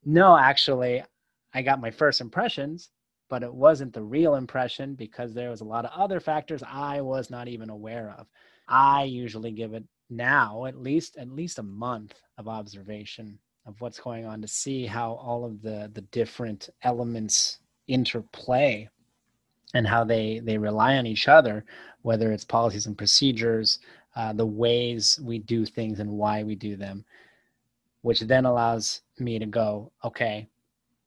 no, 0.06 0.38
actually, 0.38 1.04
I 1.52 1.64
got 1.64 1.82
my 1.82 1.90
first 1.90 2.22
impressions, 2.22 2.92
but 3.28 3.42
it 3.42 3.52
wasn't 3.52 3.92
the 3.92 4.04
real 4.04 4.36
impression 4.36 4.94
because 4.94 5.34
there 5.34 5.50
was 5.50 5.62
a 5.62 5.66
lot 5.66 5.86
of 5.86 6.00
other 6.00 6.20
factors 6.20 6.62
I 6.62 7.02
was 7.02 7.32
not 7.32 7.48
even 7.48 7.72
aware 7.72 8.16
of. 8.20 8.28
I 8.68 9.06
usually 9.06 9.52
give 9.52 9.74
it 9.74 9.84
now 10.12 10.66
at 10.66 10.78
least 10.78 11.18
at 11.18 11.30
least 11.30 11.58
a 11.58 11.64
month 11.64 12.14
of 12.38 12.48
observation 12.48 13.40
of 13.66 13.82
what's 13.82 14.00
going 14.00 14.26
on 14.26 14.42
to 14.42 14.48
see 14.48 14.86
how 14.86 15.14
all 15.14 15.44
of 15.44 15.62
the 15.62 15.90
the 15.94 16.02
different 16.02 16.70
elements 16.84 17.60
interplay 17.88 18.88
and 19.74 19.88
how 19.88 20.04
they 20.04 20.40
they 20.40 20.58
rely 20.58 20.98
on 20.98 21.06
each 21.06 21.28
other 21.28 21.66
whether 22.02 22.32
it's 22.32 22.46
policies 22.46 22.86
and 22.86 22.98
procedures 22.98 23.80
uh, 24.16 24.34
the 24.34 24.46
ways 24.46 25.20
we 25.24 25.40
do 25.40 25.66
things 25.66 26.00
and 26.00 26.10
why 26.10 26.44
we 26.44 26.56
do 26.56 26.76
them 26.76 27.04
which 28.02 28.20
then 28.22 28.46
allows 28.46 29.02
me 29.20 29.40
to 29.40 29.46
go 29.46 29.92
okay 30.04 30.48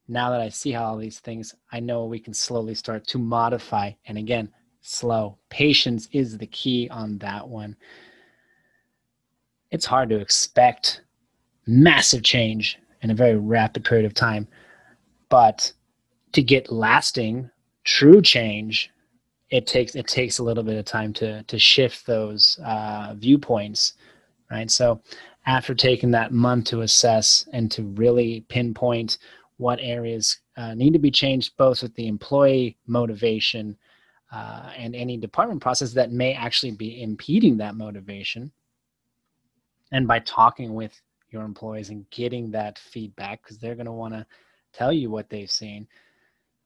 now 0.08 0.30
that 0.30 0.40
i 0.40 0.48
see 0.48 0.72
how 0.72 0.84
all 0.84 0.96
these 0.96 1.20
things 1.20 1.54
i 1.72 1.80
know 1.80 2.04
we 2.04 2.18
can 2.18 2.34
slowly 2.34 2.74
start 2.74 3.06
to 3.06 3.18
modify 3.18 3.90
and 4.06 4.18
again 4.18 4.48
slow 4.80 5.36
patience 5.48 6.08
is 6.12 6.38
the 6.38 6.46
key 6.46 6.88
on 6.90 7.18
that 7.18 7.46
one 7.46 7.76
it's 9.70 9.86
hard 9.86 10.08
to 10.08 10.18
expect 10.20 11.02
massive 11.66 12.22
change 12.22 12.78
in 13.02 13.10
a 13.10 13.14
very 13.14 13.36
rapid 13.36 13.84
period 13.84 14.06
of 14.06 14.14
time. 14.14 14.48
But 15.28 15.72
to 16.32 16.42
get 16.42 16.72
lasting, 16.72 17.50
true 17.86 18.20
change, 18.20 18.90
it 19.50 19.66
takes 19.66 19.94
it 19.94 20.06
takes 20.08 20.38
a 20.38 20.42
little 20.42 20.64
bit 20.64 20.76
of 20.76 20.84
time 20.84 21.12
to 21.14 21.42
to 21.44 21.58
shift 21.58 22.04
those 22.04 22.58
uh, 22.64 23.14
viewpoints, 23.16 23.94
right? 24.50 24.70
So 24.70 25.00
after 25.46 25.74
taking 25.74 26.10
that 26.10 26.32
month 26.32 26.66
to 26.66 26.82
assess 26.82 27.48
and 27.52 27.70
to 27.70 27.84
really 27.84 28.44
pinpoint 28.48 29.18
what 29.58 29.78
areas 29.80 30.40
uh, 30.56 30.74
need 30.74 30.92
to 30.92 30.98
be 30.98 31.10
changed, 31.10 31.56
both 31.56 31.82
with 31.82 31.94
the 31.94 32.08
employee 32.08 32.76
motivation 32.88 33.76
uh, 34.32 34.70
and 34.76 34.96
any 34.96 35.16
department 35.16 35.62
process 35.62 35.92
that 35.92 36.10
may 36.10 36.34
actually 36.34 36.72
be 36.72 37.00
impeding 37.00 37.56
that 37.56 37.76
motivation, 37.76 38.50
and 39.92 40.08
by 40.08 40.18
talking 40.18 40.74
with 40.74 41.00
your 41.30 41.44
employees 41.44 41.90
and 41.90 42.08
getting 42.10 42.50
that 42.50 42.78
feedback 42.78 43.42
because 43.42 43.58
they're 43.58 43.74
going 43.76 43.86
to 43.86 43.92
want 43.92 44.12
to 44.12 44.26
tell 44.72 44.92
you 44.92 45.08
what 45.08 45.28
they've 45.30 45.50
seen 45.50 45.86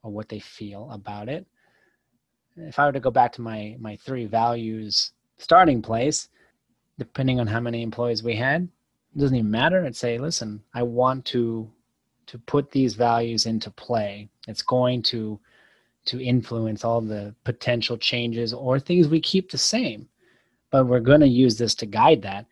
or 0.03 0.11
what 0.11 0.29
they 0.29 0.39
feel 0.39 0.89
about 0.91 1.29
it 1.29 1.47
if 2.57 2.79
i 2.79 2.87
were 2.87 2.93
to 2.93 3.01
go 3.01 3.11
back 3.11 3.33
to 3.33 3.41
my 3.41 3.77
my 3.79 3.97
three 3.97 4.27
values 4.27 5.13
starting 5.39 5.81
place 5.83 6.29
depending 6.99 7.41
on 7.41 7.47
how 7.47 7.61
many 7.61 7.83
employees 7.83 8.23
we 8.23 8.35
had 8.37 8.63
it 8.63 9.19
doesn't 9.19 9.37
even 9.37 9.51
matter 9.51 9.85
i'd 9.85 9.97
say 9.97 10.19
listen 10.19 10.63
i 10.75 10.83
want 10.83 11.25
to 11.25 11.71
to 12.27 12.39
put 12.39 12.71
these 12.71 12.95
values 12.95 13.47
into 13.47 13.71
play 13.71 14.29
it's 14.49 14.63
going 14.63 15.03
to 15.03 15.39
to 16.07 16.21
influence 16.21 16.85
all 16.85 17.01
the 17.01 17.35
potential 17.45 17.97
changes 17.97 18.53
or 18.55 18.81
things 18.81 19.09
we 19.09 19.21
keep 19.21 19.51
the 19.51 19.59
same 19.59 20.09
but 20.71 20.87
we're 20.87 21.01
going 21.01 21.21
to 21.21 21.29
use 21.29 21.59
this 21.59 21.75
to 21.75 21.87
guide 21.87 22.23
that 22.23 22.47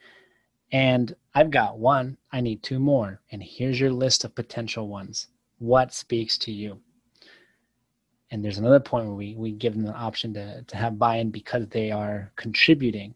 and 0.73 1.15
I've 1.35 1.51
got 1.51 1.79
one, 1.79 2.19
I 2.33 2.41
need 2.41 2.63
two 2.63 2.79
more. 2.79 3.21
And 3.31 3.43
here's 3.43 3.81
your 3.81 3.93
list 3.93 4.25
of 4.25 4.35
potential 4.35 4.89
ones. 4.89 5.29
What 5.59 5.95
speaks 5.95 6.37
to 6.39 6.53
you? 6.53 6.81
And 8.31 8.45
there's 8.45 8.59
another 8.59 8.81
point 8.81 9.07
where 9.07 9.15
we, 9.15 9.35
we 9.37 9.53
give 9.53 9.75
them 9.75 9.85
the 9.85 9.95
option 9.95 10.35
to, 10.35 10.63
to 10.63 10.77
have 10.77 10.99
buy 10.99 11.17
in 11.17 11.31
because 11.31 11.67
they 11.69 11.91
are 11.91 12.31
contributing. 12.37 13.15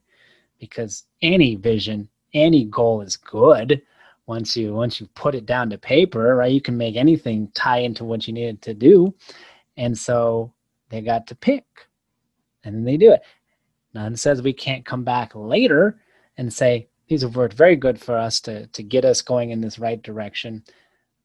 Because 0.58 1.04
any 1.20 1.56
vision, 1.56 2.08
any 2.34 2.64
goal 2.64 3.02
is 3.02 3.16
good 3.16 3.82
once 4.26 4.56
you 4.56 4.72
once 4.72 5.00
you 5.00 5.06
put 5.14 5.34
it 5.34 5.46
down 5.46 5.68
to 5.70 5.76
paper, 5.78 6.36
right? 6.36 6.52
You 6.52 6.60
can 6.60 6.76
make 6.76 6.96
anything 6.96 7.50
tie 7.54 7.78
into 7.78 8.04
what 8.04 8.26
you 8.26 8.32
needed 8.32 8.62
to 8.62 8.74
do. 8.74 9.14
And 9.76 9.96
so 9.98 10.52
they 10.88 11.00
got 11.00 11.26
to 11.26 11.34
pick. 11.34 11.64
And 12.64 12.74
then 12.74 12.84
they 12.84 12.96
do 12.96 13.12
it. 13.12 13.22
None 13.92 14.16
says 14.16 14.40
we 14.40 14.52
can't 14.52 14.86
come 14.86 15.04
back 15.04 15.32
later 15.34 16.00
and 16.38 16.52
say, 16.52 16.88
these 17.08 17.22
have 17.22 17.36
worked 17.36 17.54
very 17.54 17.76
good 17.76 18.00
for 18.00 18.16
us 18.16 18.40
to 18.40 18.66
to 18.68 18.82
get 18.82 19.04
us 19.04 19.20
going 19.20 19.50
in 19.50 19.60
this 19.60 19.78
right 19.78 20.02
direction 20.02 20.62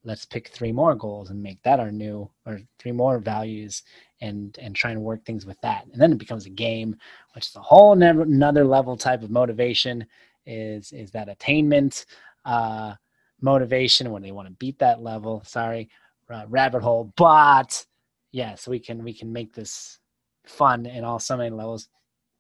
let's 0.04 0.26
pick 0.26 0.48
three 0.50 0.72
more 0.72 0.96
goals 0.96 1.30
and 1.30 1.42
make 1.42 1.62
that 1.64 1.80
our 1.80 1.92
new 1.92 2.30
or 2.46 2.60
three 2.80 2.92
more 2.92 3.20
values 3.20 3.84
and 4.22 4.58
and 4.62 4.76
try 4.76 4.92
and 4.92 5.02
work 5.02 5.24
things 5.26 5.46
with 5.46 5.60
that. 5.62 5.86
And 5.92 6.02
then 6.02 6.12
it 6.12 6.18
becomes 6.18 6.46
a 6.46 6.52
game 6.52 6.96
which 7.34 7.48
is 7.48 7.56
a 7.56 7.62
whole 7.62 7.96
never, 7.96 8.22
another 8.22 8.66
level 8.66 8.96
type 8.96 9.24
of 9.24 9.30
motivation 9.30 10.06
is 10.46 10.92
is 10.92 11.12
that 11.12 11.30
attainment 11.30 12.06
uh 12.46 12.94
motivation 13.42 14.12
when 14.12 14.24
they 14.24 14.32
want 14.32 14.48
to 14.48 14.54
beat 14.54 14.80
that 14.80 15.02
level. 15.02 15.44
Sorry 15.46 15.90
uh, 16.30 16.46
rabbit 16.50 16.82
hole 16.82 17.14
but 17.16 17.86
yes 18.32 18.68
we 18.68 18.80
can 18.80 19.04
we 19.04 19.14
can 19.14 19.32
make 19.32 19.54
this 19.54 20.00
fun 20.46 20.86
in 20.86 21.04
all 21.04 21.20
so 21.20 21.38
many 21.38 21.50
levels 21.50 21.90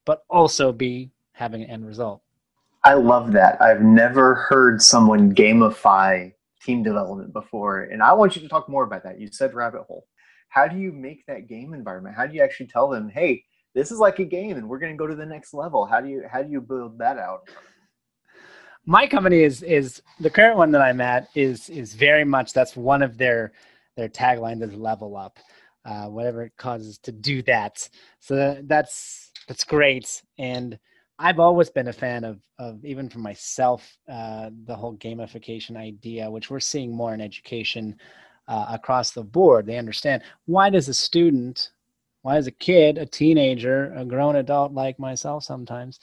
but 0.05 0.24
also 0.30 0.72
be 0.72 1.12
having 1.34 1.64
an 1.64 1.70
end 1.70 1.86
result. 1.86 2.22
I 2.84 2.93
love 2.93 3.34
that. 3.34 3.62
I've 3.62 3.82
never 3.82 4.36
heard 4.36 4.82
someone 4.82 5.36
gamify 5.36 6.32
team 6.62 6.84
development 6.84 7.34
before, 7.34 7.84
and 7.84 8.01
I 8.01 8.14
want 8.14 8.36
you 8.36 8.41
to 8.41 8.47
talk 8.47 8.70
more 8.70 8.84
about 8.84 9.03
that. 9.03 9.20
You 9.20 9.28
said 9.32 9.53
rabbit 9.53 9.84
hole. 9.84 10.08
How 10.49 10.68
do 10.68 10.78
you 10.78 10.91
make 10.91 11.26
that 11.28 11.47
game 11.47 11.74
environment? 11.74 12.16
How 12.16 12.26
do 12.26 12.34
you 12.34 12.41
actually 12.41 12.68
tell 12.68 12.89
them, 12.89 13.10
"Hey, 13.10 13.43
this 13.74 13.91
is 13.91 13.99
like 13.99 14.20
a 14.20 14.26
game, 14.26 14.58
and 14.58 14.68
we're 14.68 14.80
going 14.80 14.93
to 14.93 14.97
go 14.97 15.08
to 15.08 15.16
the 15.16 15.26
next 15.26 15.53
level"? 15.53 15.86
How 15.86 16.01
do 16.01 16.10
you 16.10 16.24
how 16.32 16.41
do 16.41 16.51
you 16.51 16.62
build 16.62 16.97
that 16.99 17.18
out? 17.18 17.49
My 18.86 19.05
company 19.05 19.43
is 19.43 19.64
is 19.64 20.01
the 20.20 20.30
current 20.30 20.58
one 20.58 20.72
that 20.72 20.82
I'm 20.82 21.01
at 21.01 21.28
is 21.36 21.70
is 21.70 21.93
very 21.93 22.24
much 22.24 22.53
that's 22.53 22.76
one 22.76 23.01
of 23.01 23.18
their 23.18 23.51
their 23.97 24.08
taglines 24.10 24.62
is 24.64 24.74
level 24.74 25.18
up, 25.18 25.39
uh, 25.84 26.05
whatever 26.05 26.43
it 26.43 26.53
causes 26.58 26.97
to 26.99 27.12
do 27.12 27.41
that. 27.43 27.89
So 28.20 28.62
that's 28.64 29.32
that's 29.47 29.64
great 29.64 30.22
and 30.38 30.80
I've 31.20 31.39
always 31.39 31.70
been 31.70 31.88
a 31.88 31.93
fan 31.93 32.24
of, 32.24 32.39
of 32.59 32.86
even 32.86 33.09
for 33.09 33.20
myself, 33.20 33.97
uh, 34.07 34.51
the 34.65 34.76
whole 34.76 34.95
gamification 34.97 35.76
idea, 35.76 36.30
which 36.30 36.49
we're 36.49 36.59
seeing 36.59 36.95
more 36.95 37.13
in 37.13 37.22
education 37.22 37.95
uh, 38.47 38.68
across 38.70 39.11
the 39.11 39.24
board. 39.24 39.65
They 39.65 39.78
understand 39.78 40.22
why 40.45 40.70
does 40.70 40.88
a 40.89 40.93
student, 40.93 41.72
why 42.22 42.36
does 42.36 42.47
a 42.47 42.51
kid, 42.51 42.97
a 42.97 43.05
teenager, 43.05 43.93
a 43.95 44.05
grown 44.05 44.36
adult 44.36 44.74
like 44.74 44.99
myself 44.99 45.43
sometimes, 45.43 45.99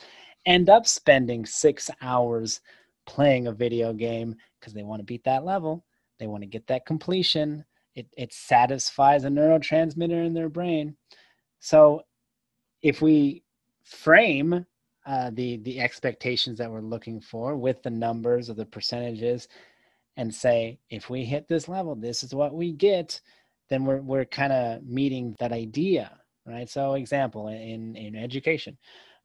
end 0.47 0.69
up 0.69 0.87
spending 0.87 1.47
six 1.47 1.91
hours 2.03 2.61
playing 3.07 3.47
a 3.47 3.53
video 3.53 3.93
game 3.93 4.35
because 4.59 4.75
they 4.75 4.83
want 4.83 4.99
to 5.01 5.05
beat 5.05 5.25
that 5.25 5.45
level, 5.45 5.85
they 6.19 6.27
want 6.27 6.43
to 6.43 6.49
get 6.49 6.67
that 6.67 6.87
completion. 6.87 7.65
It 7.95 8.09
it 8.17 8.33
satisfies 8.33 9.25
a 9.25 9.29
neurotransmitter 9.29 10.27
in 10.27 10.35
their 10.35 10.49
brain. 10.49 10.97
So 11.61 12.03
if 12.83 13.01
we 13.01 13.45
frame 13.85 14.67
uh, 15.07 15.31
the 15.35 15.59
the 15.59 15.81
expectations 15.81 16.59
that 16.59 16.71
we're 16.71 16.81
looking 16.81 17.21
for 17.21 17.57
with 17.57 17.83
the 17.83 17.91
numbers 17.91 18.49
or 18.49 18.55
the 18.55 18.67
percentages 18.67 19.49
and 20.17 20.35
say 20.35 20.79
if 20.91 21.11
we 21.11 21.25
hit 21.25 21.47
this 21.49 21.69
level 21.69 21.95
this 21.95 22.23
is 22.23 22.35
what 22.35 22.55
we 22.55 22.73
get 22.73 23.21
then 23.69 23.85
we're 23.85 24.01
we're 24.01 24.25
kind 24.25 24.53
of 24.53 24.83
meeting 24.85 25.35
that 25.39 25.53
idea 25.53 26.19
right? 26.47 26.69
So 26.69 26.95
example 26.95 27.49
in 27.49 27.97
in 27.97 28.17
education 28.17 28.77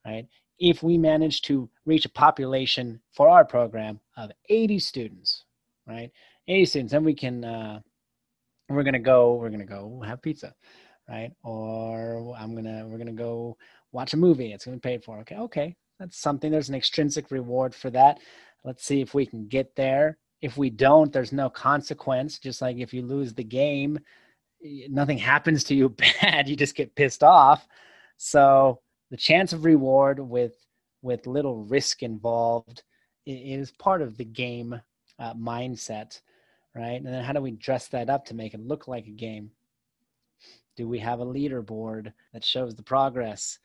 right? 0.06 0.28
If 0.60 0.84
we 0.84 0.98
manage 0.98 1.42
to 1.44 1.70
reach 1.86 2.06
a 2.06 2.10
population 2.10 3.00
for 3.14 3.30
our 3.30 3.46
program 3.46 4.00
of 4.18 4.32
80 4.50 4.80
students 4.80 5.46
right? 5.88 6.12
80 6.48 6.66
students 6.66 6.92
then 6.92 7.04
we 7.04 7.14
can 7.14 7.46
uh, 7.46 7.80
we're 8.70 8.84
gonna 8.84 9.00
go 9.00 9.36
we're 9.36 9.50
gonna 9.50 9.66
go 9.66 10.02
have 10.06 10.22
pizza 10.22 10.54
right? 11.10 11.32
Or 11.44 12.36
i'm 12.38 12.56
gonna 12.56 12.86
we're 12.88 12.98
gonna 12.98 13.12
go 13.12 13.58
watch 13.92 14.14
a 14.14 14.18
movie 14.18 14.54
it's 14.54 14.66
going 14.66 14.80
to 14.80 14.82
be 14.82 14.90
paid 14.90 15.04
for. 15.04 15.20
Okay 15.20 15.36
okay. 15.36 15.76
That's 16.00 16.18
something. 16.18 16.52
There's 16.52 16.70
an 16.70 16.76
extrinsic 16.76 17.30
reward 17.30 17.76
for 17.76 17.90
that. 17.90 18.20
Let's 18.64 18.86
see 18.86 19.02
if 19.02 19.14
we 19.14 19.26
can 19.26 19.48
get 19.48 19.76
there. 19.76 20.18
If 20.42 20.58
we 20.58 20.70
don't 20.70 21.12
there's 21.12 21.34
no 21.34 21.50
consequence. 21.50 22.40
Just 22.40 22.62
like 22.62 22.78
if 22.78 22.94
you 22.94 23.02
lose 23.02 23.34
the 23.34 23.44
game 23.44 24.00
nothing 24.90 25.18
happens 25.32 25.64
to 25.66 25.76
you 25.76 25.90
bad. 26.22 26.48
You 26.48 26.56
just 26.56 26.76
get 26.76 26.96
pissed 26.96 27.24
off. 27.24 27.68
So 28.18 28.80
the 29.12 29.18
chance 29.18 29.54
of 29.54 29.66
reward 29.66 30.20
with 30.20 30.54
with 31.02 31.28
little 31.28 31.64
risk 31.64 32.04
involved 32.04 32.84
is 33.26 33.72
part 33.72 34.02
of 34.02 34.18
the 34.18 34.26
game 34.26 34.80
uh, 35.18 35.34
mindset, 35.34 36.20
right? 36.76 36.96
And 36.96 37.06
then 37.06 37.24
how 37.24 37.32
do 37.32 37.42
we 37.42 37.52
dress 37.52 37.88
that 37.88 38.10
up 38.10 38.26
to 38.26 38.34
make 38.34 38.54
it 38.54 38.60
look 38.60 38.88
like 38.88 39.08
a 39.08 39.12
game? 39.12 39.52
Do 40.76 40.88
we 40.90 41.00
have 41.00 41.22
a 41.22 41.26
leaderboard 41.26 42.12
that 42.34 42.44
shows 42.44 42.76
the 42.76 42.84
progress 42.84 43.60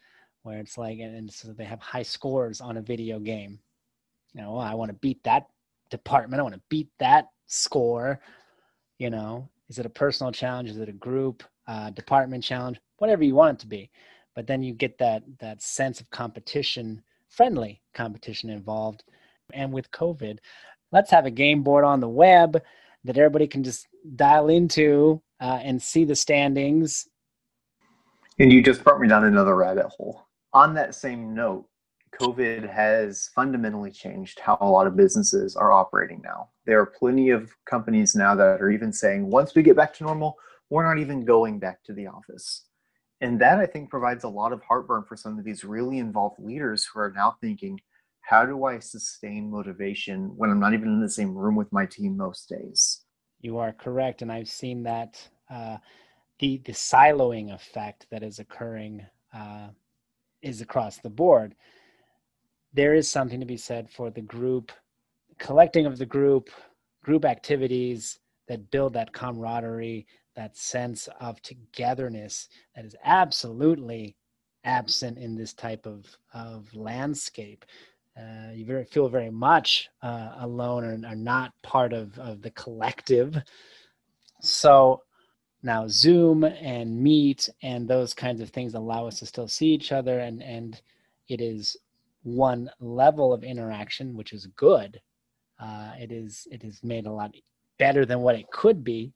where 0.44 0.60
it's 0.60 0.78
like, 0.78 1.00
and 1.00 1.32
so 1.32 1.52
they 1.52 1.64
have 1.64 1.80
high 1.80 2.02
scores 2.02 2.60
on 2.60 2.76
a 2.76 2.82
video 2.82 3.18
game? 3.18 3.58
You 4.32 4.42
know, 4.42 4.56
I 4.56 4.74
want 4.74 4.90
to 4.90 4.96
beat 4.96 5.22
that 5.24 5.48
department. 5.90 6.38
I 6.38 6.44
want 6.44 6.54
to 6.54 6.60
beat 6.68 6.88
that 7.00 7.28
score. 7.46 8.20
You 8.98 9.10
know, 9.10 9.48
is 9.68 9.78
it 9.78 9.86
a 9.86 9.90
personal 9.90 10.32
challenge? 10.32 10.70
Is 10.70 10.78
it 10.78 10.88
a 10.88 10.92
group 10.92 11.42
uh, 11.66 11.90
department 11.90 12.44
challenge? 12.44 12.78
Whatever 12.98 13.24
you 13.24 13.34
want 13.34 13.58
it 13.58 13.60
to 13.62 13.66
be. 13.66 13.90
But 14.34 14.46
then 14.46 14.62
you 14.62 14.72
get 14.72 14.98
that 14.98 15.22
that 15.40 15.62
sense 15.62 16.00
of 16.00 16.10
competition, 16.10 17.02
friendly 17.28 17.80
competition 17.94 18.50
involved. 18.50 19.04
And 19.52 19.72
with 19.72 19.90
COVID, 19.90 20.38
let's 20.92 21.10
have 21.10 21.26
a 21.26 21.30
game 21.30 21.62
board 21.62 21.84
on 21.84 22.00
the 22.00 22.08
web 22.08 22.60
that 23.04 23.16
everybody 23.18 23.46
can 23.46 23.62
just 23.62 23.86
dial 24.16 24.48
into 24.48 25.22
uh, 25.40 25.60
and 25.62 25.80
see 25.80 26.04
the 26.04 26.16
standings. 26.16 27.06
And 28.38 28.52
you 28.52 28.62
just 28.62 28.82
brought 28.82 29.00
me 29.00 29.08
down 29.08 29.24
another 29.24 29.54
rabbit 29.54 29.86
hole. 29.86 30.26
On 30.54 30.72
that 30.74 30.94
same 30.94 31.34
note, 31.34 31.66
COVID 32.20 32.72
has 32.72 33.28
fundamentally 33.34 33.90
changed 33.90 34.38
how 34.38 34.56
a 34.60 34.70
lot 34.70 34.86
of 34.86 34.96
businesses 34.96 35.56
are 35.56 35.72
operating 35.72 36.22
now. 36.22 36.50
There 36.64 36.80
are 36.80 36.86
plenty 36.86 37.30
of 37.30 37.52
companies 37.68 38.14
now 38.14 38.36
that 38.36 38.60
are 38.60 38.70
even 38.70 38.92
saying, 38.92 39.28
once 39.28 39.54
we 39.54 39.64
get 39.64 39.76
back 39.76 39.92
to 39.94 40.04
normal, 40.04 40.36
we're 40.70 40.86
not 40.86 41.00
even 41.00 41.24
going 41.24 41.58
back 41.58 41.82
to 41.84 41.92
the 41.92 42.06
office. 42.06 42.66
And 43.20 43.40
that 43.40 43.58
I 43.58 43.66
think 43.66 43.90
provides 43.90 44.24
a 44.24 44.28
lot 44.28 44.52
of 44.52 44.62
heartburn 44.62 45.04
for 45.08 45.16
some 45.16 45.38
of 45.38 45.44
these 45.44 45.64
really 45.64 45.98
involved 45.98 46.38
leaders 46.38 46.84
who 46.84 47.00
are 47.00 47.12
now 47.14 47.36
thinking, 47.40 47.80
how 48.20 48.46
do 48.46 48.64
I 48.64 48.78
sustain 48.78 49.50
motivation 49.50 50.32
when 50.36 50.50
I'm 50.50 50.60
not 50.60 50.72
even 50.72 50.88
in 50.88 51.00
the 51.00 51.10
same 51.10 51.34
room 51.34 51.56
with 51.56 51.72
my 51.72 51.84
team 51.84 52.16
most 52.16 52.48
days? 52.48 53.02
You 53.40 53.58
are 53.58 53.72
correct. 53.72 54.22
And 54.22 54.30
I've 54.30 54.48
seen 54.48 54.84
that 54.84 55.20
uh, 55.50 55.78
the, 56.38 56.62
the 56.64 56.72
siloing 56.72 57.52
effect 57.52 58.06
that 58.10 58.22
is 58.22 58.38
occurring 58.38 59.04
uh, 59.34 59.68
is 60.44 60.60
across 60.60 60.98
the 60.98 61.10
board. 61.10 61.54
There 62.72 62.94
is 62.94 63.10
something 63.10 63.40
to 63.40 63.46
be 63.46 63.56
said 63.56 63.90
for 63.90 64.10
the 64.10 64.20
group 64.20 64.72
collecting 65.38 65.86
of 65.86 65.98
the 65.98 66.06
group 66.06 66.50
group 67.02 67.24
activities 67.24 68.18
that 68.48 68.70
build 68.70 68.92
that 68.94 69.12
camaraderie 69.12 70.06
that 70.36 70.56
sense 70.56 71.08
of 71.20 71.40
togetherness 71.42 72.48
that 72.74 72.84
is 72.84 72.96
absolutely 73.04 74.16
absent 74.64 75.18
in 75.18 75.36
this 75.36 75.52
type 75.52 75.86
of, 75.86 76.06
of 76.32 76.74
landscape. 76.74 77.64
Uh, 78.18 78.50
you 78.52 78.64
very, 78.64 78.84
feel 78.84 79.08
very 79.08 79.30
much 79.30 79.88
uh, 80.02 80.34
alone 80.38 80.84
or 80.84 81.08
are 81.08 81.16
not 81.16 81.52
part 81.62 81.92
of, 81.92 82.18
of 82.18 82.42
the 82.42 82.50
collective. 82.50 83.36
So 84.40 85.02
now 85.64 85.88
zoom 85.88 86.44
and 86.44 87.02
meet 87.02 87.48
and 87.62 87.88
those 87.88 88.14
kinds 88.14 88.40
of 88.40 88.50
things 88.50 88.74
allow 88.74 89.06
us 89.06 89.18
to 89.18 89.26
still 89.26 89.48
see 89.48 89.68
each 89.68 89.90
other 89.90 90.20
and 90.20 90.42
and 90.42 90.80
it 91.28 91.40
is 91.40 91.76
one 92.24 92.70
level 92.80 93.32
of 93.32 93.44
interaction, 93.44 94.16
which 94.16 94.32
is 94.32 94.46
good. 94.56 95.00
Uh, 95.60 95.92
it 96.00 96.10
is 96.10 96.48
it 96.50 96.64
is 96.64 96.82
made 96.82 97.06
a 97.06 97.12
lot 97.12 97.34
better 97.78 98.04
than 98.04 98.20
what 98.20 98.34
it 98.34 98.50
could 98.50 98.82
be, 98.82 99.12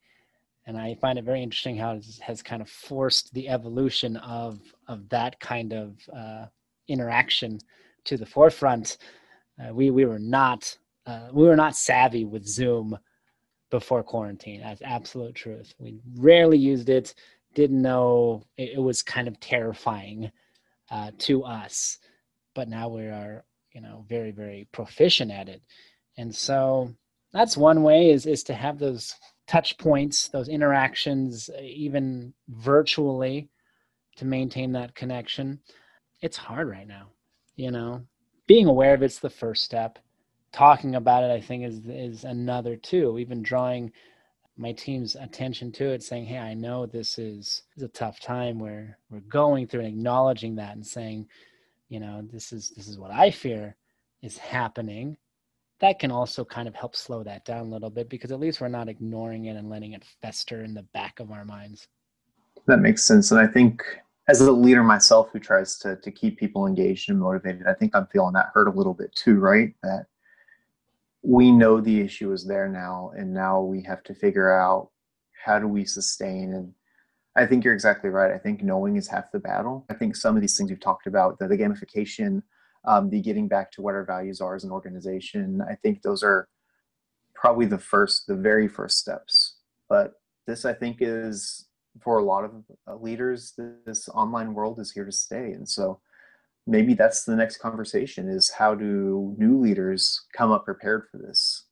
and 0.67 0.79
I 0.79 0.95
find 0.95 1.19
it 1.19 1.25
very 1.25 1.43
interesting 1.43 1.77
how 1.77 1.95
it 1.95 2.07
has 2.23 2.43
kind 2.43 2.63
of 2.63 2.69
forced 2.69 3.35
the 3.35 3.49
evolution 3.49 4.17
of 4.19 4.61
of 4.87 5.09
that 5.09 5.41
kind 5.41 5.73
of 5.73 5.99
uh, 6.17 6.47
interaction 6.87 7.59
to 8.05 8.17
the 8.17 8.27
forefront. 8.27 8.99
Uh, 9.61 9.75
we 9.75 9.91
we 9.91 10.05
were 10.05 10.21
not 10.21 10.77
uh, 11.07 11.29
we 11.33 11.47
were 11.47 11.57
not 11.57 11.75
savvy 11.75 12.25
with 12.25 12.47
Zoom 12.47 12.97
before 13.71 14.03
quarantine. 14.03 14.61
That's 14.61 14.83
absolute 14.83 15.35
truth. 15.35 15.75
We 15.79 16.01
rarely 16.17 16.59
used 16.59 16.89
it. 16.89 17.15
Didn't 17.55 17.83
know 17.83 18.45
it, 18.57 18.73
it 18.75 18.81
was 18.81 19.03
kind 19.03 19.29
of 19.29 19.39
terrifying 19.41 20.31
uh, 20.91 21.11
to 21.19 21.45
us 21.45 21.99
but 22.59 22.69
now 22.69 22.89
we 22.89 23.03
are 23.03 23.45
you 23.73 23.81
know 23.81 24.05
very 24.09 24.33
very 24.33 24.67
proficient 24.73 25.31
at 25.31 25.49
it 25.49 25.63
and 26.17 26.35
so 26.35 26.93
that's 27.33 27.57
one 27.57 27.85
way 27.85 28.11
is 28.11 28.27
is 28.27 28.43
to 28.43 28.53
have 28.53 28.81
those 28.81 29.15
touch 29.47 29.79
points 29.79 30.27
those 30.27 30.49
interactions 30.49 31.49
even 31.63 32.35
virtually 32.49 33.49
to 34.17 34.25
maintain 34.25 34.73
that 34.73 34.97
connection 34.97 35.61
it's 36.21 36.37
hard 36.37 36.69
right 36.69 36.89
now 36.89 37.07
you 37.55 37.71
know 37.71 38.03
being 38.49 38.67
aware 38.67 38.93
of 38.93 39.05
it's 39.05 39.21
the 39.21 39.31
first 39.31 39.63
step 39.63 40.01
talking 40.53 40.95
about 40.95 41.25
it 41.25 41.31
i 41.31 41.41
think 41.41 41.65
is 41.65 41.81
is 41.87 42.25
another 42.25 42.77
too 42.77 43.19
even 43.19 43.43
drawing 43.43 43.93
my 44.57 44.73
team's 44.73 45.15
attention 45.15 45.71
to 45.71 45.87
it 45.89 46.03
saying 46.03 46.25
hey 46.25 46.39
i 46.39 46.55
know 46.55 46.87
this 46.87 47.19
is, 47.19 47.63
is 47.77 47.83
a 47.83 47.89
tough 47.89 48.19
time 48.21 48.59
where 48.59 48.99
we're 49.11 49.21
going 49.21 49.67
through 49.67 49.81
and 49.81 49.89
acknowledging 49.89 50.57
that 50.57 50.75
and 50.75 50.87
saying 50.87 51.27
you 51.89 52.01
know 52.01 52.27
this 52.33 52.53
is 52.53 52.71
this 52.71 52.89
is 52.89 52.99
what 52.99 53.11
i 53.11 53.31
fear 53.31 53.77
is 54.23 54.39
happening. 54.39 55.17
That 55.81 55.99
can 55.99 56.11
also 56.11 56.45
kind 56.45 56.67
of 56.67 56.75
help 56.75 56.97
slow 56.97 57.23
that 57.23 57.45
down 57.45 57.67
a 57.67 57.71
little 57.71 57.91
bit 57.91 58.09
because 58.09 58.33
at 58.33 58.41
least 58.41 58.61
we're 58.61 58.69
not 58.69 58.89
ignoring 58.89 59.45
it 59.45 59.57
and 59.57 59.71
letting 59.71 59.93
it 59.93 60.05
fester 60.21 60.65
in 60.65 60.75
the 60.75 60.83
back 60.83 61.21
of 61.21 61.31
our 61.31 61.45
minds. 61.45 61.87
That 62.67 62.81
makes 62.81 63.05
sense 63.05 63.31
and 63.31 63.41
i 63.41 63.47
think 63.47 63.83
as 64.29 64.43
a 64.43 64.53
leader 64.53 64.83
myself 64.83 65.31
who 65.33 65.39
tries 65.39 65.79
to, 65.79 65.97
to 65.97 66.11
keep 66.11 66.39
people 66.39 66.67
engaged 66.67 67.09
and 67.09 67.19
motivated 67.19 67.67
i 67.67 67.73
think 67.73 67.97
i'm 67.97 68.07
feeling 68.09 68.35
that 68.35 68.51
hurt 68.53 68.69
a 68.69 68.73
little 68.73 68.93
bit 68.93 69.15
too 69.15 69.39
right? 69.39 69.73
That 69.83 70.07
we 71.23 71.51
know 71.51 71.81
the 71.81 72.01
issue 72.01 72.33
is 72.33 72.47
there 72.47 72.69
now 72.69 73.13
and 73.17 73.33
now 73.33 73.61
we 73.61 73.83
have 73.83 74.03
to 74.05 74.15
figure 74.15 74.53
out 74.53 74.91
how 75.45 75.59
do 75.59 75.67
we 75.67 75.85
sustain 75.85 76.53
and 76.53 76.73
I 77.39 77.47
think 77.47 77.63
you're 77.63 77.75
exactly 77.75 78.11
right. 78.11 78.33
I 78.33 78.39
think 78.39 78.65
knowing 78.65 78.97
is 78.97 79.07
half 79.07 79.31
the 79.31 79.39
battle. 79.39 79.87
I 79.89 79.95
think 79.95 80.17
some 80.17 80.35
of 80.35 80.41
these 80.41 80.57
things 80.57 80.71
you've 80.71 80.81
talked 80.81 81.07
about, 81.07 81.39
the, 81.39 81.47
the 81.47 81.57
gamification, 81.57 82.43
um, 82.85 83.11
the 83.11 83.21
getting 83.21 83.47
back 83.47 83.71
to 83.73 83.83
what 83.83 83.95
our 83.95 84.05
values 84.05 84.41
are 84.41 84.57
as 84.57 84.65
an 84.65 84.73
organization, 84.73 85.63
I 85.63 85.77
think 85.77 86.03
those 86.03 86.25
are 86.25 86.49
probably 87.35 87.67
the 87.67 87.79
first, 87.79 88.27
the 88.27 88.35
very 88.35 88.67
first 88.67 88.99
steps. 88.99 89.55
But 89.89 90.15
this, 90.49 90.65
I 90.65 90.73
think, 90.73 90.99
is 91.01 91.67
for 92.01 92.19
a 92.19 92.25
lot 92.25 92.45
of 92.45 93.01
leaders, 93.01 93.55
this 93.87 94.09
online 94.09 94.53
world 94.53 94.81
is 94.81 94.91
here 94.91 95.05
to 95.05 95.13
stay. 95.13 95.53
And 95.53 95.69
so 95.69 96.01
maybe 96.69 96.93
that's 96.93 97.25
the 97.25 97.35
next 97.35 97.57
conversation 97.57 98.29
is 98.29 98.51
how 98.51 98.75
do 98.75 99.35
new 99.39 99.59
leaders 99.59 100.27
come 100.37 100.53
up 100.53 100.67
prepared 100.67 101.05
for 101.11 101.17
this? 101.17 101.65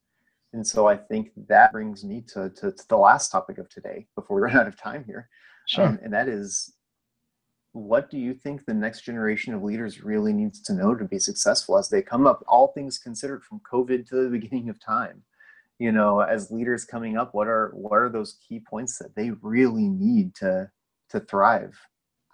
And 0.55 0.67
so 0.67 0.89
I 0.89 0.97
think 0.97 1.33
that 1.49 1.71
brings 1.71 2.03
me 2.03 2.25
to, 2.29 2.49
to, 2.49 2.73
to 2.73 2.85
the 2.89 2.97
last 2.97 3.31
topic 3.31 3.59
of 3.59 3.69
today 3.69 4.07
before 4.15 4.37
we 4.37 4.43
run 4.43 4.57
out 4.57 4.67
of 4.67 4.81
time 4.81 5.05
here. 5.05 5.29
Sure. 5.67 5.87
Um, 5.87 5.99
and 6.03 6.13
that 6.15 6.29
is 6.29 6.73
what 7.73 8.11
do 8.11 8.19
you 8.19 8.33
think 8.33 8.65
the 8.65 8.73
next 8.73 9.03
generation 9.03 9.53
of 9.53 9.63
leaders 9.63 10.03
really 10.03 10.33
needs 10.33 10.63
to 10.63 10.73
know 10.73 10.95
to 10.95 11.05
be 11.05 11.19
successful 11.19 11.77
as 11.77 11.91
they 11.91 12.01
come 12.01 12.27
up, 12.27 12.43
all 12.49 12.69
things 12.69 12.99
considered 12.99 13.45
from 13.45 13.61
COVID 13.71 14.09
to 14.09 14.25
the 14.25 14.31
beginning 14.31 14.71
of 14.71 14.81
time? 14.81 15.23
You 15.79 15.93
know, 15.93 16.21
as 16.21 16.51
leaders 16.51 16.87
coming 16.87 17.19
up, 17.19 17.35
what 17.35 17.49
are 17.49 17.73
what 17.75 17.99
are 17.99 18.09
those 18.09 18.39
key 18.49 18.61
points 18.61 18.97
that 18.97 19.15
they 19.15 19.33
really 19.43 19.89
need 19.89 20.35
to 20.37 20.71
to 21.11 21.21
thrive? 21.21 21.79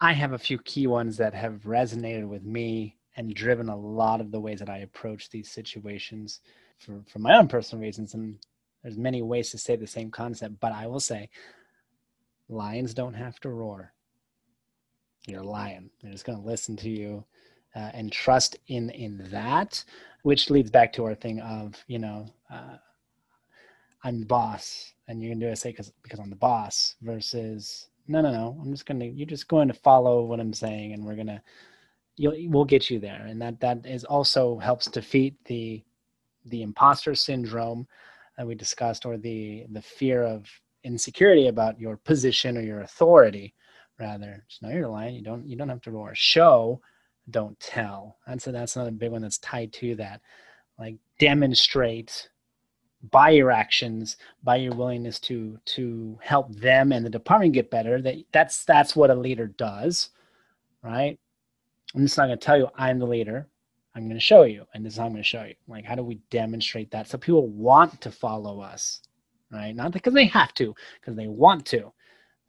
I 0.02 0.14
have 0.14 0.32
a 0.32 0.38
few 0.38 0.58
key 0.58 0.88
ones 0.88 1.16
that 1.18 1.32
have 1.32 1.62
resonated 1.62 2.26
with 2.26 2.42
me 2.42 2.96
and 3.16 3.32
driven 3.32 3.68
a 3.68 3.76
lot 3.76 4.20
of 4.20 4.32
the 4.32 4.40
ways 4.40 4.58
that 4.58 4.68
I 4.68 4.78
approach 4.78 5.30
these 5.30 5.48
situations 5.48 6.40
for, 6.76 7.04
for 7.06 7.20
my 7.20 7.38
own 7.38 7.46
personal 7.46 7.80
reasons. 7.80 8.12
And 8.14 8.36
there's 8.82 8.98
many 8.98 9.22
ways 9.22 9.52
to 9.52 9.58
say 9.58 9.76
the 9.76 9.86
same 9.86 10.10
concept, 10.10 10.58
but 10.58 10.72
I 10.72 10.88
will 10.88 10.98
say 10.98 11.30
lions 12.48 12.94
don't 12.94 13.14
have 13.14 13.38
to 13.40 13.50
roar. 13.50 13.92
You're 15.28 15.42
a 15.42 15.46
lion. 15.46 15.88
They're 16.02 16.10
just 16.10 16.24
going 16.24 16.40
to 16.42 16.44
listen 16.44 16.74
to 16.78 16.90
you 16.90 17.24
uh, 17.76 17.90
and 17.94 18.10
trust 18.10 18.56
in 18.66 18.90
in 18.90 19.28
that, 19.30 19.84
which 20.24 20.50
leads 20.50 20.72
back 20.72 20.92
to 20.94 21.04
our 21.04 21.14
thing 21.14 21.38
of 21.42 21.76
you 21.86 22.00
know 22.00 22.26
uh, 22.52 22.76
I'm 24.02 24.18
the 24.18 24.26
boss, 24.26 24.94
and 25.06 25.22
you're 25.22 25.30
going 25.30 25.40
to 25.40 25.46
do 25.46 25.52
it 25.52 25.56
say 25.58 25.70
because 25.70 25.92
because 26.02 26.18
I'm 26.18 26.30
the 26.30 26.34
boss 26.34 26.96
versus 27.02 27.88
no 28.08 28.20
no 28.20 28.32
no. 28.32 28.58
I'm 28.60 28.72
just 28.72 28.86
to 28.86 29.06
you're 29.06 29.26
just 29.26 29.48
going 29.48 29.68
to 29.68 29.74
follow 29.74 30.24
what 30.24 30.40
I'm 30.40 30.52
saying, 30.52 30.92
and 30.92 31.04
we're 31.04 31.16
gonna 31.16 31.42
you'll 32.16 32.34
we'll 32.48 32.64
get 32.64 32.90
you 32.90 32.98
there, 32.98 33.26
and 33.26 33.40
that 33.42 33.60
that 33.60 33.86
is 33.86 34.04
also 34.04 34.58
helps 34.58 34.86
defeat 34.86 35.36
the 35.46 35.82
the 36.46 36.62
imposter 36.62 37.14
syndrome 37.14 37.86
that 38.36 38.46
we 38.46 38.54
discussed 38.54 39.06
or 39.06 39.16
the 39.16 39.66
the 39.70 39.82
fear 39.82 40.24
of 40.24 40.46
insecurity 40.84 41.48
about 41.48 41.80
your 41.80 41.96
position 41.96 42.56
or 42.56 42.62
your 42.62 42.80
authority 42.80 43.54
rather. 43.98 44.44
Just 44.48 44.62
know 44.62 44.70
you're 44.70 44.88
lying. 44.88 45.14
You 45.14 45.22
don't 45.22 45.46
you 45.46 45.56
don't 45.56 45.68
have 45.68 45.82
to 45.82 45.90
roar. 45.90 46.12
Show 46.14 46.80
don't 47.30 47.58
tell. 47.60 48.18
That's 48.26 48.46
a, 48.46 48.52
that's 48.52 48.76
another 48.76 48.90
big 48.90 49.12
one 49.12 49.22
that's 49.22 49.38
tied 49.38 49.72
to 49.74 49.94
that. 49.96 50.20
Like 50.78 50.96
demonstrate 51.18 52.28
by 53.10 53.30
your 53.30 53.50
actions 53.50 54.16
by 54.44 54.56
your 54.56 54.74
willingness 54.74 55.18
to 55.18 55.58
to 55.64 56.18
help 56.22 56.54
them 56.54 56.92
and 56.92 57.04
the 57.04 57.10
department 57.10 57.52
get 57.52 57.70
better 57.70 58.00
that 58.00 58.16
that's 58.32 58.64
that's 58.64 58.94
what 58.94 59.10
a 59.10 59.14
leader 59.14 59.48
does 59.48 60.10
right 60.82 61.18
I'm 61.94 62.02
just 62.02 62.16
not 62.16 62.26
going 62.26 62.38
to 62.38 62.44
tell 62.44 62.56
you 62.56 62.68
I'm 62.76 62.98
the 62.98 63.06
leader. 63.06 63.48
I'm 63.94 64.04
going 64.04 64.14
to 64.14 64.20
show 64.20 64.44
you, 64.44 64.64
and 64.72 64.84
this 64.84 64.94
is 64.94 64.98
how 64.98 65.04
I'm 65.04 65.12
going 65.12 65.22
to 65.22 65.28
show 65.28 65.42
you. 65.42 65.54
Like, 65.68 65.84
how 65.84 65.94
do 65.94 66.02
we 66.02 66.20
demonstrate 66.30 66.90
that 66.92 67.08
so 67.08 67.18
people 67.18 67.46
want 67.48 68.00
to 68.00 68.10
follow 68.10 68.60
us, 68.60 69.02
right? 69.50 69.76
Not 69.76 69.92
because 69.92 70.14
they 70.14 70.24
have 70.26 70.54
to, 70.54 70.74
because 71.00 71.14
they 71.14 71.28
want 71.28 71.66
to. 71.66 71.92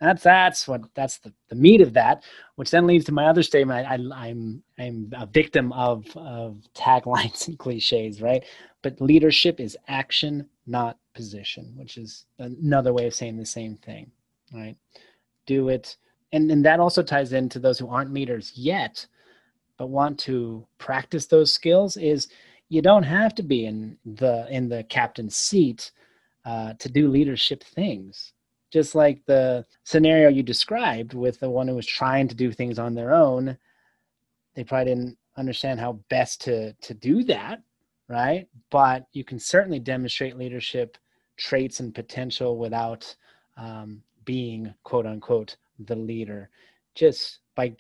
That's 0.04 0.24
that's 0.24 0.68
what 0.68 0.82
that's 0.96 1.20
the, 1.20 1.34
the 1.50 1.56
meat 1.56 1.80
of 1.82 1.94
that, 1.94 2.26
which 2.58 2.72
then 2.72 2.88
leads 2.88 3.06
to 3.06 3.14
my 3.14 3.28
other 3.28 3.42
statement. 3.44 3.88
I, 3.88 3.96
I, 3.96 4.28
I'm 4.28 4.62
I'm 4.78 5.14
a 5.18 5.26
victim 5.28 5.72
of 5.72 6.06
of 6.18 6.58
taglines 6.76 7.48
and 7.48 7.58
cliches, 7.60 8.22
right? 8.22 8.44
But 8.82 9.00
leadership 9.02 9.62
is 9.62 9.78
action, 9.88 10.50
not 10.68 10.98
position, 11.16 11.74
which 11.78 11.98
is 11.98 12.26
another 12.38 12.94
way 12.94 13.08
of 13.08 13.16
saying 13.16 13.38
the 13.38 13.46
same 13.46 13.78
thing, 13.78 14.12
right? 14.54 14.76
Do 15.48 15.70
it, 15.70 15.96
and 16.34 16.52
and 16.52 16.66
that 16.66 16.82
also 16.82 17.02
ties 17.02 17.32
into 17.34 17.60
those 17.60 17.80
who 17.80 17.88
aren't 17.90 18.14
leaders 18.14 18.52
yet, 18.56 19.08
but 19.78 19.88
want 19.88 20.20
to 20.22 20.68
practice 20.80 21.28
those 21.28 21.54
skills. 21.54 21.98
Is 21.98 22.28
you 22.70 22.82
don't 22.82 23.04
have 23.04 23.36
to 23.36 23.44
be 23.44 23.66
in 23.68 23.98
the 24.06 24.48
in 24.52 24.70
the 24.70 24.84
captain's 24.84 25.38
seat 25.38 25.92
uh, 26.46 26.74
to 26.80 26.90
do 26.90 27.08
leadership 27.08 27.64
things 27.64 28.34
just 28.74 28.96
like 28.96 29.24
the 29.26 29.66
scenario 29.86 30.28
you 30.28 30.44
described 30.44 31.14
with 31.14 31.40
the 31.40 31.50
one 31.50 31.68
who 31.68 31.76
was 31.76 31.88
trying 31.88 32.28
to 32.28 32.36
do 32.36 32.52
things 32.52 32.78
on 32.78 32.94
their 32.94 33.14
own 33.14 33.58
they 34.56 34.64
probably 34.64 34.94
didn't 34.94 35.18
understand 35.38 35.80
how 35.80 35.94
best 36.10 36.42
to 36.42 36.74
to 36.82 36.94
do 36.94 37.24
that 37.24 37.62
right? 38.08 38.48
But 38.70 39.08
you 39.14 39.24
can 39.24 39.40
certainly 39.40 39.80
demonstrate 39.80 40.38
leadership 40.38 40.98
traits 41.38 41.80
and 41.80 41.96
potential 41.96 42.58
without 42.58 43.16
um, 43.58 44.02
being 44.26 44.74
quote 44.84 45.06
unquote 45.06 45.58
the 45.80 45.96
leader. 45.96 46.50
Just 46.96 47.40
by 47.56 47.76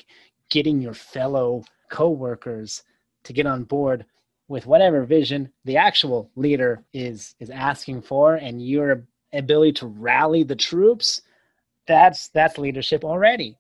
getting 0.49 0.81
your 0.81 0.93
fellow 0.93 1.63
co-workers 1.89 2.83
to 3.23 3.33
get 3.33 3.45
on 3.45 3.63
board 3.63 4.05
with 4.47 4.65
whatever 4.65 5.03
vision 5.03 5.51
the 5.65 5.77
actual 5.77 6.29
leader 6.35 6.83
is 6.93 7.35
is 7.39 7.49
asking 7.49 8.01
for 8.01 8.35
and 8.35 8.65
you're 8.65 9.05
ability 9.34 9.73
to 9.73 9.88
rally 9.88 10.43
the 10.43 10.55
troops, 10.55 11.21
that's 11.88 12.29
that's 12.29 12.57
leadership 12.57 13.03
already. 13.03 13.57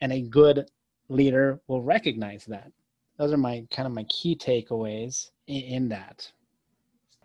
And 0.00 0.12
a 0.12 0.22
good 0.22 0.68
leader 1.08 1.60
will 1.66 1.82
recognize 1.82 2.44
that. 2.46 2.70
Those 3.18 3.32
are 3.32 3.38
my 3.38 3.66
kind 3.70 3.86
of 3.86 3.92
my 3.92 4.04
key 4.04 4.36
takeaways 4.36 5.30
in, 5.46 5.62
in 5.62 5.88
that. 5.88 6.30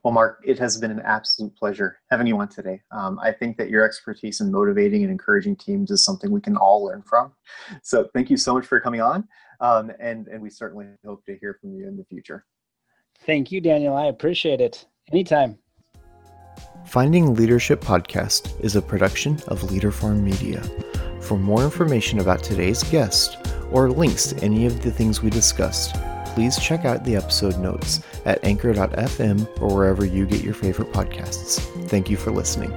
Well, 0.03 0.13
Mark, 0.13 0.41
it 0.43 0.59
has 0.59 0.77
been 0.77 0.91
an 0.91 1.01
absolute 1.05 1.55
pleasure 1.55 1.99
having 2.11 2.27
you 2.27 2.37
on 2.37 2.49
today. 2.49 2.81
Um, 2.91 3.17
I 3.19 3.31
think 3.31 3.55
that 3.57 3.69
your 3.69 3.85
expertise 3.85 4.41
in 4.41 4.51
motivating 4.51 5.03
and 5.03 5.11
encouraging 5.11 5.55
teams 5.55 5.91
is 5.91 6.03
something 6.03 6.29
we 6.29 6.41
can 6.41 6.57
all 6.57 6.83
learn 6.83 7.03
from. 7.03 7.31
So, 7.83 8.09
thank 8.13 8.29
you 8.29 8.35
so 8.35 8.53
much 8.53 8.65
for 8.65 8.81
coming 8.81 8.99
on, 8.99 9.27
um, 9.61 9.91
and 9.99 10.27
and 10.27 10.41
we 10.41 10.49
certainly 10.49 10.87
hope 11.05 11.23
to 11.25 11.37
hear 11.37 11.57
from 11.61 11.73
you 11.73 11.87
in 11.87 11.95
the 11.95 12.03
future. 12.03 12.45
Thank 13.25 13.51
you, 13.51 13.61
Daniel. 13.61 13.95
I 13.95 14.07
appreciate 14.07 14.59
it. 14.59 14.85
Anytime. 15.11 15.57
Finding 16.85 17.33
Leadership 17.33 17.81
Podcast 17.81 18.53
is 18.59 18.75
a 18.75 18.81
production 18.81 19.39
of 19.47 19.61
Leaderform 19.61 20.21
Media. 20.21 20.61
For 21.21 21.37
more 21.37 21.63
information 21.63 22.19
about 22.19 22.43
today's 22.43 22.83
guest 22.83 23.37
or 23.71 23.89
links 23.89 24.27
to 24.27 24.43
any 24.43 24.65
of 24.65 24.81
the 24.83 24.91
things 24.91 25.21
we 25.21 25.29
discussed, 25.29 25.95
please 26.27 26.57
check 26.57 26.85
out 26.85 27.03
the 27.03 27.15
episode 27.15 27.57
notes 27.57 28.01
at 28.25 28.43
anchor.fm 28.43 29.61
or 29.61 29.75
wherever 29.75 30.05
you 30.05 30.25
get 30.25 30.43
your 30.43 30.53
favorite 30.53 30.91
podcasts. 30.91 31.59
Thank 31.89 32.09
you 32.09 32.17
for 32.17 32.31
listening. 32.31 32.71